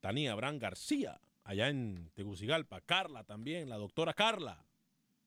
Tania 0.00 0.32
Abraham 0.32 0.58
García, 0.58 1.20
allá 1.44 1.68
en 1.68 2.10
Tegucigalpa. 2.14 2.80
Carla 2.80 3.24
también, 3.24 3.68
la 3.68 3.76
doctora 3.76 4.12
Carla. 4.14 4.64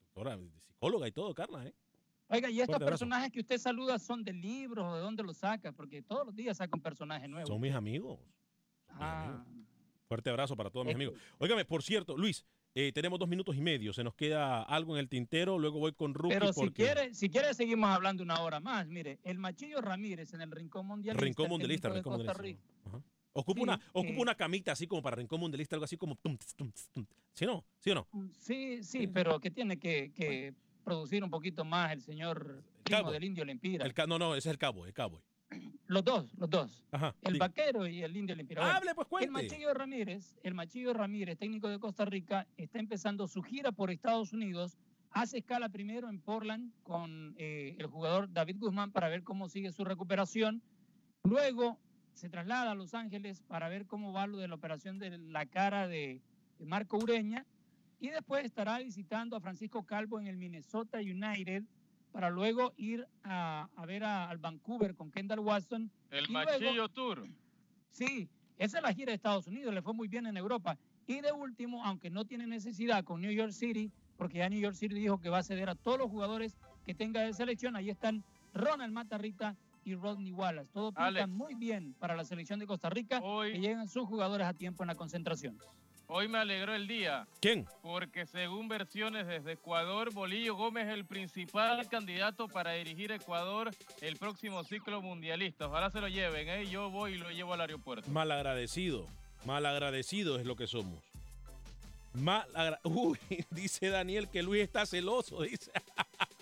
Doctora, 0.01 0.39
psicóloga 0.67 1.07
y 1.07 1.11
todo, 1.11 1.33
Carla, 1.33 1.65
¿eh? 1.65 1.73
Oiga, 2.29 2.49
y 2.49 2.61
estos 2.61 2.79
personajes 2.79 3.31
que 3.31 3.41
usted 3.41 3.57
saluda 3.57 3.99
son 3.99 4.23
de 4.23 4.33
libros 4.33 4.85
o 4.85 4.95
de 4.95 5.01
dónde 5.01 5.23
los 5.23 5.37
saca, 5.37 5.71
porque 5.71 6.01
todos 6.01 6.25
los 6.25 6.35
días 6.35 6.57
saca 6.57 6.75
un 6.75 6.81
personaje 6.81 7.27
nuevo. 7.27 7.47
Son 7.47 7.61
mis 7.61 7.73
amigos. 7.73 8.19
Ah, 8.89 9.43
Fuerte 10.07 10.29
abrazo 10.29 10.55
para 10.55 10.69
todos 10.69 10.85
mis 10.85 10.95
amigos. 10.95 11.15
Óigame, 11.39 11.65
por 11.65 11.81
cierto, 11.83 12.15
Luis, 12.17 12.45
eh, 12.75 12.91
tenemos 12.91 13.19
dos 13.19 13.27
minutos 13.29 13.55
y 13.55 13.61
medio. 13.61 13.93
Se 13.93 14.03
nos 14.03 14.13
queda 14.15 14.61
algo 14.63 14.95
en 14.95 14.99
el 14.99 15.09
tintero. 15.09 15.57
Luego 15.59 15.79
voy 15.79 15.93
con 15.93 16.13
Rookie. 16.13 16.33
pero 16.35 16.53
si 16.53 16.59
porque- 16.59 16.83
quiere, 16.83 17.13
si 17.13 17.29
quiere 17.29 17.53
seguimos 17.53 17.89
hablando 17.89 18.23
una 18.23 18.39
hora 18.41 18.59
más. 18.59 18.87
Mire, 18.87 19.19
el 19.23 19.37
Machillo 19.37 19.81
Ramírez 19.81 20.33
en 20.33 20.41
el 20.41 20.51
Rincón 20.51 20.85
Mundialista. 20.87 21.23
Rincón 21.25 21.49
Mundialista, 21.49 21.89
Rincón 21.89 22.17
de 22.19 22.25
Costa 22.25 22.33
Mundialista. 22.41 22.89
Rica. 22.89 23.03
Ocupa, 23.33 23.59
Sí, 23.59 23.63
una, 23.63 23.81
ocupa 23.93 24.13
eh. 24.13 24.21
una 24.21 24.35
camita 24.35 24.71
así 24.71 24.87
como 24.87 25.01
para 25.01 25.15
Rincón 25.15 25.39
Mundialista, 25.39 25.75
algo 25.75 25.85
así 25.85 25.97
como... 25.97 26.15
tum, 26.15 26.37
tum, 26.55 26.71
tum. 26.93 27.05
¿Sí 27.33 27.45
o 27.45 27.47
no? 27.47 27.65
¿Sí 27.79 27.89
o 27.91 27.95
no? 27.95 28.07
Sí, 28.37 28.83
sí, 28.83 29.07
pero 29.07 29.39
que 29.39 29.49
tiene 29.49 29.77
que, 29.77 30.11
que 30.13 30.53
producir 30.83 31.23
un 31.23 31.29
poquito 31.29 31.65
más 31.65 31.91
el 31.91 32.01
señor 32.01 32.63
primo 32.83 33.11
del 33.11 33.23
Indio 33.23 33.43
Lempira. 33.45 33.85
El 33.85 33.93
no, 34.07 34.19
no, 34.19 34.35
ese 34.35 34.49
es 34.49 34.53
el 34.53 34.57
cabo, 34.57 34.85
el 34.85 34.93
cabo. 34.93 35.21
Los 35.87 36.03
dos, 36.03 36.33
los 36.35 36.49
dos. 36.49 36.83
Ajá. 36.91 37.15
El 37.21 37.33
diga. 37.33 37.47
vaquero 37.47 37.87
y 37.87 38.01
el 38.03 38.15
Indio 38.15 38.35
Lempira. 38.35 38.75
Hable, 38.75 38.95
pues 38.95 39.05
El 39.05 39.09
cuente. 39.09 39.31
Machillo 39.31 39.73
Ramírez, 39.73 40.39
el 40.43 40.53
Machillo 40.53 40.93
Ramírez, 40.93 41.37
técnico 41.37 41.69
de 41.69 41.79
Costa 41.79 42.05
Rica, 42.05 42.47
está 42.57 42.79
empezando 42.79 43.27
su 43.27 43.41
gira 43.43 43.71
por 43.71 43.91
Estados 43.91 44.33
Unidos. 44.33 44.77
Hace 45.11 45.39
escala 45.39 45.69
primero 45.69 46.09
en 46.09 46.19
Portland 46.19 46.71
con 46.83 47.35
eh, 47.37 47.75
el 47.77 47.85
jugador 47.85 48.31
David 48.31 48.57
Guzmán 48.59 48.91
para 48.91 49.09
ver 49.09 49.23
cómo 49.23 49.47
sigue 49.49 49.71
su 49.71 49.83
recuperación. 49.83 50.63
Luego 51.23 51.79
se 52.13 52.29
traslada 52.29 52.71
a 52.71 52.75
Los 52.75 52.93
Ángeles 52.93 53.41
para 53.47 53.69
ver 53.69 53.85
cómo 53.85 54.13
va 54.13 54.27
lo 54.27 54.37
de 54.37 54.47
la 54.47 54.55
operación 54.55 54.99
de 54.99 55.17
la 55.17 55.45
cara 55.45 55.87
de, 55.87 56.21
de 56.59 56.65
Marco 56.65 56.97
Ureña. 56.97 57.45
Y 57.99 58.09
después 58.09 58.43
estará 58.45 58.79
visitando 58.79 59.35
a 59.35 59.39
Francisco 59.39 59.83
Calvo 59.83 60.19
en 60.19 60.27
el 60.27 60.35
Minnesota 60.37 60.99
United 60.99 61.63
para 62.11 62.29
luego 62.29 62.73
ir 62.77 63.07
a, 63.23 63.67
a 63.75 63.85
ver 63.85 64.03
a- 64.03 64.29
al 64.29 64.37
Vancouver 64.37 64.93
con 64.95 65.09
Kendall 65.09 65.39
Watson. 65.39 65.89
El 66.11 66.25
luego- 66.25 66.51
Machillo 66.51 66.89
Tour. 66.89 67.27
Sí, 67.89 68.29
esa 68.57 68.77
es 68.77 68.83
la 68.83 68.93
gira 68.93 69.11
de 69.11 69.15
Estados 69.15 69.47
Unidos, 69.47 69.73
le 69.73 69.81
fue 69.81 69.93
muy 69.93 70.07
bien 70.07 70.25
en 70.27 70.37
Europa. 70.37 70.77
Y 71.07 71.21
de 71.21 71.31
último, 71.31 71.83
aunque 71.85 72.09
no 72.09 72.25
tiene 72.25 72.45
necesidad 72.47 73.03
con 73.03 73.21
New 73.21 73.31
York 73.31 73.51
City, 73.51 73.91
porque 74.17 74.37
ya 74.39 74.49
New 74.49 74.59
York 74.59 74.75
City 74.75 74.95
dijo 74.95 75.19
que 75.19 75.29
va 75.29 75.39
a 75.39 75.43
ceder 75.43 75.69
a 75.69 75.75
todos 75.75 75.97
los 75.97 76.09
jugadores 76.09 76.55
que 76.85 76.93
tenga 76.93 77.21
de 77.21 77.33
selección, 77.33 77.75
ahí 77.75 77.89
están 77.89 78.23
Ronald 78.53 78.93
Matarrita 78.93 79.55
y 79.85 79.95
Rodney 79.95 80.31
Wallace. 80.31 80.69
Todo 80.73 80.91
pinta 80.91 81.05
Alex. 81.05 81.27
muy 81.29 81.55
bien 81.55 81.93
para 81.99 82.15
la 82.15 82.23
selección 82.25 82.59
de 82.59 82.67
Costa 82.67 82.89
Rica, 82.89 83.21
que 83.21 83.59
llegan 83.59 83.87
sus 83.87 84.07
jugadores 84.07 84.47
a 84.47 84.53
tiempo 84.53 84.83
en 84.83 84.87
la 84.87 84.95
concentración. 84.95 85.57
Hoy 86.07 86.27
me 86.27 86.37
alegró 86.37 86.75
el 86.75 86.85
día. 86.87 87.25
¿Quién? 87.39 87.65
Porque 87.81 88.25
según 88.25 88.67
versiones 88.67 89.25
desde 89.25 89.53
Ecuador, 89.53 90.13
Bolillo 90.13 90.53
Gómez 90.55 90.87
es 90.87 90.93
el 90.93 91.05
principal 91.05 91.87
candidato 91.87 92.47
para 92.49 92.73
dirigir 92.73 93.11
Ecuador 93.13 93.71
el 94.01 94.17
próximo 94.17 94.63
ciclo 94.65 95.01
mundialista. 95.01 95.67
Ojalá 95.67 95.89
se 95.89 96.01
lo 96.01 96.09
lleven, 96.09 96.49
¿eh? 96.49 96.67
Yo 96.69 96.89
voy 96.91 97.13
y 97.13 97.17
lo 97.17 97.31
llevo 97.31 97.53
al 97.53 97.61
aeropuerto. 97.61 98.09
Mal 98.11 98.31
agradecido. 98.31 99.07
Mal 99.45 99.65
agradecido 99.65 100.37
es 100.37 100.45
lo 100.45 100.55
que 100.55 100.67
somos. 100.67 100.99
Mal 102.13 102.45
agra- 102.53 102.79
Uy, 102.83 103.17
dice 103.49 103.89
Daniel 103.89 104.27
que 104.29 104.43
Luis 104.43 104.61
está 104.61 104.85
celoso, 104.85 105.41
dice. 105.41 105.71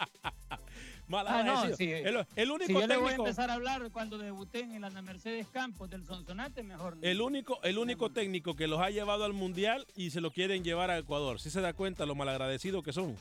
Mal 1.12 1.26
Ah, 1.28 1.44
no, 1.44 1.76
sí. 1.76 1.92
el, 1.92 2.26
el 2.36 2.52
único 2.52 2.68
si 2.68 2.74
yo 2.74 2.88
le 2.88 2.96
voy 2.96 3.06
a 3.06 3.10
técnico, 3.10 3.24
empezar 3.28 3.52
a 3.52 3.54
hablar 3.56 3.90
cuando 3.92 4.18
debuté 4.18 4.62
en 4.62 4.82
la 4.82 4.90
Mercedes 5.02 5.48
Campos 5.50 5.90
del 5.90 6.06
Sonsonate, 6.06 6.64
mejor 6.64 6.98
el 7.02 7.22
único, 7.22 7.62
el 7.64 7.78
único 7.78 8.12
técnico 8.12 8.56
que 8.56 8.68
los 8.68 8.80
ha 8.80 8.90
llevado 8.90 9.26
al 9.26 9.34
mundial 9.34 9.86
y 9.96 10.12
se 10.12 10.22
lo 10.22 10.32
quieren 10.32 10.64
llevar 10.64 10.90
a 10.90 10.98
Ecuador. 10.98 11.40
Si 11.40 11.50
se 11.50 11.60
da 11.62 11.74
cuenta 11.74 12.06
lo 12.06 12.16
malagradecidos 12.16 12.84
que 12.84 12.94
son. 12.94 13.16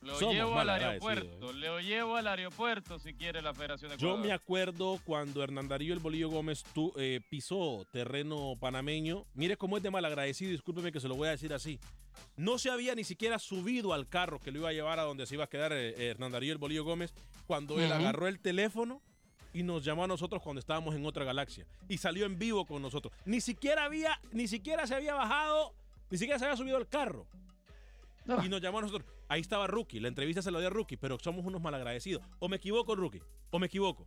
Lo 0.00 0.14
Somos 0.16 0.34
llevo 0.34 0.56
al 0.58 0.70
aeropuerto. 0.70 1.52
Lo 1.52 1.80
llevo 1.80 2.16
al 2.16 2.28
aeropuerto 2.28 2.98
si 3.00 3.14
quiere 3.14 3.42
la 3.42 3.52
Federación 3.52 3.90
de 3.90 3.96
Yo 3.96 4.08
Ecuador. 4.10 4.26
me 4.26 4.32
acuerdo 4.32 5.00
cuando 5.04 5.42
Hernán 5.42 5.66
Darío 5.68 5.92
el 5.92 5.98
Bolillo 5.98 6.28
Gómez 6.30 6.62
tu- 6.72 6.92
eh, 6.96 7.20
pisó 7.28 7.84
terreno 7.90 8.54
panameño. 8.60 9.26
Mire 9.34 9.56
cómo 9.56 9.76
es 9.76 9.82
de 9.82 9.90
malagradecido, 9.90 10.52
discúlpeme 10.52 10.92
que 10.92 11.00
se 11.00 11.08
lo 11.08 11.16
voy 11.16 11.26
a 11.28 11.32
decir 11.32 11.52
así. 11.52 11.80
No 12.36 12.58
se 12.58 12.70
había 12.70 12.94
ni 12.94 13.02
siquiera 13.02 13.38
subido 13.40 13.92
al 13.92 14.08
carro 14.08 14.38
que 14.38 14.52
lo 14.52 14.58
iba 14.60 14.68
a 14.68 14.72
llevar 14.72 15.00
a 15.00 15.02
donde 15.02 15.26
se 15.26 15.34
iba 15.34 15.44
a 15.44 15.48
quedar 15.48 15.72
eh, 15.72 15.90
eh, 15.90 16.10
Hernán 16.10 16.30
Darío 16.32 16.52
el 16.52 16.58
Bolillo 16.58 16.84
Gómez 16.84 17.12
cuando 17.46 17.78
él 17.80 17.86
Ujú. 17.90 17.94
agarró 17.94 18.28
el 18.28 18.38
teléfono 18.38 19.02
y 19.52 19.64
nos 19.64 19.84
llamó 19.84 20.04
a 20.04 20.06
nosotros 20.06 20.40
cuando 20.42 20.60
estábamos 20.60 20.94
en 20.94 21.04
otra 21.06 21.24
galaxia 21.24 21.66
y 21.88 21.98
salió 21.98 22.24
en 22.24 22.38
vivo 22.38 22.66
con 22.66 22.82
nosotros. 22.82 23.12
Ni 23.24 23.40
siquiera 23.40 23.84
había, 23.84 24.20
ni 24.30 24.46
siquiera 24.46 24.86
se 24.86 24.94
había 24.94 25.14
bajado, 25.14 25.74
ni 26.10 26.18
siquiera 26.18 26.38
se 26.38 26.44
había 26.44 26.56
subido 26.56 26.76
al 26.76 26.86
carro. 26.88 27.26
Y 28.44 28.48
nos 28.48 28.60
llamó 28.60 28.78
a 28.78 28.82
nosotros. 28.82 29.08
Ahí 29.28 29.40
estaba 29.42 29.66
Rookie, 29.66 30.00
la 30.00 30.08
entrevista 30.08 30.40
se 30.42 30.50
la 30.50 30.58
dio 30.58 30.68
a 30.68 30.70
Rookie, 30.70 30.96
pero 30.96 31.18
somos 31.18 31.44
unos 31.44 31.60
malagradecidos. 31.60 32.22
O 32.38 32.48
me 32.48 32.56
equivoco, 32.56 32.96
Rookie, 32.96 33.22
o 33.50 33.58
me 33.58 33.66
equivoco. 33.66 34.06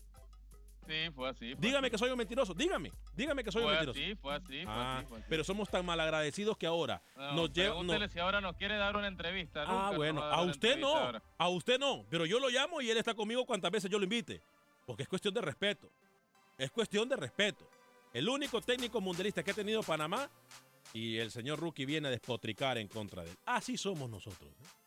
Sí, 0.88 1.11
fue 1.13 1.30
así. 1.30 1.53
fue 1.53 1.61
Dígame 1.61 1.88
así. 1.88 1.91
que 1.91 1.97
soy 1.99 2.09
un 2.09 2.17
mentiroso, 2.17 2.53
dígame, 2.55 2.91
dígame 3.15 3.43
que 3.43 3.51
soy 3.51 3.63
un 3.63 3.69
mentiroso. 3.69 3.99
así, 3.99 4.15
fue 4.15 4.34
así, 4.34 4.63
fue 4.63 4.74
Ah, 4.74 4.97
así, 4.97 5.07
fue 5.07 5.17
así. 5.19 5.26
pero 5.30 5.43
somos 5.43 5.69
tan 5.69 5.86
malagradecidos 5.86 6.57
que 6.57 6.65
ahora 6.65 7.01
No, 7.15 7.34
nos 7.34 7.53
lleva. 7.53 7.69
pregúntele 7.76 8.09
si 8.09 8.17
ahora 8.19 8.41
nos 8.41 8.55
quiere 8.57 8.78
dar 8.78 8.97
una 8.97 9.07
entrevista. 9.07 9.61
Ah, 9.61 9.65
Nunca 9.67 9.88
nos 9.89 9.95
bueno, 9.97 10.24
a 10.24 10.41
usted 10.41 10.80
no, 10.80 10.95
ahora. 10.95 11.22
a 11.38 11.49
usted 11.49 11.80
no, 11.80 12.03
pero 12.09 12.26
yo 12.26 12.39
lo 12.39 12.49
llamo 12.49 12.82
y 12.82 12.89
él 12.89 12.97
está 12.97 13.13
conmigo 13.13 13.45
cuantas 13.45 13.69
veces 13.72 13.91
yo 13.91 13.99
lo 13.99 14.05
invite, 14.05 14.41
porque 14.88 15.03
es 15.03 15.09
cuestión 15.09 15.36
de 15.36 15.41
respeto, 15.41 15.88
es 16.57 16.72
cuestión 16.72 17.07
de 17.07 17.15
respeto. 17.15 17.63
El 18.11 18.28
único 18.28 18.59
técnico 18.59 18.99
mundialista 18.99 19.43
que 19.43 19.51
ha 19.51 19.53
tenido 19.53 19.84
Panamá 19.84 20.28
y 20.93 21.17
el 21.17 21.30
señor 21.30 21.59
Rookie 21.59 21.86
viene 21.86 22.07
a 22.07 22.11
despotricar 22.11 22.80
en 22.80 22.88
contra 22.88 23.24
de 23.24 23.30
él. 23.30 23.38
Así 23.45 23.78
somos 23.78 24.09
nosotros. 24.09 24.49
¿eh? 24.49 24.80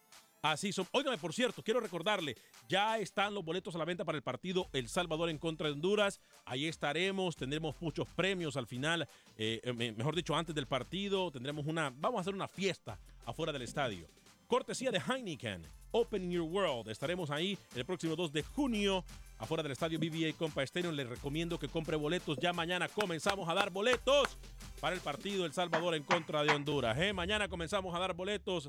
Así 0.44 0.74
son. 0.74 0.86
Óigame, 0.92 1.16
por 1.16 1.32
cierto, 1.32 1.62
quiero 1.62 1.80
recordarle, 1.80 2.36
ya 2.68 2.98
están 2.98 3.32
los 3.32 3.42
boletos 3.42 3.74
a 3.74 3.78
la 3.78 3.86
venta 3.86 4.04
para 4.04 4.16
el 4.16 4.22
partido 4.22 4.68
El 4.74 4.90
Salvador 4.90 5.30
en 5.30 5.38
contra 5.38 5.68
de 5.68 5.72
Honduras. 5.72 6.20
Ahí 6.44 6.66
estaremos, 6.66 7.34
tendremos 7.34 7.74
muchos 7.80 8.06
premios 8.08 8.58
al 8.58 8.66
final, 8.66 9.08
eh, 9.38 9.62
eh, 9.64 9.72
mejor 9.72 10.14
dicho, 10.14 10.36
antes 10.36 10.54
del 10.54 10.66
partido, 10.66 11.30
tendremos 11.30 11.64
una, 11.66 11.88
vamos 11.96 12.18
a 12.18 12.20
hacer 12.20 12.34
una 12.34 12.46
fiesta 12.46 12.98
afuera 13.24 13.54
del 13.54 13.62
estadio. 13.62 14.06
Cortesía 14.46 14.90
de 14.90 15.00
Heineken, 15.00 15.66
Open 15.92 16.30
Your 16.30 16.42
World. 16.42 16.90
Estaremos 16.90 17.30
ahí 17.30 17.56
el 17.74 17.86
próximo 17.86 18.14
2 18.14 18.30
de 18.30 18.42
junio 18.42 19.02
afuera 19.38 19.62
del 19.62 19.72
estadio 19.72 19.98
BBA 19.98 20.36
Compa 20.36 20.62
Stadium. 20.64 20.94
Les 20.94 21.08
recomiendo 21.08 21.58
que 21.58 21.68
compre 21.68 21.96
boletos. 21.96 22.36
Ya 22.36 22.52
mañana 22.52 22.88
comenzamos 22.88 23.48
a 23.48 23.54
dar 23.54 23.70
boletos 23.70 24.36
para 24.78 24.94
el 24.94 25.00
partido 25.00 25.46
El 25.46 25.54
Salvador 25.54 25.94
en 25.94 26.02
contra 26.02 26.42
de 26.42 26.50
Honduras. 26.50 26.98
¿eh? 26.98 27.14
Mañana 27.14 27.48
comenzamos 27.48 27.94
a 27.94 27.98
dar 27.98 28.12
boletos 28.12 28.68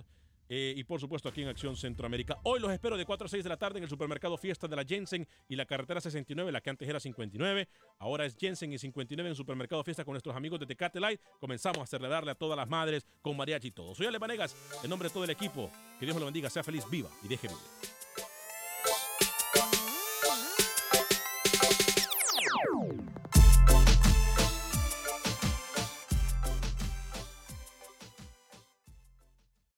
eh, 0.50 0.74
y 0.76 0.84
por 0.84 1.00
supuesto 1.00 1.30
aquí 1.30 1.42
en 1.42 1.48
Acción 1.48 1.76
Centroamérica. 1.76 2.38
Hoy 2.44 2.60
los 2.60 2.72
espero 2.72 2.98
de 2.98 3.06
4 3.06 3.26
a 3.26 3.30
6 3.30 3.44
de 3.44 3.50
la 3.50 3.58
tarde 3.58 3.78
en 3.78 3.84
el 3.84 3.90
supermercado 3.90 4.38
Fiesta 4.38 4.68
de 4.68 4.76
la 4.76 4.84
Jensen 4.84 5.28
y 5.48 5.56
la 5.56 5.66
carretera 5.66 6.02
69, 6.02 6.52
la 6.52 6.62
que 6.62 6.70
antes 6.70 6.88
era 6.88 7.00
59. 7.00 7.68
Ahora 8.00 8.26
es 8.26 8.36
Jensen 8.38 8.72
y 8.74 8.78
59 8.78 9.28
en 9.28 9.32
el 9.32 9.36
supermercado 9.36 9.84
Fiesta 9.84 10.04
con 10.04 10.14
nuestros 10.14 10.36
amigos 10.36 10.60
de 10.60 10.66
Tecate 10.66 11.00
Light. 11.00 11.20
Comenzamos 11.40 11.80
a 11.80 11.84
hacerle 11.84 12.08
darle 12.08 12.32
a 12.32 12.36
todas 12.36 12.58
las 12.58 12.70
madres 12.70 13.06
con 13.22 13.36
mariachi 13.38 13.70
y 13.70 13.72
todo. 13.72 13.96
Soy 13.96 14.08
Ale 14.08 14.18
Vanegas, 14.18 14.56
en 14.84 14.90
nombre 14.90 15.10
de 15.10 15.14
todo 15.14 15.24
el 15.24 15.30
equipo. 15.30 15.72
Que 16.00 16.06
Dios 16.06 16.16
me 16.16 16.20
lo 16.20 16.26
bendiga, 16.26 16.50
sea 16.50 16.64
feliz, 16.64 16.84
viva 16.90 17.10
y 17.24 17.28
deje 17.28 17.48